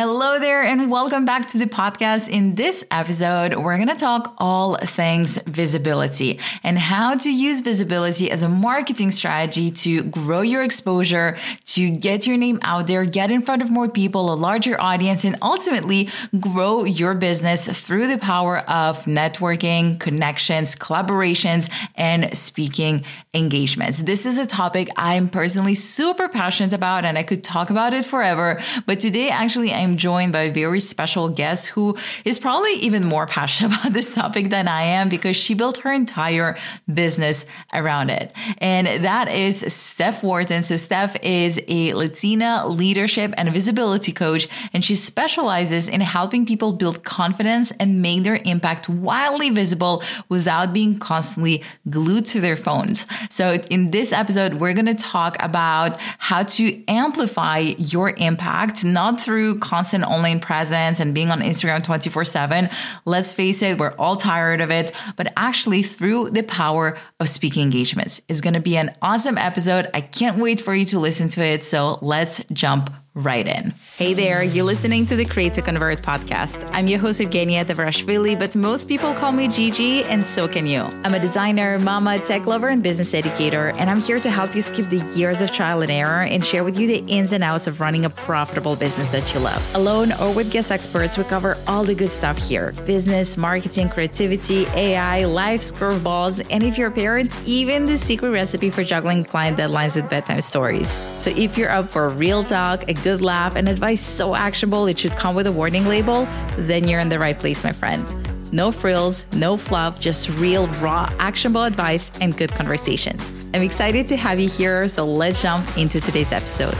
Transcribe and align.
Hello 0.00 0.38
there, 0.38 0.62
and 0.62 0.92
welcome 0.92 1.24
back 1.24 1.48
to 1.48 1.58
the 1.58 1.66
podcast. 1.66 2.28
In 2.28 2.54
this 2.54 2.84
episode, 2.88 3.56
we're 3.56 3.74
going 3.74 3.88
to 3.88 3.96
talk 3.96 4.32
all 4.38 4.76
things 4.76 5.38
visibility 5.42 6.38
and 6.62 6.78
how 6.78 7.16
to 7.16 7.32
use 7.32 7.62
visibility 7.62 8.30
as 8.30 8.44
a 8.44 8.48
marketing 8.48 9.10
strategy 9.10 9.72
to 9.72 10.04
grow 10.04 10.40
your 10.40 10.62
exposure, 10.62 11.36
to 11.64 11.90
get 11.90 12.28
your 12.28 12.36
name 12.36 12.60
out 12.62 12.86
there, 12.86 13.04
get 13.04 13.32
in 13.32 13.42
front 13.42 13.60
of 13.60 13.72
more 13.72 13.88
people, 13.88 14.32
a 14.32 14.36
larger 14.36 14.80
audience, 14.80 15.24
and 15.24 15.36
ultimately 15.42 16.08
grow 16.38 16.84
your 16.84 17.14
business 17.14 17.66
through 17.84 18.06
the 18.06 18.18
power 18.18 18.58
of 18.70 19.04
networking, 19.06 19.98
connections, 19.98 20.76
collaborations, 20.76 21.68
and 21.96 22.36
speaking 22.36 23.04
engagements. 23.34 23.98
This 23.98 24.26
is 24.26 24.38
a 24.38 24.46
topic 24.46 24.90
I'm 24.94 25.28
personally 25.28 25.74
super 25.74 26.28
passionate 26.28 26.72
about, 26.72 27.04
and 27.04 27.18
I 27.18 27.24
could 27.24 27.42
talk 27.42 27.70
about 27.70 27.92
it 27.92 28.04
forever. 28.04 28.60
But 28.86 29.00
today, 29.00 29.28
actually, 29.30 29.72
I'm 29.72 29.87
joined 29.96 30.32
by 30.32 30.42
a 30.42 30.52
very 30.52 30.80
special 30.80 31.28
guest 31.28 31.68
who 31.68 31.96
is 32.24 32.38
probably 32.38 32.72
even 32.74 33.04
more 33.04 33.26
passionate 33.26 33.72
about 33.80 33.92
this 33.92 34.14
topic 34.14 34.50
than 34.50 34.68
I 34.68 34.82
am 34.82 35.08
because 35.08 35.36
she 35.36 35.54
built 35.54 35.78
her 35.78 35.92
entire 35.92 36.56
business 36.92 37.46
around 37.72 38.10
it. 38.10 38.32
And 38.58 38.86
that 39.04 39.32
is 39.32 39.60
Steph 39.72 40.22
Wharton. 40.22 40.62
So 40.62 40.76
Steph 40.76 41.16
is 41.22 41.60
a 41.68 41.94
Latina 41.94 42.66
leadership 42.66 43.32
and 43.36 43.50
visibility 43.50 44.12
coach, 44.12 44.48
and 44.72 44.84
she 44.84 44.94
specializes 44.94 45.88
in 45.88 46.00
helping 46.00 46.46
people 46.46 46.72
build 46.72 47.04
confidence 47.04 47.70
and 47.72 48.02
make 48.02 48.22
their 48.22 48.40
impact 48.44 48.88
wildly 48.88 49.50
visible 49.50 50.02
without 50.28 50.72
being 50.72 50.98
constantly 50.98 51.62
glued 51.88 52.24
to 52.26 52.40
their 52.40 52.56
phones. 52.56 53.06
So 53.30 53.52
in 53.70 53.90
this 53.90 54.12
episode, 54.12 54.54
we're 54.54 54.72
going 54.72 54.86
to 54.86 54.94
talk 54.94 55.36
about 55.40 55.96
how 56.18 56.42
to 56.42 56.84
amplify 56.88 57.58
your 57.58 58.10
impact, 58.10 58.84
not 58.84 59.20
through 59.20 59.58
constant 59.68 60.02
online 60.04 60.40
presence 60.40 60.98
and 60.98 61.14
being 61.14 61.30
on 61.30 61.40
Instagram 61.40 61.82
24 61.82 62.24
7. 62.24 62.70
Let's 63.04 63.34
face 63.34 63.60
it, 63.60 63.78
we're 63.78 63.94
all 63.98 64.16
tired 64.16 64.62
of 64.62 64.70
it, 64.70 64.92
but 65.16 65.30
actually 65.36 65.82
through 65.82 66.30
the 66.30 66.42
power 66.42 66.96
of 67.20 67.28
speaking 67.28 67.64
engagements. 67.64 68.22
It's 68.28 68.40
going 68.40 68.54
to 68.54 68.60
be 68.60 68.78
an 68.78 68.96
awesome 69.02 69.36
episode. 69.36 69.90
I 69.92 70.00
can't 70.00 70.38
wait 70.38 70.62
for 70.62 70.74
you 70.74 70.86
to 70.86 70.98
listen 70.98 71.28
to 71.30 71.42
it. 71.42 71.64
So 71.64 71.98
let's 72.00 72.42
jump 72.50 72.90
right 73.14 73.46
in. 73.46 73.74
Hey 73.98 74.14
there, 74.14 74.44
you're 74.44 74.64
listening 74.64 75.06
to 75.06 75.16
the 75.16 75.24
Create 75.24 75.54
to 75.54 75.60
Convert 75.60 76.02
podcast. 76.02 76.70
I'm 76.72 76.86
your 76.86 77.00
host, 77.00 77.20
Evgenia 77.20 77.64
Davrashvili, 77.64 78.38
but 78.38 78.54
most 78.54 78.86
people 78.86 79.12
call 79.12 79.32
me 79.32 79.48
Gigi, 79.48 80.04
and 80.04 80.24
so 80.24 80.46
can 80.46 80.68
you. 80.68 80.82
I'm 81.02 81.14
a 81.14 81.18
designer, 81.18 81.80
mama, 81.80 82.20
tech 82.20 82.46
lover, 82.46 82.68
and 82.68 82.80
business 82.80 83.12
educator, 83.12 83.70
and 83.76 83.90
I'm 83.90 84.00
here 84.00 84.20
to 84.20 84.30
help 84.30 84.54
you 84.54 84.62
skip 84.62 84.88
the 84.88 85.04
years 85.16 85.42
of 85.42 85.50
trial 85.50 85.82
and 85.82 85.90
error 85.90 86.22
and 86.22 86.46
share 86.46 86.62
with 86.62 86.78
you 86.78 86.86
the 86.86 87.04
ins 87.12 87.32
and 87.32 87.42
outs 87.42 87.66
of 87.66 87.80
running 87.80 88.04
a 88.04 88.10
profitable 88.10 88.76
business 88.76 89.10
that 89.10 89.34
you 89.34 89.40
love. 89.40 89.74
Alone 89.74 90.12
or 90.20 90.32
with 90.32 90.52
guest 90.52 90.70
experts, 90.70 91.18
we 91.18 91.24
cover 91.24 91.58
all 91.66 91.82
the 91.82 91.96
good 91.96 92.12
stuff 92.12 92.38
here 92.38 92.70
business, 92.86 93.36
marketing, 93.36 93.88
creativity, 93.88 94.64
AI, 94.76 95.24
life's 95.24 95.72
curveballs, 95.72 96.40
and 96.52 96.62
if 96.62 96.78
you're 96.78 96.90
a 96.90 96.92
parent, 96.92 97.34
even 97.46 97.84
the 97.84 97.98
secret 97.98 98.30
recipe 98.30 98.70
for 98.70 98.84
juggling 98.84 99.24
client 99.24 99.58
deadlines 99.58 99.96
with 99.96 100.08
bedtime 100.08 100.40
stories. 100.40 100.88
So 100.88 101.30
if 101.30 101.58
you're 101.58 101.70
up 101.70 101.88
for 101.88 102.04
a 102.04 102.10
real 102.10 102.44
talk, 102.44 102.88
a 102.88 102.94
good 102.94 103.22
laugh, 103.22 103.56
and 103.56 103.68
advice 103.68 103.87
so 103.94 104.34
actionable 104.34 104.86
it 104.86 104.98
should 104.98 105.12
come 105.12 105.34
with 105.34 105.46
a 105.46 105.52
warning 105.52 105.86
label, 105.86 106.26
then 106.56 106.86
you're 106.88 107.00
in 107.00 107.08
the 107.08 107.18
right 107.18 107.36
place, 107.36 107.64
my 107.64 107.72
friend. 107.72 108.04
No 108.52 108.72
frills, 108.72 109.26
no 109.34 109.56
fluff, 109.56 110.00
just 110.00 110.30
real, 110.38 110.66
raw, 110.82 111.08
actionable 111.18 111.64
advice 111.64 112.10
and 112.20 112.36
good 112.36 112.50
conversations. 112.50 113.30
I'm 113.54 113.62
excited 113.62 114.08
to 114.08 114.16
have 114.16 114.38
you 114.40 114.48
here, 114.48 114.88
so 114.88 115.04
let's 115.04 115.42
jump 115.42 115.66
into 115.76 116.00
today's 116.00 116.32
episode. 116.32 116.76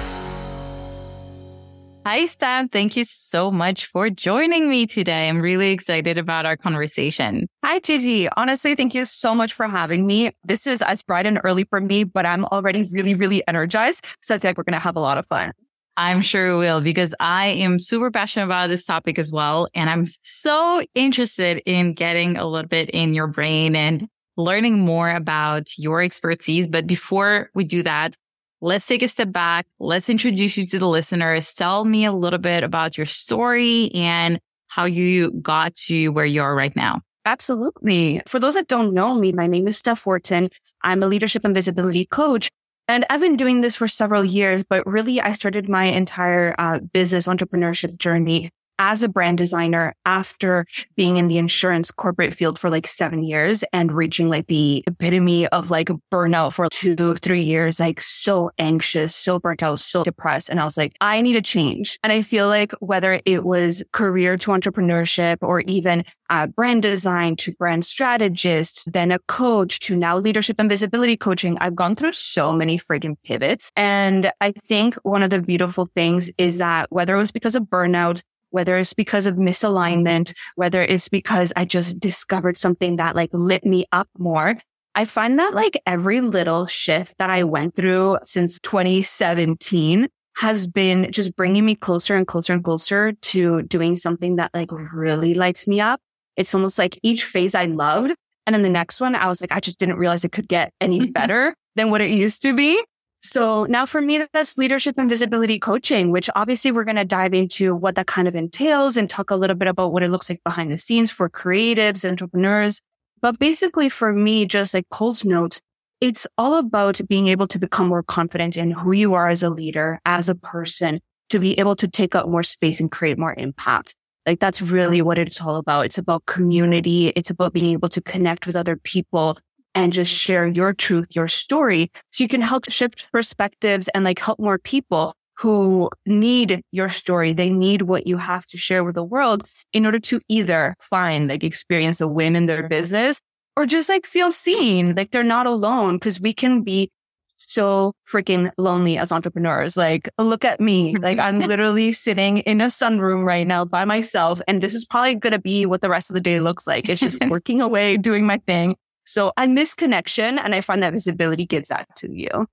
Hi, 2.07 2.25
Stan. 2.25 2.71
Thank 2.71 2.97
you 2.97 3.05
so 3.05 3.51
much 3.51 3.85
for 3.85 4.09
joining 4.09 4.71
me 4.71 4.87
today. 4.87 5.29
I'm 5.29 5.43
really 5.43 5.73
excited 5.73 6.17
about 6.17 6.47
our 6.47 6.57
conversation. 6.57 7.47
Hi, 7.63 7.81
Gigi. 7.81 8.31
Honestly, 8.31 8.75
thank 8.75 8.95
you 8.95 9.05
so 9.05 9.35
much 9.35 9.53
for 9.53 9.69
having 9.69 10.07
me. 10.07 10.31
This 10.43 10.67
is 10.67 10.81
as 10.81 11.03
bright 11.03 11.27
and 11.27 11.39
early 11.45 11.65
for 11.65 11.83
me, 11.83 12.05
but 12.05 12.25
I'm 12.25 12.47
already 12.47 12.83
really, 12.91 13.15
really 13.15 13.47
energized. 13.47 14.07
So 14.23 14.35
I 14.35 14.39
feel 14.39 14.49
like 14.49 14.57
we're 14.57 14.65
going 14.65 14.73
to 14.73 14.79
have 14.79 14.97
a 14.97 15.01
lot 15.01 15.19
of 15.19 15.27
fun. 15.27 15.53
I'm 15.99 16.21
sure 16.21 16.57
we 16.57 16.65
will 16.65 16.81
because 16.81 17.13
I 17.19 17.49
am 17.49 17.81
super 17.81 18.09
passionate 18.13 18.45
about 18.45 18.71
this 18.71 18.85
topic 18.85 19.19
as 19.19 19.33
well. 19.33 19.69
And 19.75 19.91
I'm 19.91 20.07
so 20.23 20.81
interested 20.95 21.61
in 21.67 21.93
getting 21.93 22.37
a 22.37 22.47
little 22.47 22.69
bit 22.69 22.89
in 22.91 23.15
your 23.15 23.27
brain 23.27 23.75
and 23.75 24.07
learning 24.37 24.79
more 24.79 25.11
about 25.11 25.77
your 25.77 26.01
expertise. 26.01 26.69
But 26.69 26.87
before 26.87 27.51
we 27.53 27.65
do 27.65 27.83
that, 27.83 28.15
let's 28.61 28.87
take 28.87 29.03
a 29.03 29.09
step 29.09 29.33
back. 29.33 29.67
Let's 29.81 30.09
introduce 30.09 30.57
you 30.57 30.67
to 30.67 30.79
the 30.79 30.87
listeners. 30.87 31.53
Tell 31.53 31.85
me 31.85 32.05
a 32.05 32.13
little 32.13 32.39
bit 32.39 32.63
about 32.63 32.97
your 32.97 33.07
story 33.07 33.91
and 33.93 34.39
how 34.69 34.85
you 34.85 35.33
got 35.43 35.75
to 35.89 36.11
where 36.11 36.27
you 36.27 36.43
are 36.43 36.55
right 36.55 36.77
now. 36.77 37.01
Absolutely. 37.25 38.23
For 38.29 38.39
those 38.39 38.55
that 38.55 38.69
don't 38.69 38.95
know 38.95 39.15
me, 39.15 39.33
my 39.33 39.49
name 39.49 39.67
is 39.67 39.79
Steph 39.79 40.07
Wharton. 40.07 40.51
I'm 40.85 41.03
a 41.03 41.09
leadership 41.09 41.45
and 41.45 41.53
visibility 41.53 42.05
coach. 42.05 42.51
And 42.89 43.05
I've 43.11 43.21
been 43.21 43.37
doing 43.37 43.61
this 43.61 43.77
for 43.77 43.87
several 43.87 44.25
years, 44.25 44.65
but 44.65 44.87
really 44.87 45.21
I 45.21 45.33
started 45.33 45.69
my 45.69 45.85
entire 45.85 46.55
uh, 46.59 46.79
business 46.79 47.27
entrepreneurship 47.27 47.99
journey 47.99 48.51
as 48.79 49.03
a 49.03 49.09
brand 49.09 49.39
designer 49.39 49.95
after 50.05 50.65
being 50.97 51.17
in 51.17 51.29
the 51.29 51.39
insurance 51.39 51.91
corporate 51.91 52.35
field 52.35 52.59
for 52.59 52.71
like 52.71 52.87
seven 52.87 53.23
years 53.23 53.65
and 53.73 53.93
reaching 53.93 54.29
like 54.29 54.47
the 54.47 54.85
epitome 54.87 55.47
of 55.49 55.71
like 55.71 55.89
burnout 56.13 56.53
for 56.53 56.69
two 56.71 57.15
three 57.15 57.43
years, 57.43 57.81
like 57.81 58.01
so 58.01 58.51
anxious, 58.59 59.15
so 59.15 59.39
burnt 59.39 59.63
out, 59.63 59.81
so 59.81 60.05
depressed. 60.05 60.49
And 60.49 60.61
I 60.61 60.65
was 60.65 60.77
like, 60.77 60.95
I 61.01 61.21
need 61.21 61.37
a 61.37 61.43
change. 61.43 61.99
And 62.03 62.13
I 62.13 62.23
feel 62.23 62.49
like 62.49 62.73
whether 62.81 63.21
it 63.25 63.45
was 63.45 63.83
career 63.93 64.37
to 64.39 64.51
entrepreneurship 64.51 65.39
or 65.43 65.61
even 65.61 66.05
uh, 66.31 66.47
brand 66.47 66.83
design 66.83 67.37
to 67.37 67.53
brand 67.53 67.85
strategist, 67.85 68.85
then 68.93 69.11
a 69.11 69.19
coach 69.21 69.81
to 69.81 69.97
now 69.97 70.19
leadership 70.19 70.57
and 70.59 70.69
visibility 70.69 71.17
coaching, 71.17 71.57
I've 71.61 71.75
gone 71.75 71.97
through 71.97 72.13
so 72.13 72.53
many 72.53 72.79
freaking 72.79 73.17
pivots. 73.25 73.73
And 73.77 74.31
I 74.41 74.53
think 74.53 74.95
one 75.03 75.23
of 75.23 75.31
the 75.31 75.41
beautiful 75.41 75.89
things 75.95 76.31
is 76.39 76.59
that 76.59 76.91
whether 76.91 77.15
it 77.15 77.19
was 77.19 77.33
because 77.33 77.55
of 77.55 77.65
burnout, 77.65 78.23
whether 78.51 78.77
it's 78.77 78.95
because 78.95 79.27
of 79.27 79.37
misalignment, 79.37 80.35
whether 80.57 80.83
it's 80.83 81.09
because 81.09 81.53
I 81.57 81.65
just 81.65 82.01
discovered 82.01 82.57
something 82.57 82.97
that 82.97 83.17
like 83.17 83.31
lit 83.33 83.65
me 83.65 83.85
up 83.93 84.09
more. 84.19 84.59
I 84.95 85.05
find 85.05 85.39
that 85.39 85.55
like 85.55 85.81
every 85.87 86.21
little 86.21 86.67
shift 86.67 87.19
that 87.19 87.31
I 87.31 87.45
went 87.45 87.77
through 87.77 88.19
since 88.25 88.59
2017 88.61 90.09
has 90.39 90.67
been 90.67 91.11
just 91.11 91.35
bringing 91.37 91.65
me 91.65 91.75
closer 91.75 92.15
and 92.15 92.27
closer 92.27 92.53
and 92.53 92.63
closer 92.63 93.13
to 93.13 93.63
doing 93.63 93.97
something 93.97 94.37
that 94.37 94.51
like 94.55 94.71
really 94.93 95.35
lights 95.35 95.67
me 95.67 95.81
up. 95.81 96.01
It's 96.37 96.55
almost 96.55 96.79
like 96.79 96.99
each 97.03 97.25
phase 97.25 97.55
I 97.55 97.65
loved. 97.65 98.15
And 98.47 98.55
then 98.55 98.63
the 98.63 98.71
next 98.71 99.01
one, 99.01 99.15
I 99.15 99.27
was 99.27 99.41
like, 99.41 99.53
I 99.53 99.61
just 99.61 99.79
didn't 99.79 99.97
realize 99.99 100.25
it 100.25 100.33
could 100.33 100.49
get 100.49 100.73
any 100.81 101.11
better 101.11 101.55
than 101.75 101.91
what 101.91 102.01
it 102.01 102.11
used 102.11 102.43
to 102.43 102.55
be. 102.55 102.83
So 103.21 103.65
now 103.65 103.85
for 103.85 104.01
me, 104.01 104.25
that's 104.33 104.57
leadership 104.57 104.95
and 104.97 105.09
visibility 105.09 105.59
coaching, 105.59 106.13
which 106.13 106.31
obviously 106.37 106.71
we're 106.71 106.85
going 106.85 106.97
to 106.97 107.05
dive 107.05 107.35
into 107.35 107.75
what 107.75 107.97
that 107.97 108.07
kind 108.07 108.29
of 108.29 108.37
entails 108.37 108.97
and 108.97 109.11
talk 109.11 109.31
a 109.31 109.37
little 109.37 109.57
bit 109.57 109.69
about 109.69 109.93
what 109.93 110.03
it 110.03 110.11
looks 110.11 110.31
like 110.31 110.43
behind 110.45 110.71
the 110.71 110.79
scenes 110.79 111.11
for 111.11 111.29
creatives, 111.29 112.09
entrepreneurs. 112.09 112.81
But 113.21 113.39
basically 113.39 113.89
for 113.89 114.13
me, 114.13 114.47
just 114.47 114.73
like 114.73 114.89
Coles 114.91 115.25
Notes, 115.25 115.61
it's 116.01 116.29
all 116.39 116.55
about 116.55 117.01
being 117.09 117.27
able 117.27 117.49
to 117.49 117.59
become 117.59 117.89
more 117.89 118.05
confident 118.05 118.57
in 118.57 118.71
who 118.71 118.93
you 118.93 119.15
are 119.15 119.27
as 119.27 119.43
a 119.43 119.51
leader, 119.51 119.99
as 120.07 120.29
a 120.29 120.37
person, 120.37 121.01
to 121.31 121.41
be 121.41 121.59
able 121.59 121.75
to 121.77 121.89
take 121.89 122.15
up 122.15 122.29
more 122.29 122.45
space 122.45 122.79
and 122.79 122.91
create 122.91 123.19
more 123.19 123.35
impact. 123.37 123.97
Like 124.25 124.39
that's 124.39 124.63
really 124.63 125.03
what 125.03 125.19
it's 125.19 125.41
all 125.41 125.57
about. 125.57 125.87
It's 125.87 125.99
about 125.99 126.27
community. 126.27 127.09
It's 127.09 127.31
about 127.31 127.53
being 127.53 127.73
able 127.73 127.89
to 127.89 128.01
connect 128.01 128.47
with 128.47 128.55
other 128.55 128.77
people 128.77 129.39
and 129.75 129.93
just 129.93 130.13
share 130.13 130.47
your 130.47 130.73
truth, 130.73 131.09
your 131.15 131.29
story. 131.29 131.91
So 132.11 132.25
you 132.25 132.29
can 132.29 132.43
help 132.43 132.71
shift 132.71 133.11
perspectives 133.13 133.89
and 133.89 134.05
like 134.05 134.19
help 134.19 134.39
more 134.39 134.59
people 134.59 135.15
who 135.39 135.89
need 136.05 136.63
your 136.73 136.89
story. 136.89 137.33
They 137.33 137.51
need 137.51 137.83
what 137.83 138.07
you 138.07 138.17
have 138.17 138.47
to 138.47 138.59
share 138.59 138.83
with 138.83 138.97
the 138.97 139.05
world 139.05 139.49
in 139.73 139.87
order 139.87 140.01
to 140.01 140.21
either 140.29 140.75
find 140.81 141.29
like 141.29 141.45
experience 141.45 142.01
a 142.01 142.09
win 142.09 142.35
in 142.35 142.47
their 142.47 142.69
business 142.69 143.21
or 143.57 143.67
just 143.67 143.89
like 143.89 144.07
feel 144.07 144.33
seen, 144.33 144.95
like 144.95 145.11
they're 145.11 145.23
not 145.23 145.47
alone 145.47 145.97
because 145.97 146.21
we 146.21 146.33
can 146.33 146.63
be 146.63 146.91
so 147.39 147.93
freaking 148.11 148.51
lonely 148.59 148.99
as 148.99 149.13
entrepreneurs. 149.13 149.77
Like, 149.77 150.09
look 150.19 150.45
at 150.45 150.61
me. 150.61 150.97
Like, 151.09 151.19
I'm 151.19 151.39
literally 151.39 151.93
sitting 151.93 152.39
in 152.39 152.61
a 152.61 152.67
sunroom 152.67 153.25
right 153.25 153.47
now 153.47 153.65
by 153.65 153.85
myself. 153.85 154.41
And 154.47 154.61
this 154.61 154.75
is 154.75 154.85
probably 154.85 155.15
going 155.15 155.33
to 155.33 155.39
be 155.39 155.65
what 155.65 155.81
the 155.81 155.89
rest 155.89 156.11
of 156.11 156.15
the 156.15 156.21
day 156.21 156.41
looks 156.41 156.67
like. 156.67 156.89
It's 156.89 157.01
just 157.01 157.19
working 157.29 157.63
away, 157.63 157.97
doing 157.97 158.27
my 158.27 158.39
thing. 158.39 158.77
So 159.09 159.33
I 159.37 159.47
miss 159.47 159.75
connection 159.75 160.39
and 160.39 160.55
I 160.55 160.61
find 160.61 160.83
that 160.83 160.93
visibility 160.93 161.47
gives 161.47 161.71
that 161.71 161.87
to 161.97 162.13
you. 162.13 162.47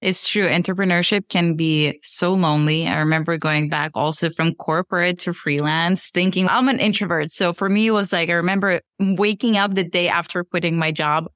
It's 0.00 0.26
true. 0.26 0.48
Entrepreneurship 0.48 1.28
can 1.28 1.54
be 1.54 2.00
so 2.02 2.34
lonely. 2.34 2.88
I 2.88 2.98
remember 2.98 3.38
going 3.38 3.68
back 3.68 3.92
also 3.94 4.30
from 4.30 4.54
corporate 4.54 5.20
to 5.20 5.32
freelance 5.32 6.10
thinking 6.10 6.48
I'm 6.48 6.68
an 6.68 6.80
introvert. 6.80 7.30
So 7.30 7.52
for 7.52 7.68
me, 7.68 7.86
it 7.86 7.92
was 7.92 8.12
like, 8.12 8.28
I 8.28 8.32
remember 8.32 8.80
waking 8.98 9.56
up 9.56 9.74
the 9.74 9.84
day 9.84 10.08
after 10.08 10.42
quitting 10.42 10.76
my 10.76 10.90
job. 10.90 11.26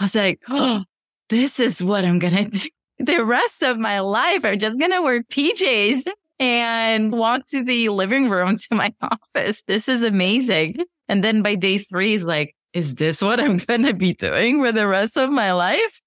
I 0.00 0.04
was 0.04 0.16
like, 0.16 0.40
oh, 0.48 0.82
this 1.28 1.60
is 1.60 1.82
what 1.82 2.04
I'm 2.04 2.18
going 2.18 2.34
to 2.50 2.58
do 2.58 2.68
the 3.00 3.24
rest 3.24 3.62
of 3.62 3.78
my 3.78 4.00
life. 4.00 4.44
I'm 4.44 4.58
just 4.58 4.78
going 4.78 4.92
to 4.92 5.02
wear 5.02 5.22
PJs 5.22 6.04
and 6.38 7.12
walk 7.12 7.46
to 7.48 7.64
the 7.64 7.88
living 7.88 8.28
room 8.28 8.56
to 8.56 8.74
my 8.74 8.92
office. 9.02 9.62
This 9.66 9.88
is 9.88 10.02
amazing. 10.02 10.84
And 11.08 11.24
then 11.24 11.42
by 11.42 11.54
day 11.54 11.78
three, 11.78 12.10
he's 12.10 12.24
like, 12.24 12.54
is 12.72 12.94
this 12.96 13.22
what 13.22 13.40
I'm 13.40 13.56
going 13.66 13.82
to 13.82 13.94
be 13.94 14.14
doing 14.14 14.62
for 14.62 14.72
the 14.72 14.86
rest 14.86 15.16
of 15.16 15.30
my 15.30 15.52
life? 15.52 16.00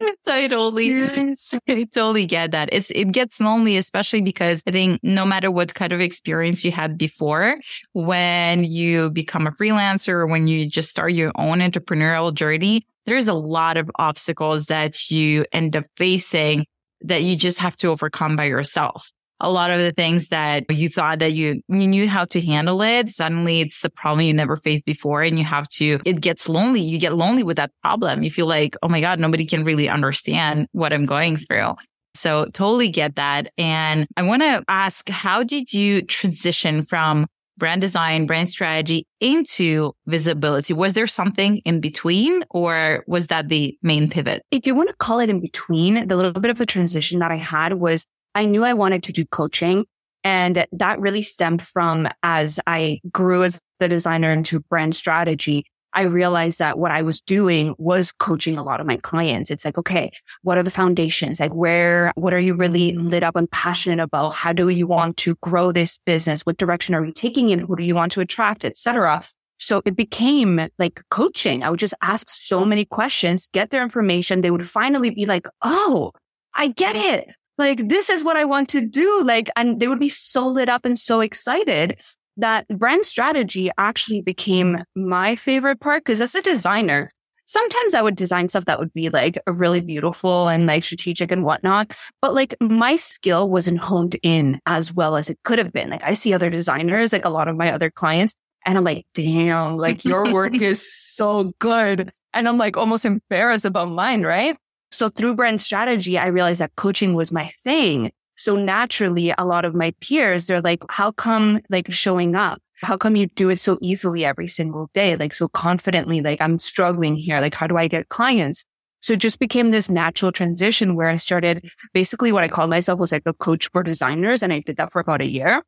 So 0.00 0.08
I 0.28 0.48
totally, 0.48 1.02
I 1.68 1.84
totally 1.92 2.26
get 2.26 2.52
that. 2.52 2.68
It's, 2.72 2.90
it 2.90 3.12
gets 3.12 3.40
lonely, 3.40 3.76
especially 3.76 4.22
because 4.22 4.62
I 4.66 4.70
think 4.70 5.00
no 5.02 5.24
matter 5.24 5.50
what 5.50 5.74
kind 5.74 5.92
of 5.92 6.00
experience 6.00 6.64
you 6.64 6.70
had 6.70 6.96
before, 6.96 7.60
when 7.92 8.64
you 8.64 9.10
become 9.10 9.46
a 9.46 9.52
freelancer 9.52 10.14
or 10.14 10.26
when 10.26 10.46
you 10.46 10.68
just 10.68 10.90
start 10.90 11.12
your 11.12 11.32
own 11.36 11.58
entrepreneurial 11.58 12.32
journey, 12.32 12.86
there's 13.06 13.28
a 13.28 13.34
lot 13.34 13.76
of 13.76 13.90
obstacles 13.96 14.66
that 14.66 15.10
you 15.10 15.44
end 15.52 15.74
up 15.76 15.84
facing 15.96 16.66
that 17.00 17.22
you 17.22 17.36
just 17.36 17.58
have 17.58 17.76
to 17.76 17.88
overcome 17.88 18.36
by 18.36 18.44
yourself 18.44 19.10
a 19.40 19.50
lot 19.50 19.70
of 19.70 19.78
the 19.78 19.92
things 19.92 20.28
that 20.28 20.64
you 20.70 20.88
thought 20.88 21.20
that 21.20 21.32
you, 21.32 21.62
you 21.68 21.86
knew 21.86 22.08
how 22.08 22.24
to 22.26 22.40
handle 22.40 22.82
it. 22.82 23.08
Suddenly 23.08 23.60
it's 23.60 23.84
a 23.84 23.90
problem 23.90 24.26
you 24.26 24.34
never 24.34 24.56
faced 24.56 24.84
before 24.84 25.22
and 25.22 25.38
you 25.38 25.44
have 25.44 25.68
to, 25.68 26.00
it 26.04 26.20
gets 26.20 26.48
lonely. 26.48 26.80
You 26.80 26.98
get 26.98 27.14
lonely 27.14 27.42
with 27.42 27.56
that 27.56 27.70
problem. 27.82 28.22
You 28.22 28.30
feel 28.30 28.46
like, 28.46 28.76
oh 28.82 28.88
my 28.88 29.00
God, 29.00 29.20
nobody 29.20 29.46
can 29.46 29.64
really 29.64 29.88
understand 29.88 30.66
what 30.72 30.92
I'm 30.92 31.06
going 31.06 31.36
through. 31.36 31.74
So 32.14 32.46
totally 32.46 32.88
get 32.88 33.14
that. 33.14 33.52
And 33.56 34.08
I 34.16 34.22
want 34.22 34.42
to 34.42 34.64
ask, 34.66 35.08
how 35.08 35.44
did 35.44 35.72
you 35.72 36.02
transition 36.02 36.82
from 36.82 37.26
brand 37.56 37.80
design, 37.80 38.26
brand 38.26 38.48
strategy 38.48 39.06
into 39.20 39.92
visibility? 40.06 40.72
Was 40.72 40.94
there 40.94 41.06
something 41.06 41.58
in 41.64 41.80
between 41.80 42.44
or 42.50 43.04
was 43.06 43.28
that 43.28 43.48
the 43.48 43.76
main 43.82 44.08
pivot? 44.08 44.42
If 44.50 44.66
you 44.66 44.74
want 44.74 44.88
to 44.88 44.96
call 44.96 45.20
it 45.20 45.28
in 45.28 45.40
between, 45.40 46.08
the 46.08 46.16
little 46.16 46.32
bit 46.40 46.50
of 46.50 46.60
a 46.60 46.66
transition 46.66 47.18
that 47.18 47.30
I 47.30 47.36
had 47.36 47.74
was 47.74 48.04
I 48.38 48.44
knew 48.44 48.62
I 48.62 48.72
wanted 48.72 49.02
to 49.02 49.12
do 49.12 49.24
coaching. 49.24 49.84
And 50.22 50.64
that 50.70 51.00
really 51.00 51.22
stemmed 51.22 51.60
from 51.60 52.06
as 52.22 52.60
I 52.68 53.00
grew 53.10 53.42
as 53.42 53.60
the 53.80 53.88
designer 53.88 54.30
into 54.30 54.60
brand 54.60 54.94
strategy. 54.94 55.64
I 55.92 56.02
realized 56.02 56.60
that 56.60 56.78
what 56.78 56.92
I 56.92 57.02
was 57.02 57.20
doing 57.20 57.74
was 57.78 58.12
coaching 58.12 58.56
a 58.56 58.62
lot 58.62 58.80
of 58.80 58.86
my 58.86 58.98
clients. 58.98 59.50
It's 59.50 59.64
like, 59.64 59.76
okay, 59.76 60.12
what 60.42 60.56
are 60.56 60.62
the 60.62 60.70
foundations? 60.70 61.40
Like 61.40 61.52
where, 61.52 62.12
what 62.14 62.32
are 62.32 62.38
you 62.38 62.54
really 62.54 62.92
lit 62.92 63.24
up 63.24 63.34
and 63.34 63.50
passionate 63.50 64.00
about? 64.00 64.34
How 64.34 64.52
do 64.52 64.68
you 64.68 64.86
want 64.86 65.16
to 65.16 65.34
grow 65.42 65.72
this 65.72 65.98
business? 66.06 66.42
What 66.42 66.58
direction 66.58 66.94
are 66.94 67.04
you 67.04 67.12
taking 67.12 67.50
it? 67.50 67.58
Who 67.58 67.74
do 67.74 67.82
you 67.82 67.96
want 67.96 68.12
to 68.12 68.20
attract, 68.20 68.64
etc. 68.64 69.20
So 69.58 69.82
it 69.84 69.96
became 69.96 70.68
like 70.78 71.02
coaching. 71.10 71.64
I 71.64 71.70
would 71.70 71.80
just 71.80 71.94
ask 72.02 72.28
so 72.28 72.64
many 72.64 72.84
questions, 72.84 73.48
get 73.52 73.70
their 73.70 73.82
information. 73.82 74.42
They 74.42 74.52
would 74.52 74.68
finally 74.68 75.10
be 75.10 75.26
like, 75.26 75.48
Oh, 75.60 76.12
I 76.54 76.68
get 76.68 76.94
it 76.94 77.34
like, 77.58 77.88
this 77.88 78.08
is 78.08 78.24
what 78.24 78.36
I 78.36 78.44
want 78.44 78.68
to 78.70 78.86
do. 78.86 79.22
Like, 79.24 79.50
and 79.56 79.80
they 79.80 79.88
would 79.88 79.98
be 79.98 80.08
so 80.08 80.46
lit 80.46 80.68
up 80.68 80.84
and 80.84 80.98
so 80.98 81.20
excited 81.20 82.00
that 82.36 82.68
brand 82.68 83.04
strategy 83.04 83.70
actually 83.78 84.22
became 84.22 84.78
my 84.94 85.34
favorite 85.36 85.80
part. 85.80 86.04
Cause 86.04 86.20
as 86.20 86.36
a 86.36 86.42
designer, 86.42 87.10
sometimes 87.46 87.94
I 87.94 88.02
would 88.02 88.14
design 88.14 88.48
stuff 88.48 88.66
that 88.66 88.78
would 88.78 88.92
be 88.92 89.08
like 89.08 89.40
really 89.46 89.80
beautiful 89.80 90.48
and 90.48 90.66
like 90.66 90.84
strategic 90.84 91.32
and 91.32 91.44
whatnot. 91.44 91.96
But 92.22 92.34
like 92.34 92.54
my 92.60 92.96
skill 92.96 93.50
wasn't 93.50 93.78
honed 93.78 94.16
in 94.22 94.60
as 94.66 94.92
well 94.92 95.16
as 95.16 95.28
it 95.28 95.38
could 95.44 95.58
have 95.58 95.72
been. 95.72 95.90
Like 95.90 96.04
I 96.04 96.14
see 96.14 96.32
other 96.32 96.50
designers, 96.50 97.12
like 97.12 97.24
a 97.24 97.30
lot 97.30 97.48
of 97.48 97.56
my 97.56 97.72
other 97.72 97.90
clients, 97.90 98.34
and 98.64 98.76
I'm 98.76 98.84
like, 98.84 99.06
damn, 99.14 99.76
like 99.76 100.04
your 100.04 100.32
work 100.32 100.54
is 100.60 100.92
so 100.92 101.52
good. 101.58 102.12
And 102.34 102.46
I'm 102.46 102.58
like 102.58 102.76
almost 102.76 103.04
embarrassed 103.04 103.64
about 103.64 103.90
mine, 103.90 104.22
right? 104.22 104.56
So 104.90 105.08
through 105.08 105.36
brand 105.36 105.60
strategy, 105.60 106.18
I 106.18 106.26
realized 106.26 106.60
that 106.60 106.76
coaching 106.76 107.14
was 107.14 107.32
my 107.32 107.48
thing. 107.62 108.10
So 108.36 108.56
naturally, 108.56 109.32
a 109.36 109.44
lot 109.44 109.64
of 109.64 109.74
my 109.74 109.92
peers, 110.00 110.46
they're 110.46 110.60
like, 110.60 110.82
how 110.90 111.12
come 111.12 111.60
like 111.70 111.92
showing 111.92 112.34
up? 112.34 112.60
How 112.82 112.96
come 112.96 113.16
you 113.16 113.26
do 113.26 113.50
it 113.50 113.58
so 113.58 113.78
easily 113.80 114.24
every 114.24 114.46
single 114.46 114.88
day? 114.94 115.16
Like 115.16 115.34
so 115.34 115.48
confidently, 115.48 116.20
like 116.20 116.40
I'm 116.40 116.58
struggling 116.58 117.16
here. 117.16 117.40
Like 117.40 117.54
how 117.54 117.66
do 117.66 117.76
I 117.76 117.88
get 117.88 118.08
clients? 118.08 118.64
So 119.00 119.12
it 119.12 119.20
just 119.20 119.38
became 119.38 119.70
this 119.70 119.88
natural 119.88 120.32
transition 120.32 120.94
where 120.94 121.08
I 121.08 121.16
started 121.16 121.68
basically 121.92 122.32
what 122.32 122.44
I 122.44 122.48
called 122.48 122.70
myself 122.70 122.98
was 122.98 123.12
like 123.12 123.22
a 123.26 123.32
coach 123.32 123.70
for 123.70 123.82
designers. 123.82 124.42
And 124.42 124.52
I 124.52 124.60
did 124.60 124.76
that 124.76 124.92
for 124.92 125.00
about 125.00 125.20
a 125.20 125.26
year. 125.26 125.62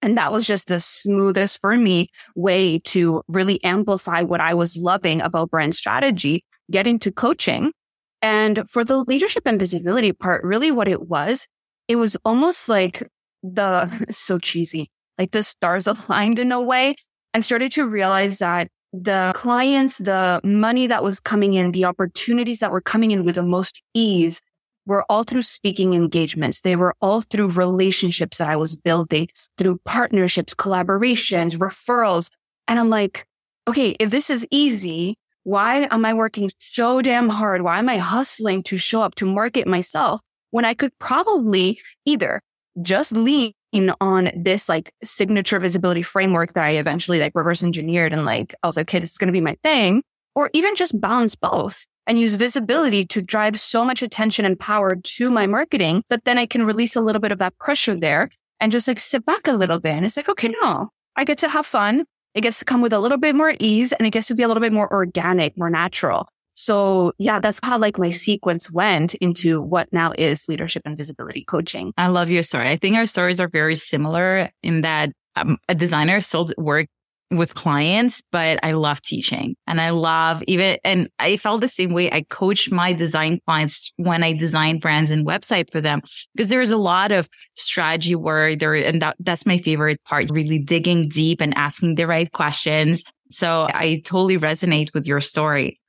And 0.00 0.18
that 0.18 0.32
was 0.32 0.46
just 0.46 0.68
the 0.68 0.80
smoothest 0.80 1.60
for 1.60 1.76
me 1.76 2.08
way 2.34 2.78
to 2.80 3.22
really 3.28 3.62
amplify 3.62 4.22
what 4.22 4.40
I 4.40 4.54
was 4.54 4.76
loving 4.76 5.20
about 5.20 5.50
brand 5.50 5.74
strategy, 5.74 6.44
get 6.70 6.86
into 6.86 7.12
coaching 7.12 7.72
and 8.22 8.70
for 8.70 8.84
the 8.84 8.98
leadership 8.98 9.42
and 9.46 9.58
visibility 9.58 10.12
part, 10.12 10.44
really 10.44 10.70
what 10.70 10.88
it 10.88 11.08
was, 11.08 11.48
it 11.88 11.96
was 11.96 12.16
almost 12.24 12.68
like 12.68 13.06
the 13.42 13.88
so 14.10 14.38
cheesy, 14.38 14.90
like 15.18 15.32
the 15.32 15.42
stars 15.42 15.86
aligned 16.08 16.38
in 16.38 16.52
a 16.52 16.60
way. 16.60 16.94
I 17.34 17.40
started 17.40 17.72
to 17.72 17.86
realize 17.86 18.38
that 18.38 18.68
the 18.92 19.32
clients, 19.34 19.98
the 19.98 20.40
money 20.44 20.86
that 20.86 21.02
was 21.02 21.18
coming 21.18 21.54
in, 21.54 21.72
the 21.72 21.86
opportunities 21.86 22.60
that 22.60 22.70
were 22.70 22.80
coming 22.80 23.10
in 23.10 23.24
with 23.24 23.36
the 23.36 23.42
most 23.42 23.82
ease 23.94 24.40
were 24.84 25.04
all 25.08 25.24
through 25.24 25.42
speaking 25.42 25.94
engagements. 25.94 26.60
They 26.60 26.76
were 26.76 26.94
all 27.00 27.22
through 27.22 27.48
relationships 27.50 28.38
that 28.38 28.50
I 28.50 28.56
was 28.56 28.76
building, 28.76 29.28
through 29.56 29.80
partnerships, 29.84 30.54
collaborations, 30.54 31.56
referrals. 31.56 32.30
And 32.68 32.78
I'm 32.78 32.90
like, 32.90 33.26
okay, 33.68 33.96
if 33.98 34.10
this 34.10 34.28
is 34.28 34.46
easy, 34.50 35.16
why 35.44 35.88
am 35.90 36.04
I 36.04 36.14
working 36.14 36.50
so 36.58 37.02
damn 37.02 37.28
hard? 37.28 37.62
Why 37.62 37.78
am 37.78 37.88
I 37.88 37.98
hustling 37.98 38.62
to 38.64 38.78
show 38.78 39.02
up 39.02 39.14
to 39.16 39.26
market 39.26 39.66
myself 39.66 40.20
when 40.50 40.64
I 40.64 40.74
could 40.74 40.96
probably 40.98 41.80
either 42.04 42.40
just 42.80 43.12
lean 43.12 43.52
on 44.00 44.30
this 44.36 44.68
like 44.68 44.92
signature 45.02 45.58
visibility 45.58 46.02
framework 46.02 46.52
that 46.52 46.64
I 46.64 46.70
eventually 46.70 47.18
like 47.18 47.32
reverse 47.34 47.62
engineered 47.62 48.12
and 48.12 48.24
like, 48.24 48.54
I 48.62 48.66
was 48.66 48.76
like, 48.76 48.84
okay, 48.84 48.98
this 48.98 49.12
is 49.12 49.18
going 49.18 49.28
to 49.28 49.32
be 49.32 49.40
my 49.40 49.56
thing, 49.62 50.02
or 50.34 50.50
even 50.52 50.76
just 50.76 51.00
balance 51.00 51.34
both 51.34 51.86
and 52.06 52.18
use 52.18 52.34
visibility 52.34 53.04
to 53.06 53.22
drive 53.22 53.58
so 53.58 53.84
much 53.84 54.02
attention 54.02 54.44
and 54.44 54.58
power 54.58 54.96
to 54.96 55.30
my 55.30 55.46
marketing 55.46 56.02
that 56.08 56.24
then 56.24 56.38
I 56.38 56.46
can 56.46 56.64
release 56.64 56.96
a 56.96 57.00
little 57.00 57.20
bit 57.20 57.32
of 57.32 57.38
that 57.38 57.56
pressure 57.58 57.94
there 57.94 58.28
and 58.60 58.72
just 58.72 58.88
like 58.88 59.00
sit 59.00 59.24
back 59.24 59.46
a 59.46 59.52
little 59.52 59.80
bit. 59.80 59.92
And 59.94 60.04
it's 60.04 60.16
like, 60.16 60.28
okay, 60.28 60.48
no, 60.48 60.90
I 61.16 61.24
get 61.24 61.38
to 61.38 61.48
have 61.48 61.66
fun. 61.66 62.04
It 62.34 62.40
gets 62.40 62.58
to 62.60 62.64
come 62.64 62.80
with 62.80 62.92
a 62.92 62.98
little 62.98 63.18
bit 63.18 63.34
more 63.34 63.54
ease 63.58 63.92
and 63.92 64.06
it 64.06 64.10
gets 64.10 64.28
to 64.28 64.34
be 64.34 64.42
a 64.42 64.48
little 64.48 64.60
bit 64.60 64.72
more 64.72 64.92
organic, 64.92 65.56
more 65.58 65.70
natural. 65.70 66.28
So 66.54 67.12
yeah, 67.18 67.40
that's 67.40 67.60
how 67.62 67.78
like 67.78 67.98
my 67.98 68.10
sequence 68.10 68.70
went 68.70 69.14
into 69.14 69.60
what 69.60 69.88
now 69.92 70.12
is 70.16 70.48
leadership 70.48 70.82
and 70.84 70.96
visibility 70.96 71.44
coaching. 71.44 71.92
I 71.96 72.08
love 72.08 72.28
your 72.28 72.42
story. 72.42 72.68
I 72.68 72.76
think 72.76 72.96
our 72.96 73.06
stories 73.06 73.40
are 73.40 73.48
very 73.48 73.76
similar 73.76 74.50
in 74.62 74.82
that 74.82 75.10
um, 75.34 75.58
a 75.68 75.74
designer 75.74 76.20
still 76.20 76.50
work 76.58 76.88
with 77.36 77.54
clients, 77.54 78.22
but 78.30 78.58
I 78.62 78.72
love 78.72 79.00
teaching 79.02 79.56
and 79.66 79.80
I 79.80 79.90
love 79.90 80.42
even, 80.46 80.78
and 80.84 81.08
I 81.18 81.36
felt 81.36 81.60
the 81.60 81.68
same 81.68 81.92
way. 81.92 82.10
I 82.10 82.22
coach 82.22 82.70
my 82.70 82.92
design 82.92 83.40
clients 83.46 83.92
when 83.96 84.22
I 84.22 84.32
design 84.32 84.78
brands 84.78 85.10
and 85.10 85.26
website 85.26 85.70
for 85.70 85.80
them 85.80 86.02
because 86.34 86.48
there's 86.48 86.70
a 86.70 86.76
lot 86.76 87.12
of 87.12 87.28
strategy 87.54 88.14
work 88.14 88.58
there. 88.58 88.74
And 88.74 89.02
that, 89.02 89.16
that's 89.20 89.46
my 89.46 89.58
favorite 89.58 90.02
part, 90.04 90.30
really 90.30 90.58
digging 90.58 91.08
deep 91.08 91.40
and 91.40 91.56
asking 91.56 91.96
the 91.96 92.06
right 92.06 92.30
questions. 92.32 93.04
So 93.30 93.68
I 93.72 94.02
totally 94.04 94.38
resonate 94.38 94.92
with 94.94 95.06
your 95.06 95.20
story. 95.20 95.80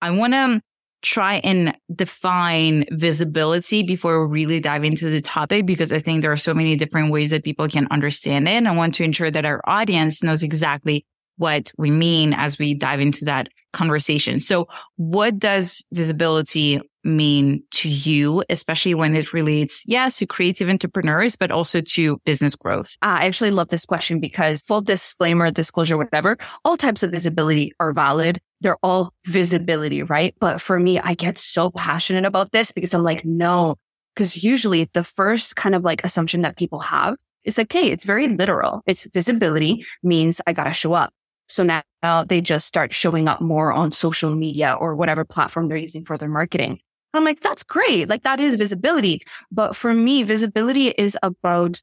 I 0.00 0.10
want 0.10 0.32
to 0.32 0.60
try 1.02 1.36
and 1.44 1.76
define 1.94 2.84
visibility 2.92 3.82
before 3.82 4.26
we 4.26 4.44
really 4.44 4.60
dive 4.60 4.84
into 4.84 5.10
the 5.10 5.20
topic 5.20 5.66
because 5.66 5.92
I 5.92 5.98
think 5.98 6.22
there 6.22 6.32
are 6.32 6.36
so 6.36 6.54
many 6.54 6.76
different 6.76 7.12
ways 7.12 7.30
that 7.30 7.44
people 7.44 7.68
can 7.68 7.88
understand 7.90 8.48
it. 8.48 8.52
And 8.52 8.68
I 8.68 8.74
want 8.74 8.94
to 8.94 9.04
ensure 9.04 9.30
that 9.30 9.44
our 9.44 9.60
audience 9.66 10.22
knows 10.22 10.42
exactly 10.42 11.04
what 11.36 11.72
we 11.76 11.90
mean 11.90 12.34
as 12.34 12.58
we 12.58 12.74
dive 12.74 13.00
into 13.00 13.24
that 13.24 13.48
conversation. 13.72 14.38
So 14.38 14.68
what 14.96 15.38
does 15.38 15.84
visibility 15.92 16.80
mean 17.04 17.64
to 17.72 17.88
you, 17.88 18.44
especially 18.48 18.94
when 18.94 19.16
it 19.16 19.32
relates, 19.32 19.82
yes, 19.86 20.18
to 20.18 20.26
creative 20.26 20.68
entrepreneurs, 20.68 21.36
but 21.36 21.50
also 21.50 21.80
to 21.80 22.20
business 22.24 22.54
growth? 22.54 22.96
Ah, 23.02 23.18
I 23.18 23.24
actually 23.24 23.50
love 23.50 23.68
this 23.68 23.86
question 23.86 24.20
because 24.20 24.62
full 24.62 24.82
disclaimer, 24.82 25.50
disclosure, 25.50 25.96
whatever, 25.96 26.36
all 26.64 26.76
types 26.76 27.02
of 27.02 27.10
visibility 27.10 27.72
are 27.80 27.92
valid. 27.92 28.40
They're 28.62 28.78
all 28.82 29.12
visibility, 29.26 30.02
right? 30.02 30.34
But 30.40 30.60
for 30.60 30.78
me, 30.78 30.98
I 31.00 31.14
get 31.14 31.36
so 31.36 31.70
passionate 31.70 32.24
about 32.24 32.52
this 32.52 32.72
because 32.72 32.94
I'm 32.94 33.02
like, 33.02 33.24
no, 33.24 33.76
because 34.14 34.42
usually 34.44 34.88
the 34.92 35.04
first 35.04 35.56
kind 35.56 35.74
of 35.74 35.82
like 35.82 36.04
assumption 36.04 36.42
that 36.42 36.56
people 36.56 36.78
have 36.78 37.16
is 37.44 37.58
like, 37.58 37.72
hey, 37.72 37.90
it's 37.90 38.04
very 38.04 38.28
literal. 38.28 38.82
It's 38.86 39.06
visibility 39.12 39.84
means 40.02 40.40
I 40.46 40.52
got 40.52 40.64
to 40.64 40.72
show 40.72 40.92
up. 40.92 41.12
So 41.48 41.64
now, 41.64 41.82
they 42.24 42.40
just 42.40 42.66
start 42.66 42.94
showing 42.94 43.28
up 43.28 43.40
more 43.40 43.72
on 43.72 43.92
social 43.92 44.34
media 44.34 44.76
or 44.80 44.96
whatever 44.96 45.24
platform 45.24 45.68
they're 45.68 45.76
using 45.76 46.04
for 46.04 46.16
their 46.16 46.28
marketing. 46.28 46.78
I'm 47.14 47.24
like, 47.24 47.40
that's 47.40 47.62
great. 47.62 48.08
Like 48.08 48.22
that 48.22 48.40
is 48.40 48.56
visibility. 48.56 49.22
But 49.50 49.76
for 49.76 49.92
me, 49.92 50.22
visibility 50.22 50.88
is 50.88 51.18
about 51.22 51.80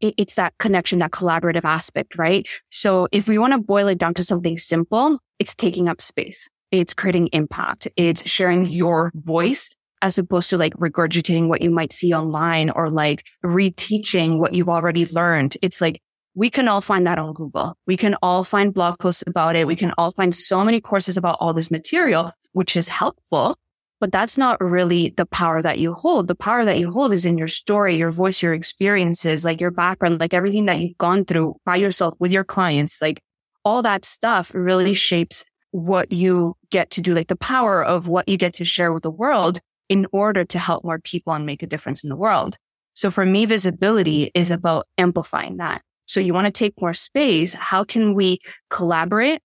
it's 0.00 0.34
that 0.34 0.54
connection, 0.58 0.98
that 1.00 1.10
collaborative 1.10 1.64
aspect, 1.64 2.16
right? 2.16 2.48
So 2.70 3.08
if 3.12 3.28
we 3.28 3.38
want 3.38 3.52
to 3.52 3.58
boil 3.58 3.88
it 3.88 3.98
down 3.98 4.14
to 4.14 4.24
something 4.24 4.58
simple, 4.58 5.18
it's 5.38 5.54
taking 5.54 5.88
up 5.88 6.00
space. 6.00 6.48
It's 6.70 6.94
creating 6.94 7.28
impact. 7.32 7.88
It's 7.96 8.28
sharing 8.28 8.66
your 8.66 9.10
voice 9.14 9.74
as 10.02 10.18
opposed 10.18 10.50
to 10.50 10.58
like 10.58 10.74
regurgitating 10.74 11.48
what 11.48 11.62
you 11.62 11.70
might 11.70 11.92
see 11.92 12.12
online 12.12 12.70
or 12.70 12.90
like 12.90 13.24
reteaching 13.44 14.38
what 14.38 14.54
you've 14.54 14.68
already 14.68 15.06
learned. 15.06 15.56
It's 15.62 15.80
like 15.80 16.00
we 16.34 16.50
can 16.50 16.68
all 16.68 16.80
find 16.80 17.06
that 17.06 17.18
on 17.18 17.32
Google. 17.32 17.74
We 17.86 17.96
can 17.96 18.14
all 18.22 18.44
find 18.44 18.72
blog 18.72 18.98
posts 19.00 19.24
about 19.26 19.56
it. 19.56 19.66
We 19.66 19.74
can 19.74 19.92
all 19.98 20.12
find 20.12 20.34
so 20.34 20.64
many 20.64 20.80
courses 20.80 21.16
about 21.16 21.38
all 21.40 21.52
this 21.52 21.70
material, 21.70 22.32
which 22.52 22.76
is 22.76 22.88
helpful. 22.88 23.56
But 24.00 24.12
that's 24.12 24.38
not 24.38 24.60
really 24.60 25.10
the 25.16 25.26
power 25.26 25.60
that 25.60 25.78
you 25.78 25.92
hold. 25.92 26.28
The 26.28 26.36
power 26.36 26.64
that 26.64 26.78
you 26.78 26.92
hold 26.92 27.12
is 27.12 27.24
in 27.24 27.36
your 27.36 27.48
story, 27.48 27.96
your 27.96 28.12
voice, 28.12 28.42
your 28.42 28.54
experiences, 28.54 29.44
like 29.44 29.60
your 29.60 29.72
background, 29.72 30.20
like 30.20 30.32
everything 30.32 30.66
that 30.66 30.78
you've 30.78 30.98
gone 30.98 31.24
through 31.24 31.56
by 31.64 31.76
yourself 31.76 32.14
with 32.20 32.30
your 32.30 32.44
clients, 32.44 33.02
like 33.02 33.20
all 33.64 33.82
that 33.82 34.04
stuff 34.04 34.52
really 34.54 34.94
shapes 34.94 35.44
what 35.72 36.12
you 36.12 36.56
get 36.70 36.90
to 36.90 37.00
do, 37.00 37.12
like 37.12 37.28
the 37.28 37.36
power 37.36 37.84
of 37.84 38.06
what 38.06 38.28
you 38.28 38.36
get 38.36 38.54
to 38.54 38.64
share 38.64 38.92
with 38.92 39.02
the 39.02 39.10
world 39.10 39.58
in 39.88 40.06
order 40.12 40.44
to 40.44 40.58
help 40.58 40.84
more 40.84 40.98
people 40.98 41.32
and 41.32 41.44
make 41.44 41.62
a 41.62 41.66
difference 41.66 42.04
in 42.04 42.10
the 42.10 42.16
world. 42.16 42.56
So 42.94 43.10
for 43.10 43.24
me, 43.24 43.46
visibility 43.46 44.30
is 44.34 44.50
about 44.50 44.86
amplifying 44.96 45.56
that. 45.58 45.82
So 46.06 46.20
you 46.20 46.32
want 46.32 46.46
to 46.46 46.50
take 46.50 46.80
more 46.80 46.94
space. 46.94 47.54
How 47.54 47.84
can 47.84 48.14
we 48.14 48.38
collaborate? 48.70 49.40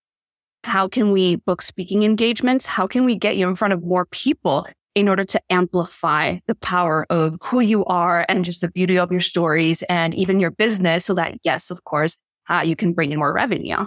How 0.63 0.87
can 0.87 1.11
we 1.11 1.35
book 1.37 1.61
speaking 1.61 2.03
engagements? 2.03 2.65
How 2.65 2.87
can 2.87 3.05
we 3.05 3.15
get 3.15 3.37
you 3.37 3.47
in 3.47 3.55
front 3.55 3.73
of 3.73 3.83
more 3.83 4.05
people 4.05 4.65
in 4.95 5.09
order 5.09 5.25
to 5.25 5.41
amplify 5.49 6.37
the 6.47 6.55
power 6.55 7.05
of 7.09 7.37
who 7.41 7.59
you 7.59 7.83
are 7.85 8.25
and 8.29 8.45
just 8.45 8.61
the 8.61 8.69
beauty 8.69 8.97
of 8.97 9.11
your 9.11 9.19
stories 9.19 9.83
and 9.83 10.13
even 10.13 10.39
your 10.39 10.51
business 10.51 11.05
so 11.05 11.13
that, 11.15 11.35
yes, 11.43 11.71
of 11.71 11.83
course, 11.83 12.21
uh, 12.49 12.63
you 12.63 12.75
can 12.75 12.93
bring 12.93 13.11
in 13.11 13.19
more 13.19 13.33
revenue. 13.33 13.85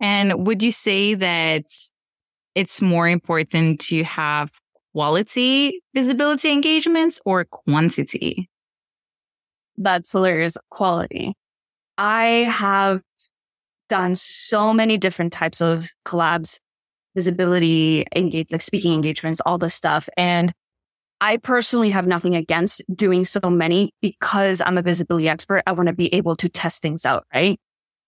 And 0.00 0.46
would 0.46 0.62
you 0.62 0.72
say 0.72 1.14
that 1.14 1.64
it's 2.54 2.80
more 2.80 3.08
important 3.08 3.80
to 3.80 4.02
have 4.04 4.50
quality 4.92 5.82
visibility 5.94 6.50
engagements 6.50 7.20
or 7.24 7.44
quantity? 7.44 8.48
That's 9.76 10.12
hilarious. 10.12 10.56
Quality. 10.70 11.34
I 11.98 12.48
have 12.48 13.02
done 13.88 14.16
so 14.16 14.72
many 14.72 14.96
different 14.96 15.32
types 15.32 15.60
of 15.60 15.88
collabs, 16.06 16.58
visibility, 17.14 18.06
engage, 18.14 18.50
like 18.50 18.62
speaking 18.62 18.92
engagements, 18.92 19.40
all 19.46 19.58
this 19.58 19.74
stuff. 19.74 20.08
And 20.16 20.52
I 21.20 21.36
personally 21.36 21.90
have 21.90 22.06
nothing 22.06 22.34
against 22.34 22.82
doing 22.94 23.24
so 23.24 23.40
many 23.44 23.92
because 24.02 24.60
I'm 24.60 24.76
a 24.76 24.82
visibility 24.82 25.28
expert. 25.28 25.62
I 25.66 25.72
want 25.72 25.86
to 25.88 25.94
be 25.94 26.12
able 26.14 26.36
to 26.36 26.48
test 26.48 26.82
things 26.82 27.06
out, 27.06 27.24
right? 27.32 27.58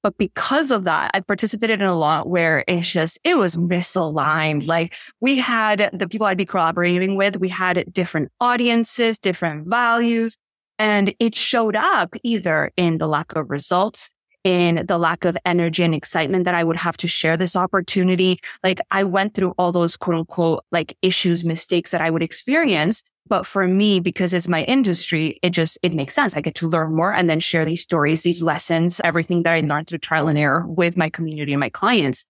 But 0.02 0.18
because 0.18 0.71
of 0.71 0.85
that, 0.85 1.11
I 1.14 1.21
participated 1.21 1.80
in 1.80 1.87
a 1.88 1.97
lot 1.97 2.28
where 2.28 2.64
it's 2.68 2.90
just, 2.90 3.18
it 3.25 3.37
was 3.37 3.56
misaligned. 3.56 4.66
Like 4.66 4.95
we 5.21 5.38
had 5.38 5.90
the 5.92 6.06
people 6.06 6.26
I'd 6.26 6.37
be 6.37 6.45
collaborating 6.45 7.16
with, 7.16 7.38
we 7.38 7.49
had 7.49 7.85
different 7.92 8.30
audiences, 8.40 9.18
different 9.18 9.66
values, 9.66 10.37
and 10.78 11.14
it 11.18 11.35
showed 11.35 11.75
up 11.75 12.14
either 12.23 12.71
in 12.76 12.99
the 12.99 13.09
lack 13.09 13.35
of 13.35 13.50
results, 13.50 14.12
in 14.47 14.87
the 14.87 14.97
lack 14.97 15.25
of 15.25 15.37
energy 15.45 15.83
and 15.83 15.93
excitement 15.93 16.45
that 16.45 16.55
I 16.55 16.62
would 16.62 16.76
have 16.76 16.97
to 16.99 17.09
share 17.09 17.37
this 17.37 17.57
opportunity. 17.57 18.38
Like 18.62 18.81
I 18.93 19.03
went 19.03 19.35
through 19.35 19.55
all 19.59 19.73
those 19.73 19.97
quote 19.97 20.19
unquote 20.19 20.65
like 20.71 20.97
issues, 21.03 21.43
mistakes 21.43 21.91
that 21.91 22.00
I 22.00 22.11
would 22.11 22.23
experience. 22.23 23.03
But 23.26 23.45
for 23.45 23.67
me, 23.67 23.99
because 23.99 24.33
it's 24.33 24.47
my 24.47 24.62
industry, 24.62 25.41
it 25.43 25.50
just, 25.50 25.79
it 25.83 25.93
makes 25.93 26.15
sense. 26.15 26.37
I 26.37 26.43
get 26.43 26.55
to 26.57 26.69
learn 26.69 26.95
more 26.95 27.12
and 27.12 27.29
then 27.29 27.41
share 27.41 27.65
these 27.65 27.83
stories, 27.83 28.23
these 28.23 28.41
lessons, 28.41 29.00
everything 29.03 29.43
that 29.43 29.53
I 29.53 29.62
learned 29.62 29.88
through 29.88 29.99
trial 29.99 30.29
and 30.29 30.38
error 30.38 30.65
with 30.65 30.97
my 30.97 31.11
community 31.11 31.53
and 31.53 31.59
my 31.59 31.69
clients. 31.69 32.25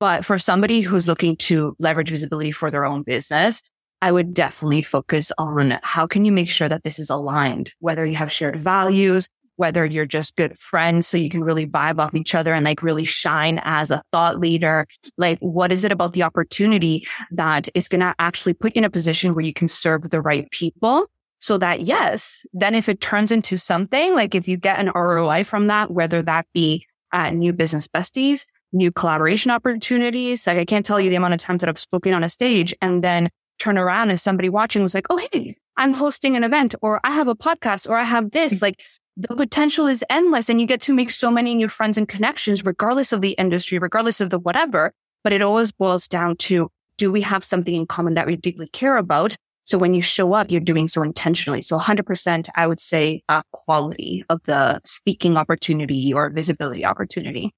But 0.00 0.24
for 0.24 0.38
somebody 0.38 0.80
who's 0.80 1.06
looking 1.06 1.36
to 1.36 1.74
leverage 1.78 2.08
visibility 2.08 2.50
for 2.50 2.70
their 2.70 2.86
own 2.86 3.02
business, 3.02 3.62
I 4.00 4.10
would 4.10 4.32
definitely 4.32 4.80
focus 4.80 5.30
on 5.36 5.78
how 5.82 6.06
can 6.06 6.24
you 6.24 6.32
make 6.32 6.48
sure 6.48 6.70
that 6.70 6.82
this 6.82 6.98
is 6.98 7.10
aligned, 7.10 7.72
whether 7.78 8.06
you 8.06 8.16
have 8.16 8.32
shared 8.32 8.58
values, 8.58 9.28
whether 9.56 9.84
you're 9.84 10.06
just 10.06 10.36
good 10.36 10.58
friends 10.58 11.06
so 11.06 11.16
you 11.16 11.30
can 11.30 11.44
really 11.44 11.66
vibe 11.66 11.98
off 11.98 12.14
each 12.14 12.34
other 12.34 12.54
and 12.54 12.64
like 12.64 12.82
really 12.82 13.04
shine 13.04 13.60
as 13.64 13.90
a 13.90 14.02
thought 14.12 14.38
leader. 14.38 14.86
Like, 15.16 15.38
what 15.40 15.72
is 15.72 15.84
it 15.84 15.92
about 15.92 16.12
the 16.12 16.22
opportunity 16.22 17.06
that 17.30 17.68
is 17.74 17.88
going 17.88 18.00
to 18.00 18.14
actually 18.18 18.54
put 18.54 18.74
you 18.74 18.80
in 18.80 18.84
a 18.84 18.90
position 18.90 19.34
where 19.34 19.44
you 19.44 19.54
can 19.54 19.68
serve 19.68 20.10
the 20.10 20.20
right 20.20 20.50
people? 20.50 21.06
So 21.38 21.58
that 21.58 21.80
yes, 21.80 22.46
then 22.52 22.74
if 22.74 22.88
it 22.88 23.00
turns 23.00 23.32
into 23.32 23.58
something, 23.58 24.14
like 24.14 24.34
if 24.34 24.46
you 24.46 24.56
get 24.56 24.78
an 24.78 24.92
ROI 24.94 25.44
from 25.44 25.66
that, 25.66 25.90
whether 25.90 26.22
that 26.22 26.46
be 26.54 26.86
uh, 27.12 27.30
new 27.30 27.52
business 27.52 27.88
besties, 27.88 28.46
new 28.72 28.90
collaboration 28.90 29.50
opportunities. 29.50 30.46
Like 30.46 30.58
I 30.58 30.64
can't 30.64 30.86
tell 30.86 31.00
you 31.00 31.10
the 31.10 31.16
amount 31.16 31.34
of 31.34 31.40
times 31.40 31.60
that 31.60 31.68
I've 31.68 31.78
spoken 31.78 32.14
on 32.14 32.24
a 32.24 32.28
stage 32.28 32.74
and 32.80 33.04
then 33.04 33.28
turn 33.58 33.78
around 33.78 34.10
and 34.10 34.20
somebody 34.20 34.48
watching 34.48 34.82
was 34.82 34.94
like, 34.94 35.06
Oh, 35.10 35.20
hey, 35.32 35.56
I'm 35.76 35.94
hosting 35.94 36.36
an 36.36 36.44
event 36.44 36.74
or 36.82 37.00
I 37.04 37.10
have 37.12 37.28
a 37.28 37.34
podcast 37.34 37.88
or 37.88 37.96
I 37.96 38.04
have 38.04 38.30
this. 38.30 38.62
Like 38.62 38.82
the 39.16 39.34
potential 39.36 39.86
is 39.86 40.04
endless 40.08 40.48
and 40.48 40.60
you 40.60 40.66
get 40.66 40.80
to 40.82 40.94
make 40.94 41.10
so 41.10 41.30
many 41.30 41.54
new 41.54 41.68
friends 41.68 41.98
and 41.98 42.08
connections, 42.08 42.64
regardless 42.64 43.12
of 43.12 43.20
the 43.20 43.32
industry, 43.32 43.78
regardless 43.78 44.20
of 44.20 44.30
the 44.30 44.38
whatever. 44.38 44.92
But 45.22 45.32
it 45.32 45.42
always 45.42 45.70
boils 45.70 46.08
down 46.08 46.36
to, 46.36 46.70
do 46.96 47.12
we 47.12 47.20
have 47.22 47.44
something 47.44 47.74
in 47.74 47.86
common 47.86 48.14
that 48.14 48.26
we 48.26 48.36
deeply 48.36 48.68
care 48.68 48.96
about? 48.96 49.36
So 49.64 49.78
when 49.78 49.94
you 49.94 50.02
show 50.02 50.32
up, 50.32 50.50
you're 50.50 50.60
doing 50.60 50.88
so 50.88 51.02
intentionally. 51.02 51.62
So 51.62 51.78
100%, 51.78 52.48
I 52.56 52.66
would 52.66 52.80
say 52.80 53.22
uh, 53.28 53.42
quality 53.52 54.24
of 54.28 54.42
the 54.44 54.80
speaking 54.84 55.36
opportunity 55.36 56.12
or 56.12 56.30
visibility 56.30 56.84
opportunity. 56.84 57.52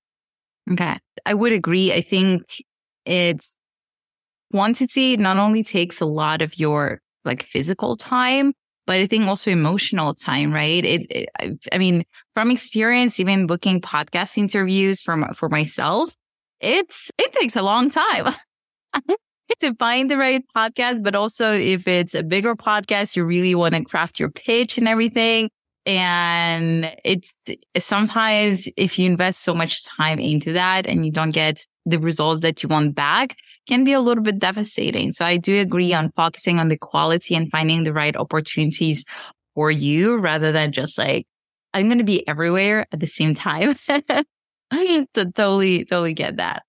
Okay. 0.71 0.99
I 1.25 1.35
would 1.35 1.53
agree. 1.53 1.93
I 1.93 2.01
think 2.01 2.43
it's 3.07 3.57
quantity 4.53 5.17
not 5.17 5.39
only 5.39 5.63
takes 5.63 6.01
a 6.01 6.07
lot 6.07 6.43
of 6.43 6.59
your 6.59 7.01
like 7.25 7.45
physical 7.45 7.97
time, 7.97 8.53
but 8.87 8.97
I 8.97 9.07
think 9.07 9.27
also 9.27 9.51
emotional 9.51 10.15
time, 10.15 10.53
right? 10.53 10.85
It, 10.85 11.07
it, 11.11 11.29
I 11.73 11.79
mean, 11.79 12.05
from 12.35 12.51
experience, 12.51 13.19
even 13.19 13.47
booking 13.47 13.81
podcast 13.81 14.37
interviews 14.37 15.01
from 15.01 15.25
for 15.35 15.49
myself, 15.49 16.15
it's 16.61 17.11
it 17.19 17.33
takes 17.33 17.57
a 17.57 17.63
long 17.63 17.91
time 17.91 18.35
to 19.61 19.75
find 19.75 20.11
the 20.11 20.17
right 20.19 20.45
podcast. 20.57 21.03
But 21.03 21.15
also, 21.15 21.53
if 21.53 21.87
it's 21.89 22.15
a 22.15 22.23
bigger 22.23 22.55
podcast, 22.55 23.17
you 23.17 23.25
really 23.25 23.55
want 23.55 23.75
to 23.75 23.85
craft 23.85 24.21
your 24.21 24.31
pitch 24.31 24.79
and 24.79 24.89
everything. 24.89 25.51
And 25.87 26.91
it's 27.05 27.35
sometimes 27.79 28.69
if 28.77 28.99
you 28.99 29.07
invest 29.07 29.43
so 29.43 29.55
much 29.55 29.85
time 29.85 30.19
into 30.19 30.55
that 30.55 30.87
and 30.87 31.05
you 31.05 31.13
don't 31.13 31.33
get 31.33 31.67
the 31.87 31.99
results 31.99 32.41
that 32.41 32.63
you 32.63 32.69
want 32.69 32.95
back, 32.95 33.37
can 33.67 33.85
be 33.85 33.93
a 33.93 34.01
little 34.01 34.23
bit 34.23 34.39
devastating. 34.39 35.13
So 35.13 35.25
I 35.25 35.37
do 35.37 35.61
agree 35.61 35.93
on 35.93 36.13
focusing 36.17 36.59
on 36.59 36.69
the 36.69 36.79
quality 36.79 37.35
and 37.35 37.51
finding 37.51 37.85
the 37.85 37.93
right 37.93 38.17
opportunities 38.17 39.05
for 39.55 39.71
you 39.71 40.19
rather 40.19 40.53
than 40.53 40.73
just 40.73 40.99
like, 40.99 41.27
I'm 41.73 41.89
going 41.89 41.99
to 41.99 42.05
be 42.05 42.27
everywhere 42.29 42.87
at 42.93 43.01
the 43.01 43.07
same 43.07 43.35
time. 43.35 43.75
I 44.71 45.07
to 45.15 45.25
totally, 45.27 45.85
totally 45.85 46.15
get 46.15 46.37
that. 46.37 46.63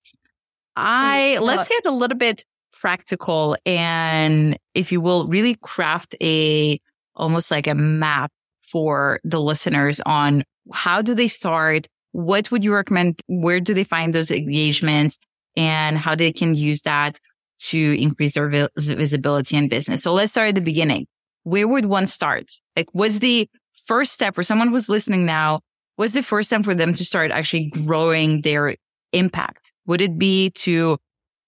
I 0.75 1.37
let's 1.41 1.69
get 1.69 1.85
a 1.85 1.91
little 1.91 2.17
bit 2.17 2.43
practical 2.73 3.55
and 3.65 4.59
if 4.73 4.91
you 4.91 4.99
will 4.99 5.25
really 5.27 5.55
craft 5.61 6.15
a 6.21 6.79
almost 7.15 7.49
like 7.49 7.65
a 7.65 7.73
map 7.73 8.31
for 8.61 9.21
the 9.23 9.39
listeners 9.39 10.01
on 10.05 10.43
how 10.73 11.01
do 11.01 11.13
they 11.13 11.27
start? 11.27 11.87
What 12.15 12.49
would 12.51 12.63
you 12.63 12.73
recommend? 12.73 13.19
Where 13.27 13.59
do 13.59 13.73
they 13.73 13.83
find 13.83 14.13
those 14.13 14.31
engagements? 14.31 15.17
and 15.55 15.97
how 15.97 16.15
they 16.15 16.31
can 16.31 16.55
use 16.55 16.81
that 16.81 17.19
to 17.57 17.95
increase 17.99 18.33
their 18.33 18.49
vi- 18.49 18.69
visibility 18.75 19.55
in 19.55 19.69
business. 19.69 20.03
So 20.03 20.13
let's 20.13 20.31
start 20.31 20.49
at 20.49 20.55
the 20.55 20.61
beginning. 20.61 21.07
Where 21.43 21.67
would 21.67 21.85
one 21.85 22.07
start? 22.07 22.51
Like, 22.75 22.87
what's 22.91 23.19
the 23.19 23.49
first 23.85 24.11
step 24.13 24.35
for 24.35 24.43
someone 24.43 24.69
who's 24.69 24.89
listening 24.89 25.25
now? 25.25 25.61
What's 25.95 26.13
the 26.13 26.23
first 26.23 26.49
step 26.49 26.63
for 26.63 26.75
them 26.75 26.93
to 26.95 27.05
start 27.05 27.31
actually 27.31 27.71
growing 27.85 28.41
their 28.41 28.75
impact? 29.13 29.71
Would 29.85 30.01
it 30.01 30.17
be 30.17 30.49
to 30.51 30.97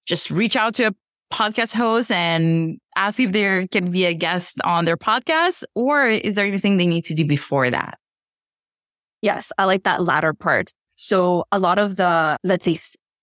just 0.06 0.32
reach 0.32 0.56
out 0.56 0.76
to 0.76 0.88
a 0.88 0.96
podcast 1.34 1.76
host 1.76 2.12
and 2.12 2.78
ask 2.96 3.20
if 3.20 3.34
there 3.34 3.68
can 3.68 3.92
be 3.92 4.06
a 4.06 4.14
guest 4.14 4.62
on 4.64 4.86
their 4.86 4.96
podcast? 4.96 5.64
Or 5.76 6.08
is 6.08 6.36
there 6.36 6.46
anything 6.46 6.78
they 6.78 6.86
need 6.86 7.04
to 7.06 7.14
do 7.14 7.26
before 7.26 7.70
that? 7.70 7.98
Yes, 9.22 9.52
I 9.58 9.66
like 9.66 9.84
that 9.84 10.04
latter 10.04 10.34
part. 10.34 10.72
So 10.96 11.46
a 11.52 11.60
lot 11.60 11.80
of 11.80 11.96
the, 11.96 12.38
let's 12.44 12.66
say, 12.66 12.80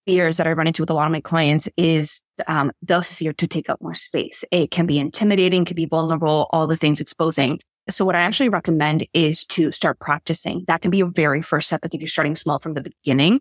fears 0.06 0.36
that 0.36 0.46
I 0.46 0.52
run 0.52 0.66
into 0.66 0.82
with 0.82 0.90
a 0.90 0.94
lot 0.94 1.06
of 1.06 1.12
my 1.12 1.20
clients 1.20 1.68
is 1.76 2.22
um, 2.46 2.72
the 2.82 3.02
fear 3.02 3.32
to 3.32 3.46
take 3.46 3.70
up 3.70 3.80
more 3.80 3.94
space. 3.94 4.44
It 4.50 4.70
can 4.70 4.86
be 4.86 4.98
intimidating, 4.98 5.64
can 5.64 5.76
be 5.76 5.86
vulnerable, 5.86 6.48
all 6.50 6.66
the 6.66 6.76
things 6.76 7.00
exposing. 7.00 7.58
So 7.88 8.04
what 8.04 8.16
I 8.16 8.20
actually 8.20 8.48
recommend 8.48 9.06
is 9.12 9.44
to 9.46 9.72
start 9.72 9.98
practicing. 10.00 10.64
That 10.66 10.82
can 10.82 10.90
be 10.90 11.00
a 11.00 11.06
very 11.06 11.42
first 11.42 11.68
step. 11.68 11.80
Like 11.82 11.94
if 11.94 12.00
you're 12.00 12.08
starting 12.08 12.34
small 12.34 12.58
from 12.58 12.74
the 12.74 12.82
beginning 12.82 13.40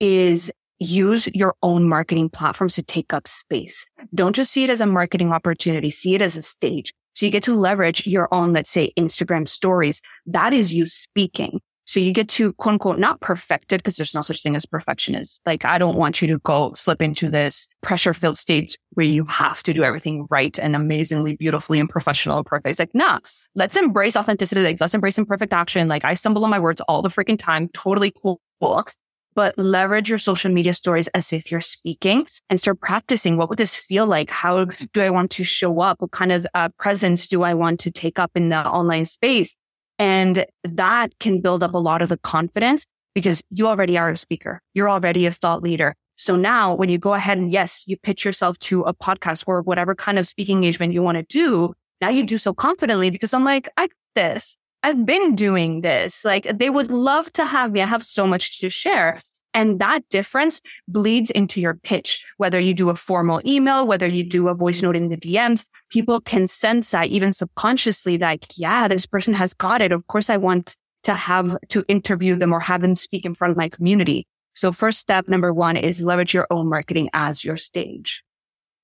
is 0.00 0.50
use 0.78 1.28
your 1.34 1.54
own 1.62 1.88
marketing 1.88 2.28
platforms 2.30 2.74
to 2.76 2.82
take 2.82 3.12
up 3.12 3.26
space. 3.26 3.90
Don't 4.14 4.36
just 4.36 4.52
see 4.52 4.64
it 4.64 4.70
as 4.70 4.80
a 4.80 4.86
marketing 4.86 5.32
opportunity. 5.32 5.90
See 5.90 6.14
it 6.14 6.22
as 6.22 6.36
a 6.36 6.42
stage. 6.42 6.92
So 7.14 7.26
you 7.26 7.32
get 7.32 7.42
to 7.44 7.54
leverage 7.54 8.06
your 8.06 8.32
own, 8.32 8.52
let's 8.52 8.70
say 8.70 8.92
Instagram 8.96 9.48
stories. 9.48 10.00
That 10.26 10.52
is 10.52 10.72
you 10.72 10.86
speaking. 10.86 11.60
So 11.88 12.00
you 12.00 12.12
get 12.12 12.28
to 12.28 12.52
quote 12.52 12.74
unquote 12.74 12.98
not 12.98 13.22
perfected 13.22 13.78
because 13.78 13.96
there's 13.96 14.14
no 14.14 14.20
such 14.20 14.42
thing 14.42 14.54
as 14.54 14.66
perfectionist. 14.66 15.40
Like 15.46 15.64
I 15.64 15.78
don't 15.78 15.96
want 15.96 16.20
you 16.20 16.28
to 16.28 16.38
go 16.40 16.74
slip 16.74 17.00
into 17.00 17.30
this 17.30 17.66
pressure 17.80 18.12
filled 18.12 18.36
state 18.36 18.76
where 18.90 19.06
you 19.06 19.24
have 19.24 19.62
to 19.62 19.72
do 19.72 19.82
everything 19.82 20.26
right 20.30 20.58
and 20.58 20.76
amazingly 20.76 21.36
beautifully 21.36 21.80
and 21.80 21.88
professional 21.88 22.36
and 22.36 22.46
perfect. 22.46 22.72
It's 22.72 22.78
like, 22.78 22.94
nah, 22.94 23.20
let's 23.54 23.74
embrace 23.74 24.16
authenticity. 24.16 24.62
Like 24.62 24.78
let's 24.82 24.92
embrace 24.92 25.16
imperfect 25.16 25.54
action. 25.54 25.88
Like 25.88 26.04
I 26.04 26.12
stumble 26.12 26.44
on 26.44 26.50
my 26.50 26.58
words 26.58 26.82
all 26.82 27.00
the 27.00 27.08
freaking 27.08 27.38
time. 27.38 27.70
Totally 27.70 28.12
cool. 28.22 28.38
Books. 28.60 28.98
But 29.34 29.56
leverage 29.56 30.10
your 30.10 30.18
social 30.18 30.52
media 30.52 30.74
stories 30.74 31.08
as 31.08 31.32
if 31.32 31.50
you're 31.50 31.62
speaking 31.62 32.26
and 32.50 32.60
start 32.60 32.80
practicing. 32.80 33.38
What 33.38 33.48
would 33.48 33.58
this 33.58 33.76
feel 33.76 34.04
like? 34.04 34.30
How 34.30 34.66
do 34.66 35.00
I 35.00 35.08
want 35.08 35.30
to 35.32 35.44
show 35.44 35.80
up? 35.80 36.02
What 36.02 36.10
kind 36.10 36.32
of 36.32 36.46
uh, 36.52 36.68
presence 36.78 37.28
do 37.28 37.44
I 37.44 37.54
want 37.54 37.80
to 37.80 37.90
take 37.90 38.18
up 38.18 38.32
in 38.34 38.50
the 38.50 38.66
online 38.66 39.06
space? 39.06 39.56
And 39.98 40.46
that 40.64 41.18
can 41.18 41.40
build 41.40 41.62
up 41.62 41.74
a 41.74 41.78
lot 41.78 42.02
of 42.02 42.08
the 42.08 42.18
confidence 42.18 42.86
because 43.14 43.42
you 43.50 43.66
already 43.66 43.98
are 43.98 44.10
a 44.10 44.16
speaker. 44.16 44.60
You're 44.74 44.88
already 44.88 45.26
a 45.26 45.30
thought 45.30 45.62
leader. 45.62 45.94
So 46.16 46.36
now 46.36 46.74
when 46.74 46.88
you 46.88 46.98
go 46.98 47.14
ahead 47.14 47.38
and 47.38 47.50
yes, 47.50 47.84
you 47.86 47.96
pitch 47.96 48.24
yourself 48.24 48.58
to 48.60 48.82
a 48.82 48.94
podcast 48.94 49.44
or 49.46 49.62
whatever 49.62 49.94
kind 49.94 50.18
of 50.18 50.26
speaking 50.26 50.56
engagement 50.56 50.92
you 50.92 51.02
want 51.02 51.16
to 51.16 51.22
do, 51.22 51.74
now 52.00 52.10
you 52.10 52.24
do 52.24 52.38
so 52.38 52.52
confidently 52.52 53.10
because 53.10 53.34
I'm 53.34 53.44
like, 53.44 53.68
I 53.76 53.86
got 53.86 53.96
this. 54.14 54.56
I've 54.82 55.04
been 55.04 55.34
doing 55.34 55.80
this. 55.80 56.24
Like 56.24 56.44
they 56.58 56.70
would 56.70 56.90
love 56.90 57.32
to 57.34 57.44
have 57.44 57.72
me. 57.72 57.82
I 57.82 57.86
have 57.86 58.02
so 58.02 58.26
much 58.26 58.60
to 58.60 58.70
share. 58.70 59.18
And 59.54 59.80
that 59.80 60.08
difference 60.08 60.60
bleeds 60.86 61.30
into 61.30 61.60
your 61.60 61.74
pitch. 61.74 62.24
Whether 62.36 62.60
you 62.60 62.74
do 62.74 62.90
a 62.90 62.94
formal 62.94 63.40
email, 63.44 63.86
whether 63.86 64.06
you 64.06 64.22
do 64.22 64.48
a 64.48 64.54
voice 64.54 64.82
note 64.82 64.94
in 64.94 65.08
the 65.08 65.16
DMs, 65.16 65.66
people 65.90 66.20
can 66.20 66.46
sense 66.46 66.90
that 66.92 67.08
even 67.08 67.32
subconsciously, 67.32 68.18
like, 68.18 68.46
yeah, 68.56 68.86
this 68.86 69.06
person 69.06 69.34
has 69.34 69.54
got 69.54 69.80
it. 69.80 69.90
Of 69.90 70.06
course, 70.06 70.30
I 70.30 70.36
want 70.36 70.76
to 71.04 71.14
have 71.14 71.56
to 71.70 71.84
interview 71.88 72.36
them 72.36 72.52
or 72.52 72.60
have 72.60 72.82
them 72.82 72.94
speak 72.94 73.24
in 73.24 73.34
front 73.34 73.50
of 73.50 73.56
my 73.56 73.68
community. 73.68 74.26
So 74.54 74.70
first 74.70 75.00
step 75.00 75.28
number 75.28 75.52
one 75.52 75.76
is 75.76 76.02
leverage 76.02 76.34
your 76.34 76.46
own 76.50 76.68
marketing 76.68 77.08
as 77.12 77.44
your 77.44 77.56
stage. 77.56 78.22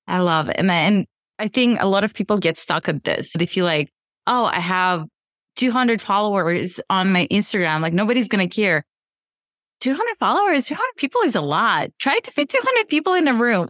I 0.07 0.19
love 0.19 0.49
it. 0.49 0.57
And, 0.57 1.05
I 1.37 1.49
think 1.49 1.79
a 1.81 1.87
lot 1.87 2.05
of 2.05 2.13
people 2.13 2.37
get 2.37 2.57
stuck 2.57 2.87
at 2.87 3.03
this. 3.03 3.33
They 3.37 3.45
feel 3.45 3.65
like, 3.65 3.91
oh, 4.25 4.45
I 4.45 4.61
have 4.61 5.05
200 5.55 6.01
followers 6.01 6.79
on 6.89 7.11
my 7.11 7.27
Instagram. 7.31 7.81
Like 7.81 7.93
nobody's 7.93 8.27
going 8.27 8.47
to 8.47 8.53
care. 8.53 8.85
200 9.81 10.17
followers, 10.17 10.65
200 10.65 10.83
people 10.97 11.21
is 11.21 11.35
a 11.35 11.41
lot. 11.41 11.89
Try 11.99 12.19
to 12.19 12.31
fit 12.31 12.49
200 12.49 12.87
people 12.87 13.13
in 13.13 13.27
a 13.27 13.33
room. 13.33 13.67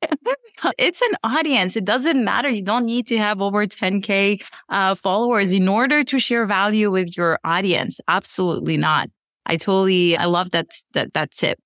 it's 0.78 1.02
an 1.02 1.12
audience. 1.24 1.76
It 1.76 1.84
doesn't 1.84 2.24
matter. 2.24 2.48
You 2.48 2.62
don't 2.62 2.86
need 2.86 3.06
to 3.08 3.18
have 3.18 3.40
over 3.40 3.66
10K 3.66 4.42
uh, 4.68 4.94
followers 4.94 5.52
in 5.52 5.68
order 5.68 6.04
to 6.04 6.18
share 6.18 6.46
value 6.46 6.90
with 6.90 7.16
your 7.16 7.38
audience. 7.44 8.00
Absolutely 8.08 8.76
not. 8.76 9.10
I 9.46 9.56
totally, 9.56 10.16
I 10.16 10.26
love 10.26 10.50
that, 10.50 10.68
that, 10.94 11.14
that 11.14 11.32
tip. 11.32 11.58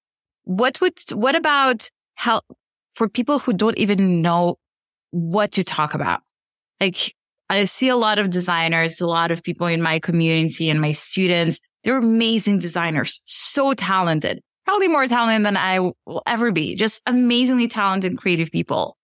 What 0.45 0.81
would, 0.81 0.99
what 1.13 1.37
about 1.37 1.91
how, 2.15 2.43
for 2.95 3.09
people 3.09 3.39
who 3.39 3.53
don't 3.53 3.79
even 3.79 4.23
know 4.23 4.57
what 5.11 5.53
to 5.53 5.65
talk 5.65 5.95
about? 5.95 6.23
Like, 6.81 7.15
I 7.53 7.67
see 7.67 7.89
a 7.89 7.97
lot 7.97 8.19
of 8.19 8.31
designers, 8.31 8.99
a 9.03 9.07
lot 9.07 9.31
of 9.31 9.43
people 9.43 9.67
in 9.67 9.83
my 9.83 9.99
community 9.99 10.71
and 10.71 10.81
my 10.81 10.93
students. 10.93 11.61
They're 11.85 11.99
amazing 11.99 12.61
designers, 12.61 13.21
so 13.27 13.75
talented, 13.75 14.41
probably 14.65 14.89
more 14.89 15.07
talented 15.07 15.45
than 15.45 15.59
I 15.59 15.81
will 15.81 16.23
ever 16.27 16.51
be, 16.51 16.75
just 16.77 17.03
amazingly 17.05 17.69
talented, 17.69 18.17
creative 18.17 18.51
people. 18.51 18.97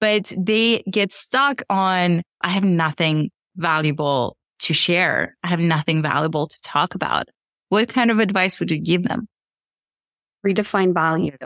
But 0.00 0.32
they 0.38 0.84
get 0.88 1.10
stuck 1.10 1.62
on, 1.68 2.22
I 2.40 2.50
have 2.50 2.62
nothing 2.62 3.30
valuable 3.56 4.36
to 4.60 4.74
share. 4.74 5.36
I 5.42 5.48
have 5.48 5.58
nothing 5.58 6.00
valuable 6.00 6.46
to 6.46 6.60
talk 6.60 6.94
about. 6.94 7.28
What 7.68 7.88
kind 7.88 8.12
of 8.12 8.20
advice 8.20 8.60
would 8.60 8.70
you 8.70 8.78
give 8.78 9.02
them? 9.02 9.26
Redefine 10.46 10.94
value. 10.94 11.36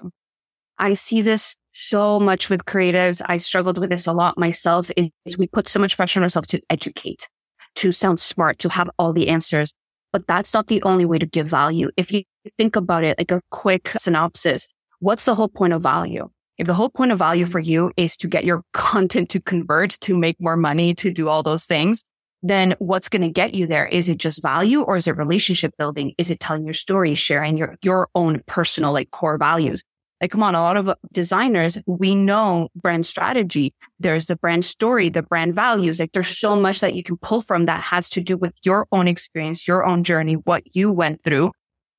I 0.79 0.95
see 0.95 1.23
this 1.23 1.57
so 1.73 2.21
much 2.21 2.49
with 2.49 2.65
creatives. 2.65 3.21
I 3.27 3.39
struggled 3.39 3.79
with 3.79 3.91
this 3.91 4.07
a 4.07 4.13
lot 4.13 4.39
myself 4.39 4.91
is 4.97 5.39
we 5.39 5.47
put 5.47 5.69
so 5.69 5.81
much 5.81 5.97
pressure 5.97 6.21
on 6.21 6.25
ourselves 6.25 6.49
to 6.49 6.61
educate, 6.71 7.29
to 7.77 7.93
sound 7.93 8.21
smart, 8.21 8.59
to 8.61 8.69
have 8.69 8.91
all 8.99 9.13
the 9.13 9.29
answers. 9.29 9.75
But 10.13 10.27
that's 10.27 10.53
not 10.53 10.67
the 10.67 10.83
only 10.83 11.07
way 11.07 11.19
to 11.19 11.27
give 11.27 11.47
value. 11.47 11.91
If 11.97 12.13
you 12.13 12.25
think 12.59 12.77
about 12.77 13.03
it 13.03 13.19
like 13.19 13.31
a 13.31 13.41
quick 13.51 13.93
synopsis, 13.97 14.73
what's 15.01 15.25
the 15.25 15.35
whole 15.35 15.49
point 15.49 15.73
of 15.73 15.83
value? 15.83 16.29
If 16.59 16.67
the 16.67 16.75
whole 16.75 16.91
point 16.91 17.13
of 17.13 17.19
value 17.19 17.47
for 17.47 17.59
you 17.59 17.91
is 17.97 18.17
to 18.19 18.29
get 18.29 18.45
your 18.45 18.63
content 18.73 19.31
to 19.31 19.41
convert, 19.41 19.93
to 20.03 20.17
make 20.17 20.37
more 20.39 20.57
money, 20.57 20.95
to 20.97 21.11
do 21.11 21.29
all 21.29 21.43
those 21.43 21.65
things, 21.65 22.03
then 22.43 22.75
what's 22.79 23.09
going 23.09 23.23
to 23.23 23.29
get 23.29 23.55
you 23.55 23.67
there? 23.67 23.87
Is 23.87 24.09
it 24.09 24.19
just 24.19 24.43
value 24.43 24.83
or 24.83 24.97
is 24.97 25.07
it 25.07 25.17
relationship 25.17 25.73
building? 25.79 26.13
Is 26.19 26.31
it 26.31 26.41
telling 26.41 26.65
your 26.65 26.75
story, 26.75 27.15
sharing 27.15 27.57
your, 27.57 27.77
your 27.83 28.09
own 28.15 28.43
personal 28.47 28.93
like 28.93 29.11
core 29.13 29.39
values? 29.39 29.83
Like, 30.23 30.31
come 30.31 30.45
on, 30.45 30.55
a 30.55 30.63
lot 30.63 30.77
of 30.77 30.95
designers, 31.13 31.77
we 31.87 32.15
know 32.15 32.69
brand 32.77 33.07
strategy. 33.07 33.75
There's 33.99 34.27
the 34.27 34.37
brand 34.37 34.65
story, 34.65 35.09
the 35.09 35.25
brand 35.25 35.53
values. 35.53 35.99
Like 35.99 36.13
there's 36.13 36.39
so 36.39 36.55
much 36.55 36.79
that 36.79 36.95
you 36.95 37.03
can 37.03 37.17
pull 37.17 37.43
from 37.43 37.67
that 37.67 37.83
has 37.83 38.09
to 38.11 38.21
do 38.21 38.37
with 38.37 38.55
your 38.63 38.87
own 38.93 39.09
experience, 39.09 39.67
your 39.67 39.85
own 39.85 40.05
journey, 40.05 40.35
what 40.35 40.77
you 40.77 40.93
went 40.93 41.23
through. 41.25 41.51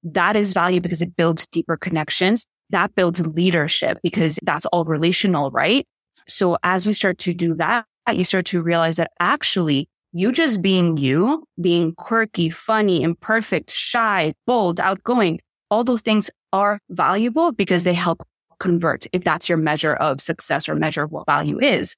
That 0.03 0.37
is 0.37 0.53
value 0.53 0.79
because 0.79 1.01
it 1.01 1.17
builds 1.17 1.45
deeper 1.47 1.75
connections. 1.75 2.45
That 2.69 2.95
builds 2.95 3.27
leadership 3.27 3.99
because 4.01 4.39
that's 4.41 4.65
all 4.67 4.85
relational, 4.85 5.51
right? 5.51 5.85
So 6.25 6.57
as 6.63 6.87
you 6.87 6.93
start 6.93 7.17
to 7.19 7.33
do 7.33 7.53
that, 7.55 7.85
you 8.09 8.23
start 8.23 8.45
to 8.47 8.61
realize 8.61 8.95
that 8.95 9.11
actually 9.19 9.89
you 10.13 10.31
just 10.31 10.61
being 10.61 10.95
you, 10.95 11.43
being 11.59 11.93
quirky, 11.95 12.49
funny, 12.49 13.03
imperfect, 13.03 13.69
shy, 13.69 14.33
bold, 14.47 14.79
outgoing, 14.79 15.41
all 15.69 15.83
those 15.83 16.01
things 16.01 16.29
are 16.53 16.79
valuable 16.89 17.51
because 17.51 17.83
they 17.83 17.93
help 17.93 18.25
convert 18.59 19.05
if 19.11 19.23
that's 19.25 19.49
your 19.49 19.57
measure 19.57 19.93
of 19.95 20.21
success 20.21 20.69
or 20.69 20.75
measure 20.75 21.03
of 21.03 21.11
what 21.11 21.25
value 21.25 21.59
is. 21.59 21.97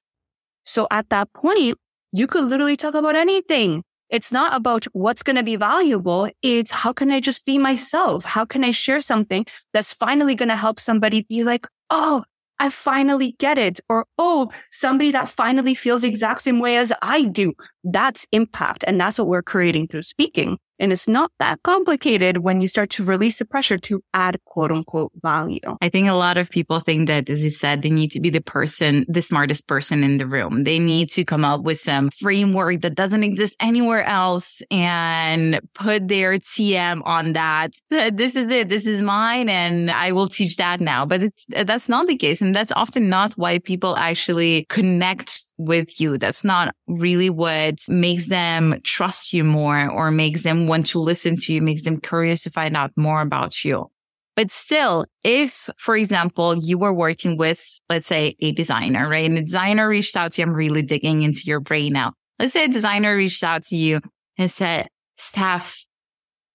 So 0.64 0.88
at 0.90 1.08
that 1.10 1.32
point, 1.32 1.78
you 2.12 2.26
could 2.26 2.44
literally 2.44 2.76
talk 2.76 2.94
about 2.94 3.14
anything. 3.14 3.84
It's 4.08 4.32
not 4.32 4.54
about 4.54 4.84
what's 4.92 5.22
going 5.22 5.36
to 5.36 5.42
be 5.42 5.56
valuable. 5.56 6.30
It's 6.42 6.70
how 6.70 6.92
can 6.92 7.10
I 7.10 7.20
just 7.20 7.44
be 7.44 7.58
myself? 7.58 8.24
How 8.24 8.44
can 8.44 8.64
I 8.64 8.70
share 8.70 9.00
something 9.00 9.46
that's 9.72 9.92
finally 9.92 10.34
going 10.34 10.48
to 10.48 10.56
help 10.56 10.80
somebody 10.80 11.22
be 11.28 11.44
like, 11.44 11.66
Oh, 11.90 12.24
I 12.58 12.70
finally 12.70 13.36
get 13.38 13.58
it. 13.58 13.80
Or, 13.88 14.06
Oh, 14.18 14.50
somebody 14.70 15.10
that 15.10 15.28
finally 15.28 15.74
feels 15.74 16.02
the 16.02 16.08
exact 16.08 16.42
same 16.42 16.60
way 16.60 16.76
as 16.76 16.92
I 17.02 17.24
do. 17.24 17.52
That's 17.84 18.26
impact. 18.32 18.84
And 18.86 19.00
that's 19.00 19.18
what 19.18 19.28
we're 19.28 19.42
creating 19.42 19.88
through 19.88 20.02
speaking. 20.02 20.58
And 20.78 20.92
it's 20.92 21.08
not 21.08 21.30
that 21.38 21.62
complicated 21.62 22.38
when 22.38 22.60
you 22.60 22.68
start 22.68 22.90
to 22.90 23.04
release 23.04 23.38
the 23.38 23.44
pressure 23.44 23.78
to 23.78 24.02
add 24.12 24.38
quote 24.44 24.70
unquote 24.70 25.12
value. 25.22 25.60
I 25.80 25.88
think 25.88 26.08
a 26.08 26.14
lot 26.14 26.36
of 26.36 26.50
people 26.50 26.80
think 26.80 27.08
that, 27.08 27.30
as 27.30 27.44
you 27.44 27.50
said, 27.50 27.82
they 27.82 27.90
need 27.90 28.10
to 28.12 28.20
be 28.20 28.30
the 28.30 28.40
person, 28.40 29.06
the 29.08 29.22
smartest 29.22 29.66
person 29.66 30.04
in 30.04 30.18
the 30.18 30.26
room. 30.26 30.64
They 30.64 30.78
need 30.78 31.10
to 31.10 31.24
come 31.24 31.44
up 31.44 31.62
with 31.62 31.80
some 31.80 32.10
framework 32.10 32.82
that 32.82 32.94
doesn't 32.94 33.22
exist 33.22 33.56
anywhere 33.60 34.04
else 34.04 34.62
and 34.70 35.60
put 35.74 36.08
their 36.08 36.38
TM 36.38 37.02
on 37.04 37.32
that. 37.34 37.72
This 38.16 38.36
is 38.36 38.50
it. 38.50 38.68
This 38.68 38.86
is 38.86 39.02
mine. 39.02 39.48
And 39.48 39.90
I 39.90 40.12
will 40.12 40.28
teach 40.28 40.56
that 40.56 40.80
now. 40.80 41.04
But 41.04 41.32
that's 41.48 41.88
not 41.88 42.06
the 42.06 42.16
case. 42.16 42.40
And 42.40 42.54
that's 42.54 42.72
often 42.72 43.08
not 43.08 43.34
why 43.34 43.58
people 43.58 43.96
actually 43.96 44.64
connect 44.68 45.42
with 45.58 46.00
you. 46.00 46.18
That's 46.18 46.44
not 46.44 46.74
really 46.86 47.30
what 47.30 47.80
makes 47.88 48.26
them 48.26 48.80
trust 48.84 49.32
you 49.32 49.44
more 49.44 49.90
or 49.90 50.10
makes 50.10 50.42
them 50.42 50.65
want 50.66 50.86
to 50.86 50.98
listen 51.00 51.36
to 51.36 51.52
you, 51.52 51.60
makes 51.60 51.82
them 51.82 52.00
curious 52.00 52.42
to 52.42 52.50
find 52.50 52.76
out 52.76 52.90
more 52.96 53.20
about 53.20 53.64
you. 53.64 53.90
But 54.36 54.50
still, 54.50 55.06
if, 55.24 55.70
for 55.78 55.96
example, 55.96 56.54
you 56.56 56.76
were 56.76 56.92
working 56.92 57.38
with, 57.38 57.66
let's 57.88 58.06
say, 58.06 58.36
a 58.40 58.52
designer, 58.52 59.08
right? 59.08 59.24
And 59.24 59.38
a 59.38 59.42
designer 59.42 59.88
reached 59.88 60.16
out 60.16 60.32
to 60.32 60.42
you. 60.42 60.46
I'm 60.46 60.52
really 60.52 60.82
digging 60.82 61.22
into 61.22 61.42
your 61.46 61.60
brain 61.60 61.94
now. 61.94 62.12
Let's 62.38 62.52
say 62.52 62.64
a 62.64 62.68
designer 62.68 63.16
reached 63.16 63.42
out 63.42 63.62
to 63.64 63.76
you 63.76 64.00
and 64.36 64.50
said, 64.50 64.88
Steph, 65.16 65.82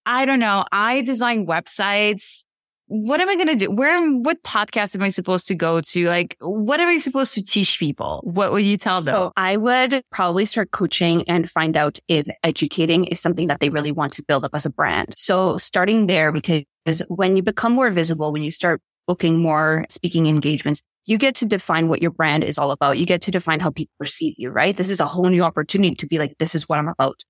I 0.06 0.26
don't 0.26 0.40
know. 0.40 0.66
I 0.72 1.02
design 1.02 1.48
websites 1.48 2.46
what 2.94 3.22
am 3.22 3.30
I 3.30 3.36
going 3.36 3.48
to 3.48 3.56
do? 3.56 3.72
Where, 3.72 3.96
am? 3.96 4.22
what 4.22 4.44
podcast 4.44 4.96
am 4.96 5.02
I 5.02 5.08
supposed 5.08 5.48
to 5.48 5.56
go 5.56 5.80
to? 5.80 6.08
Like, 6.08 6.36
what 6.42 6.82
am 6.82 6.90
I 6.90 6.98
supposed 6.98 7.34
to 7.36 7.44
teach 7.44 7.80
people? 7.80 8.20
What 8.26 8.52
would 8.52 8.66
you 8.66 8.76
tell 8.76 9.02
them? 9.02 9.14
So 9.14 9.32
I 9.38 9.56
would 9.56 10.04
probably 10.12 10.44
start 10.46 10.72
coaching 10.72 11.24
and 11.30 11.50
find 11.50 11.78
out 11.78 12.00
if 12.10 12.28
educating 12.44 13.06
is 13.06 13.22
something 13.22 13.48
that 13.48 13.62
they 13.62 13.70
really 13.70 13.94
want 13.94 14.12
to 14.14 14.24
build 14.24 14.44
up 14.44 14.52
as 14.54 14.66
a 14.66 14.70
brand. 14.70 15.14
So 15.16 15.58
starting 15.58 16.08
there, 16.08 16.34
because 16.34 16.66
when 17.08 17.38
you 17.38 17.44
become 17.44 17.72
more 17.72 17.90
visible, 17.92 18.34
when 18.34 18.44
you 18.44 18.52
start 18.52 18.82
booking 19.08 19.40
more 19.40 19.86
speaking 19.88 20.28
engagements, 20.28 20.82
you 21.06 21.18
get 21.18 21.34
to 21.36 21.46
define 21.46 21.88
what 21.88 22.02
your 22.02 22.12
brand 22.12 22.44
is 22.44 22.58
all 22.58 22.72
about. 22.72 22.98
You 22.98 23.06
get 23.06 23.22
to 23.22 23.32
define 23.32 23.62
how 23.62 23.70
people 23.70 23.94
perceive 24.00 24.36
you, 24.38 24.50
right? 24.50 24.76
This 24.76 24.90
is 24.90 25.00
a 25.00 25.06
whole 25.06 25.30
new 25.30 25.44
opportunity 25.44 25.96
to 25.96 26.08
be 26.08 26.20
like, 26.20 26.38
this 26.40 26.56
is 26.56 26.68
what 26.68 26.78
I'm 26.78 26.90
about. 26.90 27.24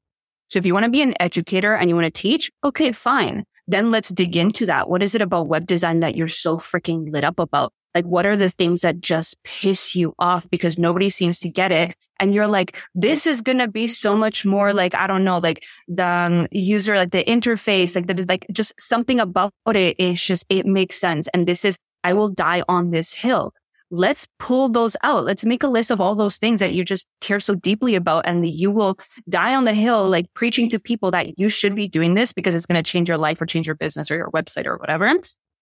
So 0.50 0.58
if 0.58 0.65
you 0.65 0.74
want 0.74 0.86
to 0.86 0.91
be 0.91 1.04
an 1.04 1.13
educator 1.19 1.76
and 1.76 1.88
you 1.88 1.95
want 1.95 2.13
to 2.13 2.21
teach, 2.21 2.52
okay, 2.63 2.91
fine. 2.91 3.45
Then 3.72 3.90
let's 3.90 4.10
dig 4.10 4.36
into 4.36 4.66
that. 4.66 4.90
What 4.90 5.02
is 5.02 5.16
it 5.16 5.22
about 5.22 5.48
web 5.48 5.66
design 5.66 6.02
that 6.02 6.16
you're 6.16 6.28
so 6.28 6.58
freaking 6.58 7.10
lit 7.10 7.24
up 7.24 7.40
about? 7.40 7.72
Like, 7.96 8.04
what 8.04 8.26
are 8.26 8.36
the 8.36 8.50
things 8.50 8.82
that 8.82 9.00
just 9.00 9.42
piss 9.44 9.96
you 9.96 10.14
off 10.20 10.50
because 10.50 10.78
nobody 10.78 11.10
seems 11.10 11.40
to 11.40 11.50
get 11.50 11.72
it? 11.72 11.96
And 12.20 12.34
you're 12.34 12.48
like, 12.48 12.78
this 12.94 13.26
is 13.26 13.42
going 13.42 13.60
to 13.60 13.70
be 13.70 13.88
so 13.88 14.18
much 14.18 14.46
more 14.46 14.74
like, 14.74 14.94
I 14.94 15.08
don't 15.08 15.24
know, 15.24 15.38
like 15.38 15.64
the 15.88 16.06
um, 16.06 16.48
user, 16.52 16.96
like 16.98 17.12
the 17.12 17.24
interface, 17.24 17.96
like 17.96 18.08
that 18.08 18.20
is 18.20 18.28
like 18.28 18.46
just 18.52 18.74
something 18.78 19.22
about 19.22 19.54
it 19.68 19.96
is 19.98 20.22
just, 20.22 20.46
it 20.50 20.66
makes 20.66 21.00
sense. 21.00 21.30
And 21.34 21.48
this 21.48 21.64
is, 21.64 21.78
I 22.04 22.12
will 22.14 22.30
die 22.30 22.64
on 22.68 22.92
this 22.92 23.14
hill. 23.14 23.54
Let's 23.92 24.28
pull 24.40 24.70
those 24.70 24.96
out. 25.04 25.26
Let's 25.26 25.44
make 25.44 25.64
a 25.64 25.68
list 25.68 25.92
of 25.92 26.00
all 26.00 26.16
those 26.16 26.38
things 26.38 26.62
that 26.62 26.74
you 26.74 26.86
just 26.86 27.06
care 27.20 27.42
so 27.42 27.56
deeply 27.56 27.96
about. 27.96 28.26
And 28.26 28.48
you 28.48 28.72
will 28.72 28.98
die 29.30 29.54
on 29.54 29.66
the 29.66 29.74
hill, 29.74 30.10
like 30.10 30.34
preaching 30.34 30.70
to 30.70 30.80
people 30.80 31.12
that 31.12 31.38
you 31.38 31.50
should 31.50 31.76
be 31.76 31.88
doing 31.88 32.14
this 32.14 32.32
because 32.32 32.56
it's 32.56 32.66
going 32.66 32.82
to 32.82 32.90
change 32.90 33.10
your 33.10 33.18
life 33.18 33.42
or 33.42 33.46
change 33.46 33.68
your 33.68 33.76
business 33.76 34.10
or 34.10 34.16
your 34.16 34.32
website 34.32 34.66
or 34.66 34.78
whatever. 34.78 35.14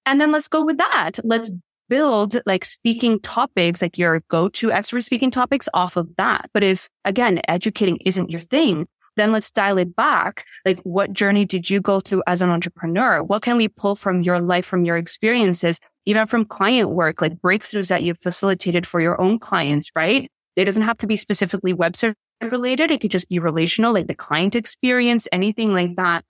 And 0.05 0.21
then 0.21 0.31
let's 0.31 0.47
go 0.47 0.63
with 0.63 0.77
that. 0.77 1.13
Let's 1.23 1.51
build 1.89 2.39
like 2.45 2.63
speaking 2.65 3.19
topics, 3.19 3.81
like 3.81 3.97
your 3.97 4.21
go-to 4.29 4.71
expert 4.71 5.01
speaking 5.01 5.31
topics 5.31 5.67
off 5.73 5.97
of 5.97 6.15
that. 6.17 6.49
But 6.53 6.63
if 6.63 6.87
again, 7.03 7.41
educating 7.47 7.97
isn't 8.05 8.29
your 8.29 8.41
thing, 8.41 8.87
then 9.19 9.31
let's 9.31 9.51
dial 9.51 9.77
it 9.77 9.95
back. 9.95 10.45
Like 10.65 10.79
what 10.81 11.13
journey 11.13 11.45
did 11.45 11.69
you 11.69 11.81
go 11.81 11.99
through 11.99 12.23
as 12.27 12.41
an 12.41 12.49
entrepreneur? 12.49 13.23
What 13.23 13.41
can 13.41 13.57
we 13.57 13.67
pull 13.67 13.95
from 13.95 14.21
your 14.21 14.39
life, 14.39 14.65
from 14.65 14.85
your 14.85 14.97
experiences, 14.97 15.79
even 16.05 16.27
from 16.27 16.45
client 16.45 16.89
work, 16.89 17.21
like 17.21 17.39
breakthroughs 17.39 17.89
that 17.89 18.03
you've 18.03 18.19
facilitated 18.19 18.87
for 18.87 19.01
your 19.01 19.19
own 19.19 19.39
clients, 19.39 19.91
right? 19.95 20.29
It 20.55 20.65
doesn't 20.65 20.83
have 20.83 20.97
to 20.97 21.07
be 21.07 21.15
specifically 21.15 21.73
website 21.73 22.15
related. 22.41 22.91
It 22.91 23.01
could 23.01 23.11
just 23.11 23.29
be 23.29 23.39
relational, 23.39 23.93
like 23.93 24.07
the 24.07 24.15
client 24.15 24.55
experience, 24.55 25.27
anything 25.31 25.73
like 25.73 25.95
that. 25.95 26.25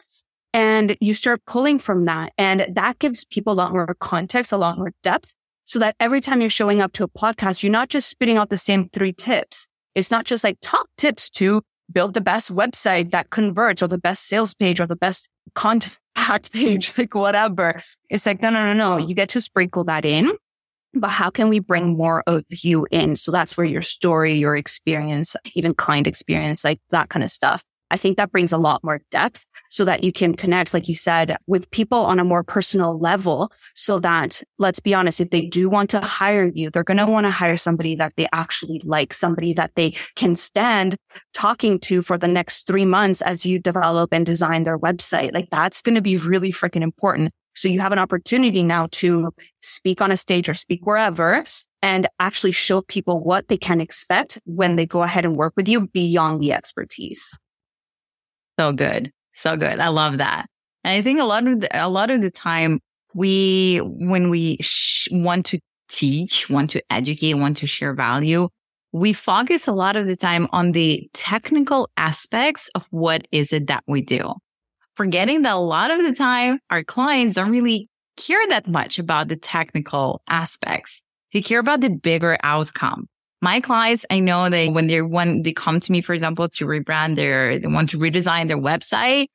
And 0.54 0.98
you 1.00 1.14
start 1.14 1.42
pulling 1.46 1.80
from 1.80 2.06
that. 2.06 2.34
And 2.38 2.66
that 2.74 3.00
gives 3.00 3.26
people 3.26 3.54
a 3.54 3.56
lot 3.56 3.72
more 3.72 3.96
context, 4.00 4.52
a 4.52 4.58
lot 4.58 4.78
more 4.78 4.92
depth 5.04 5.36
so 5.70 5.78
that 5.78 5.96
every 6.00 6.20
time 6.20 6.42
you're 6.42 6.50
showing 6.50 6.82
up 6.82 6.94
to 6.94 7.04
a 7.04 7.08
podcast, 7.08 7.62
you're 7.62 7.72
not 7.72 7.90
just 7.90 8.10
spitting 8.10 8.38
out 8.38 8.50
the 8.50 8.58
same 8.58 8.88
three 8.88 9.14
tips. 9.14 9.68
It's 9.94 10.10
not 10.10 10.26
just 10.26 10.44
like 10.44 10.58
top 10.62 10.88
tips 10.98 11.30
to 11.32 11.62
build 11.92 12.14
the 12.14 12.22
best 12.22 12.54
website 12.54 13.12
that 13.12 13.30
converts 13.30 13.82
or 13.82 13.88
the 13.88 13.98
best 13.98 14.28
sales 14.28 14.54
page 14.54 14.80
or 14.80 14.86
the 14.86 14.96
best 14.96 15.30
contact 15.56 15.98
page, 16.54 16.98
like 16.98 17.16
whatever. 17.16 17.80
It's 18.10 18.26
like, 18.26 18.42
no, 18.42 18.50
no, 18.50 18.66
no, 18.66 18.74
no. 18.74 18.98
You 18.98 19.16
get 19.16 19.30
to 19.30 19.42
sprinkle 19.42 19.84
that 19.86 20.06
in. 20.06 20.32
But 20.94 21.10
how 21.10 21.30
can 21.30 21.50
we 21.50 21.60
bring 21.60 21.96
more 21.96 22.24
of 22.26 22.46
you 22.50 22.88
in? 22.90 23.16
So 23.16 23.32
that's 23.32 23.56
where 23.56 23.66
your 23.66 23.84
story, 23.84 24.34
your 24.34 24.56
experience, 24.56 25.36
even 25.54 25.76
client 25.76 26.08
experience, 26.08 26.64
like 26.64 26.80
that 26.90 27.10
kind 27.10 27.24
of 27.24 27.30
stuff 27.30 27.64
I 27.92 27.98
think 27.98 28.18
that 28.18 28.32
brings 28.32 28.52
a 28.52 28.58
lot 28.58 28.84
more 28.84 29.02
depth 29.12 29.46
so 29.70 29.86
that 29.86 30.04
you 30.04 30.12
can 30.12 30.36
connect, 30.36 30.74
like 30.74 30.88
you 30.88 30.96
said, 30.96 31.38
with 31.48 31.70
people 31.72 32.00
on 32.00 32.20
a 32.20 32.24
more 32.24 32.44
personal 32.44 33.00
level. 33.00 33.52
So 33.74 34.00
that 34.00 34.44
let's 34.58 34.80
be 34.80 34.94
honest, 34.94 35.22
if 35.22 35.30
they 35.30 35.46
do 35.46 35.70
want 35.70 35.90
to 35.92 36.00
hire 36.00 36.52
you, 36.54 36.70
they're 36.70 36.84
going 36.84 36.98
to 36.98 37.06
want 37.06 37.26
to 37.26 37.32
hire 37.32 37.58
somebody 37.58 37.96
that 37.96 38.14
they 38.16 38.28
actually 38.34 38.82
like, 38.86 39.14
somebody 39.14 39.54
that 39.54 39.76
they 39.76 39.92
can 40.16 40.36
stand 40.36 40.96
talking 41.34 41.80
to 41.80 42.02
for 42.02 42.18
the 42.18 42.28
next 42.28 42.68
three 42.68 42.86
months 42.86 43.22
as 43.22 43.46
you 43.46 43.60
develop 43.60 44.14
and 44.14 44.26
design 44.26 44.64
their 44.64 44.80
website. 44.80 45.34
Like 45.34 45.50
that's 45.52 45.82
going 45.82 45.96
to 45.96 46.02
be 46.02 46.18
really 46.18 46.52
freaking 46.52 46.82
important. 46.84 47.32
So 47.56 47.68
you 47.68 47.82
have 47.82 47.92
an 47.92 48.00
opportunity 48.00 48.64
now 48.64 48.88
to 48.92 49.34
speak 49.62 50.02
on 50.02 50.12
a 50.12 50.18
stage 50.18 50.48
or 50.48 50.54
speak 50.54 50.86
wherever 50.86 51.44
and 51.82 52.08
actually 52.20 52.54
show 52.54 52.82
people 52.82 53.22
what 53.22 53.48
they 53.48 53.58
can 53.58 53.82
expect 53.82 54.40
when 54.46 54.76
they 54.76 54.86
go 54.86 55.04
ahead 55.04 55.26
and 55.26 55.36
work 55.36 55.54
with 55.58 55.68
you 55.68 55.88
beyond 55.88 56.40
the 56.40 56.54
expertise. 56.54 57.38
So 58.60 58.74
good. 58.74 59.10
So 59.32 59.56
good. 59.56 59.80
I 59.80 59.88
love 59.88 60.18
that. 60.18 60.48
And 60.84 60.92
I 60.92 61.02
think 61.02 61.22
a 61.22 61.24
lot 61.24 61.48
of 61.48 61.62
the, 61.62 61.70
a 61.72 61.88
lot 61.88 62.12
of 62.12 62.20
the 62.20 62.30
time 62.30 62.82
we, 63.14 63.78
when 63.78 64.30
we 64.30 64.58
sh- 64.60 65.08
want 65.14 65.46
to 65.46 65.60
teach, 65.90 66.50
want 66.50 66.70
to 66.72 66.84
educate, 66.90 67.36
want 67.36 67.56
to 67.56 67.68
share 67.68 67.96
value, 67.96 68.50
we 68.92 69.14
focus 69.14 69.66
a 69.66 69.72
lot 69.72 69.96
of 69.96 70.08
the 70.08 70.18
time 70.18 70.46
on 70.52 70.74
the 70.74 71.10
technical 71.14 71.90
aspects 71.96 72.70
of 72.76 72.86
what 72.92 73.26
is 73.32 73.54
it 73.54 73.68
that 73.68 73.86
we 73.88 74.02
do. 74.02 74.34
Forgetting 74.94 75.44
that 75.44 75.54
a 75.54 75.58
lot 75.58 75.90
of 75.90 76.02
the 76.04 76.14
time 76.14 76.60
our 76.70 76.84
clients 76.84 77.36
don't 77.36 77.52
really 77.52 77.88
care 78.18 78.46
that 78.50 78.68
much 78.68 79.00
about 79.00 79.30
the 79.30 79.38
technical 79.38 80.22
aspects. 80.28 81.02
They 81.32 81.42
care 81.42 81.60
about 81.60 81.80
the 81.80 81.92
bigger 81.92 82.38
outcome 82.44 83.08
my 83.42 83.62
clients, 83.62 84.06
I 84.10 84.20
know 84.20 84.50
they, 84.50 84.70
when 84.70 84.88
they 84.88 85.02
when 85.02 85.44
they 85.44 85.54
come 85.54 85.80
to 85.80 85.92
me, 85.92 86.02
for 86.02 86.14
example, 86.14 86.50
to 86.50 86.66
rebrand 86.66 87.16
their, 87.16 87.58
they 87.58 87.68
want 87.68 87.90
to 87.90 87.98
redesign 87.98 88.48
their 88.48 88.58
website. 88.58 89.28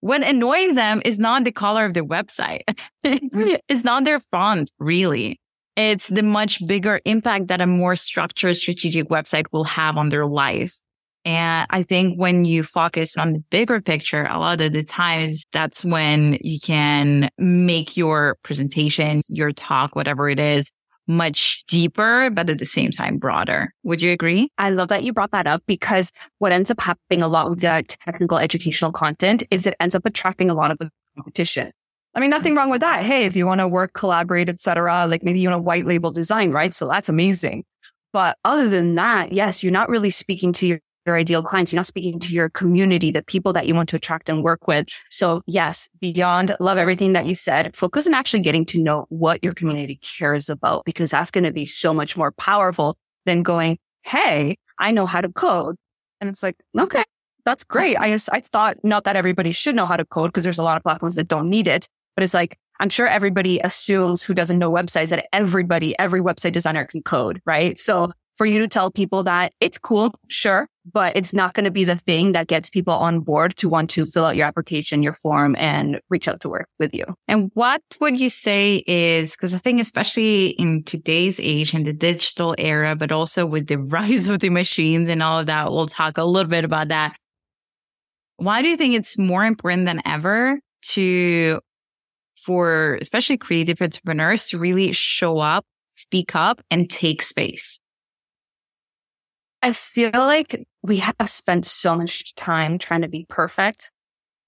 What 0.00 0.22
annoys 0.22 0.74
them 0.74 1.02
is 1.04 1.18
not 1.18 1.44
the 1.44 1.52
color 1.52 1.84
of 1.84 1.94
their 1.94 2.04
website. 2.04 2.62
Mm-hmm. 3.04 3.54
it's 3.68 3.84
not 3.84 4.04
their 4.04 4.20
font, 4.20 4.70
really. 4.78 5.40
It's 5.76 6.08
the 6.08 6.22
much 6.22 6.66
bigger 6.66 7.00
impact 7.04 7.48
that 7.48 7.60
a 7.60 7.66
more 7.66 7.96
structured 7.96 8.56
strategic 8.56 9.08
website 9.08 9.46
will 9.52 9.64
have 9.64 9.96
on 9.96 10.10
their 10.10 10.26
life. 10.26 10.78
And 11.24 11.66
I 11.70 11.82
think 11.82 12.18
when 12.18 12.46
you 12.46 12.62
focus 12.62 13.18
on 13.18 13.34
the 13.34 13.38
bigger 13.50 13.80
picture, 13.80 14.24
a 14.24 14.38
lot 14.38 14.60
of 14.60 14.72
the 14.72 14.82
times 14.82 15.44
that's 15.52 15.84
when 15.84 16.38
you 16.40 16.58
can 16.58 17.28
make 17.36 17.96
your 17.96 18.38
presentation, 18.42 19.20
your 19.28 19.52
talk, 19.52 19.94
whatever 19.94 20.30
it 20.30 20.38
is, 20.38 20.70
much 21.06 21.64
deeper, 21.66 22.30
but 22.30 22.48
at 22.48 22.58
the 22.58 22.66
same 22.66 22.90
time 22.90 23.18
broader. 23.18 23.72
Would 23.82 24.02
you 24.02 24.12
agree? 24.12 24.50
I 24.58 24.70
love 24.70 24.88
that 24.88 25.02
you 25.02 25.12
brought 25.12 25.32
that 25.32 25.46
up 25.46 25.62
because 25.66 26.12
what 26.38 26.52
ends 26.52 26.70
up 26.70 26.80
happening 26.80 27.22
a 27.22 27.28
lot 27.28 27.50
with 27.50 27.60
that 27.60 27.96
technical 28.04 28.38
educational 28.38 28.92
content 28.92 29.42
is 29.50 29.66
it 29.66 29.74
ends 29.80 29.94
up 29.94 30.06
attracting 30.06 30.50
a 30.50 30.54
lot 30.54 30.70
of 30.70 30.78
the 30.78 30.90
competition. 31.16 31.72
I 32.14 32.20
mean, 32.20 32.30
nothing 32.30 32.56
wrong 32.56 32.70
with 32.70 32.80
that. 32.80 33.04
Hey, 33.04 33.24
if 33.24 33.36
you 33.36 33.46
want 33.46 33.60
to 33.60 33.68
work, 33.68 33.92
collaborate, 33.92 34.48
etc., 34.48 35.06
like 35.06 35.22
maybe 35.22 35.40
you 35.40 35.48
want 35.48 35.60
a 35.60 35.62
white 35.62 35.86
label 35.86 36.10
design, 36.10 36.50
right? 36.50 36.74
So 36.74 36.88
that's 36.88 37.08
amazing. 37.08 37.64
But 38.12 38.36
other 38.44 38.68
than 38.68 38.96
that, 38.96 39.32
yes, 39.32 39.62
you're 39.62 39.72
not 39.72 39.88
really 39.88 40.10
speaking 40.10 40.52
to 40.54 40.66
your 40.66 40.80
your 41.06 41.16
ideal 41.16 41.42
clients. 41.42 41.72
You're 41.72 41.78
not 41.78 41.86
speaking 41.86 42.18
to 42.20 42.34
your 42.34 42.48
community, 42.50 43.10
the 43.10 43.22
people 43.22 43.52
that 43.54 43.66
you 43.66 43.74
want 43.74 43.88
to 43.90 43.96
attract 43.96 44.28
and 44.28 44.42
work 44.42 44.66
with. 44.66 44.88
So 45.10 45.42
yes, 45.46 45.88
beyond 46.00 46.56
love 46.60 46.78
everything 46.78 47.12
that 47.14 47.26
you 47.26 47.34
said, 47.34 47.76
focus 47.76 48.06
on 48.06 48.14
actually 48.14 48.40
getting 48.40 48.66
to 48.66 48.82
know 48.82 49.06
what 49.08 49.42
your 49.42 49.54
community 49.54 49.96
cares 49.96 50.48
about, 50.48 50.84
because 50.84 51.10
that's 51.10 51.30
going 51.30 51.44
to 51.44 51.52
be 51.52 51.66
so 51.66 51.94
much 51.94 52.16
more 52.16 52.32
powerful 52.32 52.96
than 53.26 53.42
going, 53.42 53.78
Hey, 54.02 54.56
I 54.78 54.92
know 54.92 55.06
how 55.06 55.20
to 55.20 55.28
code. 55.28 55.76
And 56.20 56.28
it's 56.28 56.42
like, 56.42 56.56
okay, 56.78 57.04
that's 57.44 57.64
great. 57.64 57.96
I 57.96 58.10
just, 58.10 58.28
I 58.32 58.40
thought 58.40 58.76
not 58.82 59.04
that 59.04 59.16
everybody 59.16 59.52
should 59.52 59.74
know 59.74 59.86
how 59.86 59.96
to 59.96 60.04
code 60.04 60.30
because 60.30 60.44
there's 60.44 60.58
a 60.58 60.62
lot 60.62 60.76
of 60.76 60.82
platforms 60.82 61.16
that 61.16 61.28
don't 61.28 61.48
need 61.48 61.66
it, 61.66 61.88
but 62.14 62.22
it's 62.22 62.34
like, 62.34 62.58
I'm 62.78 62.88
sure 62.88 63.06
everybody 63.06 63.60
assumes 63.62 64.22
who 64.22 64.32
doesn't 64.32 64.58
know 64.58 64.72
websites 64.72 65.08
that 65.08 65.26
everybody, 65.34 65.98
every 65.98 66.22
website 66.22 66.52
designer 66.52 66.86
can 66.86 67.02
code, 67.02 67.42
right? 67.44 67.78
So 67.78 68.12
for 68.40 68.46
you 68.46 68.58
to 68.58 68.68
tell 68.68 68.90
people 68.90 69.22
that 69.22 69.52
it's 69.60 69.76
cool, 69.76 70.14
sure, 70.28 70.66
but 70.90 71.14
it's 71.14 71.34
not 71.34 71.52
going 71.52 71.64
to 71.64 71.70
be 71.70 71.84
the 71.84 71.96
thing 71.96 72.32
that 72.32 72.46
gets 72.46 72.70
people 72.70 72.94
on 72.94 73.20
board 73.20 73.54
to 73.56 73.68
want 73.68 73.90
to 73.90 74.06
fill 74.06 74.24
out 74.24 74.34
your 74.34 74.46
application, 74.46 75.02
your 75.02 75.12
form 75.12 75.54
and 75.58 76.00
reach 76.08 76.26
out 76.26 76.40
to 76.40 76.48
work 76.48 76.66
with 76.78 76.94
you. 76.94 77.04
And 77.28 77.50
what 77.52 77.82
would 78.00 78.18
you 78.18 78.30
say 78.30 78.82
is, 78.86 79.32
because 79.32 79.52
I 79.52 79.58
think 79.58 79.78
especially 79.78 80.52
in 80.52 80.84
today's 80.84 81.38
age 81.38 81.74
in 81.74 81.82
the 81.82 81.92
digital 81.92 82.54
era, 82.56 82.96
but 82.96 83.12
also 83.12 83.44
with 83.44 83.66
the 83.66 83.76
rise 83.92 84.26
of 84.30 84.38
the 84.38 84.48
machines 84.48 85.10
and 85.10 85.22
all 85.22 85.40
of 85.40 85.44
that, 85.44 85.70
we'll 85.70 85.86
talk 85.86 86.16
a 86.16 86.24
little 86.24 86.48
bit 86.48 86.64
about 86.64 86.88
that. 86.88 87.18
Why 88.38 88.62
do 88.62 88.68
you 88.68 88.78
think 88.78 88.94
it's 88.94 89.18
more 89.18 89.44
important 89.44 89.84
than 89.84 90.00
ever 90.06 90.60
to, 90.92 91.60
for 92.42 92.96
especially 93.02 93.36
creative 93.36 93.82
entrepreneurs 93.82 94.48
to 94.48 94.58
really 94.58 94.92
show 94.92 95.40
up, 95.40 95.66
speak 95.94 96.34
up 96.34 96.62
and 96.70 96.88
take 96.88 97.20
space? 97.20 97.79
I 99.62 99.72
feel 99.72 100.10
like 100.14 100.66
we 100.82 100.98
have 100.98 101.14
spent 101.26 101.66
so 101.66 101.96
much 101.96 102.34
time 102.34 102.78
trying 102.78 103.02
to 103.02 103.08
be 103.08 103.26
perfect. 103.28 103.90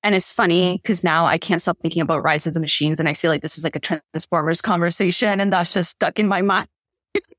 And 0.02 0.14
it's 0.14 0.32
funny 0.32 0.78
because 0.82 1.00
mm-hmm. 1.00 1.08
now 1.08 1.26
I 1.26 1.38
can't 1.38 1.62
stop 1.62 1.78
thinking 1.80 2.02
about 2.02 2.22
Rise 2.22 2.46
of 2.46 2.54
the 2.54 2.60
Machines. 2.60 2.98
And 2.98 3.08
I 3.08 3.14
feel 3.14 3.30
like 3.30 3.42
this 3.42 3.58
is 3.58 3.64
like 3.64 3.76
a 3.76 3.80
Transformers 3.80 4.62
conversation 4.62 5.40
and 5.40 5.52
that's 5.52 5.74
just 5.74 5.90
stuck 5.90 6.18
in 6.18 6.28
my 6.28 6.42
mind. 6.42 6.68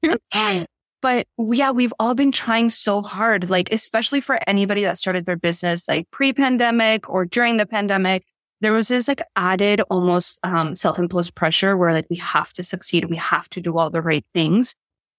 but 1.01 1.27
yeah, 1.37 1.71
we've 1.71 1.93
all 1.99 2.15
been 2.15 2.31
trying 2.31 2.69
so 2.69 3.01
hard, 3.01 3.49
like, 3.49 3.71
especially 3.71 4.21
for 4.21 4.39
anybody 4.47 4.83
that 4.83 4.97
started 4.97 5.25
their 5.25 5.35
business 5.35 5.87
like 5.87 6.09
pre 6.11 6.31
pandemic 6.31 7.09
or 7.09 7.25
during 7.25 7.57
the 7.57 7.65
pandemic. 7.65 8.25
There 8.61 8.71
was 8.71 8.87
this 8.87 9.09
like 9.09 9.21
added 9.35 9.81
almost 9.89 10.39
um, 10.43 10.75
self 10.75 10.97
imposed 10.97 11.35
pressure 11.35 11.75
where 11.75 11.91
like 11.91 12.07
we 12.09 12.15
have 12.17 12.53
to 12.53 12.63
succeed. 12.63 13.09
We 13.09 13.17
have 13.17 13.49
to 13.49 13.59
do 13.59 13.77
all 13.77 13.89
the 13.89 14.01
right 14.01 14.25
things. 14.33 14.73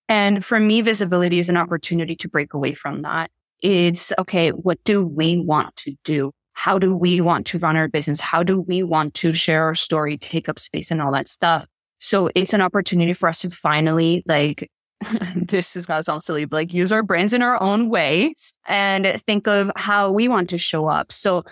And 0.08 0.44
for 0.44 0.60
me, 0.60 0.80
visibility 0.80 1.38
is 1.38 1.48
an 1.48 1.56
opportunity 1.56 2.14
to 2.16 2.28
break 2.28 2.54
away 2.54 2.74
from 2.74 3.02
that. 3.02 3.30
It's 3.60 4.12
okay. 4.18 4.50
What 4.50 4.82
do 4.84 5.04
we 5.04 5.38
want 5.38 5.74
to 5.76 5.94
do? 6.04 6.32
How 6.52 6.78
do 6.78 6.94
we 6.94 7.20
want 7.20 7.46
to 7.48 7.58
run 7.58 7.76
our 7.76 7.88
business? 7.88 8.20
How 8.20 8.42
do 8.42 8.60
we 8.60 8.82
want 8.82 9.14
to 9.14 9.32
share 9.32 9.64
our 9.64 9.74
story, 9.74 10.18
take 10.18 10.48
up 10.48 10.58
space 10.58 10.90
and 10.90 11.00
all 11.00 11.12
that 11.12 11.28
stuff? 11.28 11.66
So 11.98 12.30
it's 12.34 12.52
an 12.52 12.60
opportunity 12.60 13.14
for 13.14 13.28
us 13.28 13.40
to 13.40 13.50
finally 13.50 14.22
like, 14.26 14.70
this 15.36 15.76
is 15.76 15.86
gonna 15.86 16.02
sound 16.02 16.22
silly, 16.22 16.44
but 16.44 16.56
like 16.56 16.74
use 16.74 16.92
our 16.92 17.02
brains 17.02 17.32
in 17.32 17.42
our 17.42 17.60
own 17.62 17.88
way 17.88 18.34
and 18.66 19.20
think 19.26 19.46
of 19.48 19.72
how 19.76 20.10
we 20.10 20.28
want 20.28 20.50
to 20.50 20.58
show 20.58 20.86
up. 20.86 21.12
So 21.12 21.44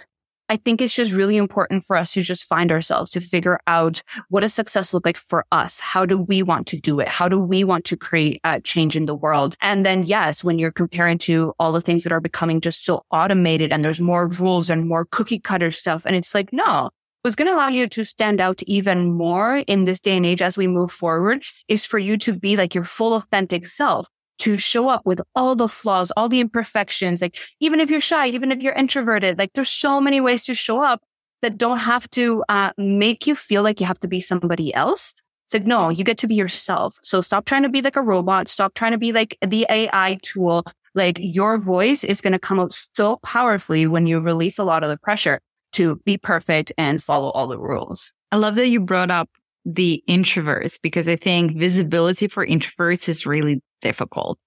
I 0.48 0.56
think 0.56 0.82
it's 0.82 0.94
just 0.94 1.12
really 1.12 1.36
important 1.36 1.84
for 1.84 1.96
us 1.96 2.12
to 2.12 2.22
just 2.22 2.44
find 2.44 2.70
ourselves 2.70 3.10
to 3.12 3.20
figure 3.20 3.58
out 3.66 4.02
what 4.28 4.40
does 4.40 4.52
success 4.52 4.92
look 4.92 5.06
like 5.06 5.16
for 5.16 5.46
us? 5.50 5.80
How 5.80 6.04
do 6.04 6.18
we 6.18 6.42
want 6.42 6.66
to 6.68 6.76
do 6.76 7.00
it? 7.00 7.08
How 7.08 7.28
do 7.28 7.40
we 7.40 7.64
want 7.64 7.84
to 7.86 7.96
create 7.96 8.40
change 8.64 8.96
in 8.96 9.06
the 9.06 9.14
world? 9.14 9.56
And 9.62 9.86
then 9.86 10.02
yes, 10.02 10.44
when 10.44 10.58
you're 10.58 10.72
comparing 10.72 11.18
to 11.18 11.54
all 11.58 11.72
the 11.72 11.80
things 11.80 12.04
that 12.04 12.12
are 12.12 12.20
becoming 12.20 12.60
just 12.60 12.84
so 12.84 13.04
automated 13.10 13.72
and 13.72 13.84
there's 13.84 14.00
more 14.00 14.28
rules 14.28 14.68
and 14.68 14.88
more 14.88 15.06
cookie 15.06 15.38
cutter 15.38 15.70
stuff. 15.70 16.04
And 16.04 16.14
it's 16.14 16.34
like, 16.34 16.52
no, 16.52 16.90
what's 17.22 17.36
going 17.36 17.48
to 17.48 17.54
allow 17.54 17.68
you 17.68 17.88
to 17.88 18.04
stand 18.04 18.40
out 18.40 18.62
even 18.64 19.12
more 19.12 19.58
in 19.66 19.84
this 19.84 20.00
day 20.00 20.16
and 20.16 20.26
age 20.26 20.42
as 20.42 20.56
we 20.56 20.66
move 20.66 20.92
forward 20.92 21.44
is 21.68 21.86
for 21.86 21.98
you 21.98 22.18
to 22.18 22.38
be 22.38 22.56
like 22.56 22.74
your 22.74 22.84
full 22.84 23.14
authentic 23.14 23.66
self 23.66 24.08
to 24.38 24.56
show 24.56 24.88
up 24.88 25.02
with 25.04 25.20
all 25.34 25.54
the 25.54 25.68
flaws, 25.68 26.10
all 26.16 26.28
the 26.28 26.40
imperfections. 26.40 27.22
Like, 27.22 27.38
even 27.60 27.80
if 27.80 27.90
you're 27.90 28.00
shy, 28.00 28.28
even 28.28 28.50
if 28.52 28.62
you're 28.62 28.74
introverted, 28.74 29.38
like 29.38 29.52
there's 29.54 29.70
so 29.70 30.00
many 30.00 30.20
ways 30.20 30.44
to 30.44 30.54
show 30.54 30.82
up 30.82 31.02
that 31.42 31.58
don't 31.58 31.78
have 31.78 32.08
to 32.10 32.44
uh, 32.48 32.72
make 32.78 33.26
you 33.26 33.34
feel 33.34 33.62
like 33.62 33.80
you 33.80 33.86
have 33.86 34.00
to 34.00 34.08
be 34.08 34.20
somebody 34.20 34.72
else. 34.74 35.14
It's 35.46 35.54
like, 35.54 35.66
no, 35.66 35.90
you 35.90 36.04
get 36.04 36.18
to 36.18 36.26
be 36.26 36.34
yourself. 36.34 36.96
So 37.02 37.20
stop 37.20 37.44
trying 37.44 37.64
to 37.64 37.68
be 37.68 37.82
like 37.82 37.96
a 37.96 38.02
robot. 38.02 38.48
Stop 38.48 38.74
trying 38.74 38.92
to 38.92 38.98
be 38.98 39.12
like 39.12 39.36
the 39.46 39.66
AI 39.68 40.18
tool. 40.22 40.64
Like 40.94 41.18
your 41.20 41.58
voice 41.58 42.04
is 42.04 42.20
going 42.20 42.32
to 42.32 42.38
come 42.38 42.60
out 42.60 42.72
so 42.94 43.18
powerfully 43.24 43.86
when 43.86 44.06
you 44.06 44.20
release 44.20 44.58
a 44.58 44.64
lot 44.64 44.82
of 44.82 44.88
the 44.88 44.96
pressure 44.96 45.40
to 45.72 45.96
be 46.04 46.16
perfect 46.16 46.72
and 46.78 47.02
follow 47.02 47.30
all 47.30 47.48
the 47.48 47.58
rules. 47.58 48.12
I 48.30 48.36
love 48.36 48.54
that 48.54 48.68
you 48.68 48.80
brought 48.80 49.10
up 49.10 49.28
the 49.64 50.02
introverts 50.08 50.78
because 50.82 51.08
I 51.08 51.16
think 51.16 51.56
visibility 51.56 52.28
for 52.28 52.46
introverts 52.46 53.08
is 53.08 53.26
really 53.26 53.62
difficult. 53.82 54.38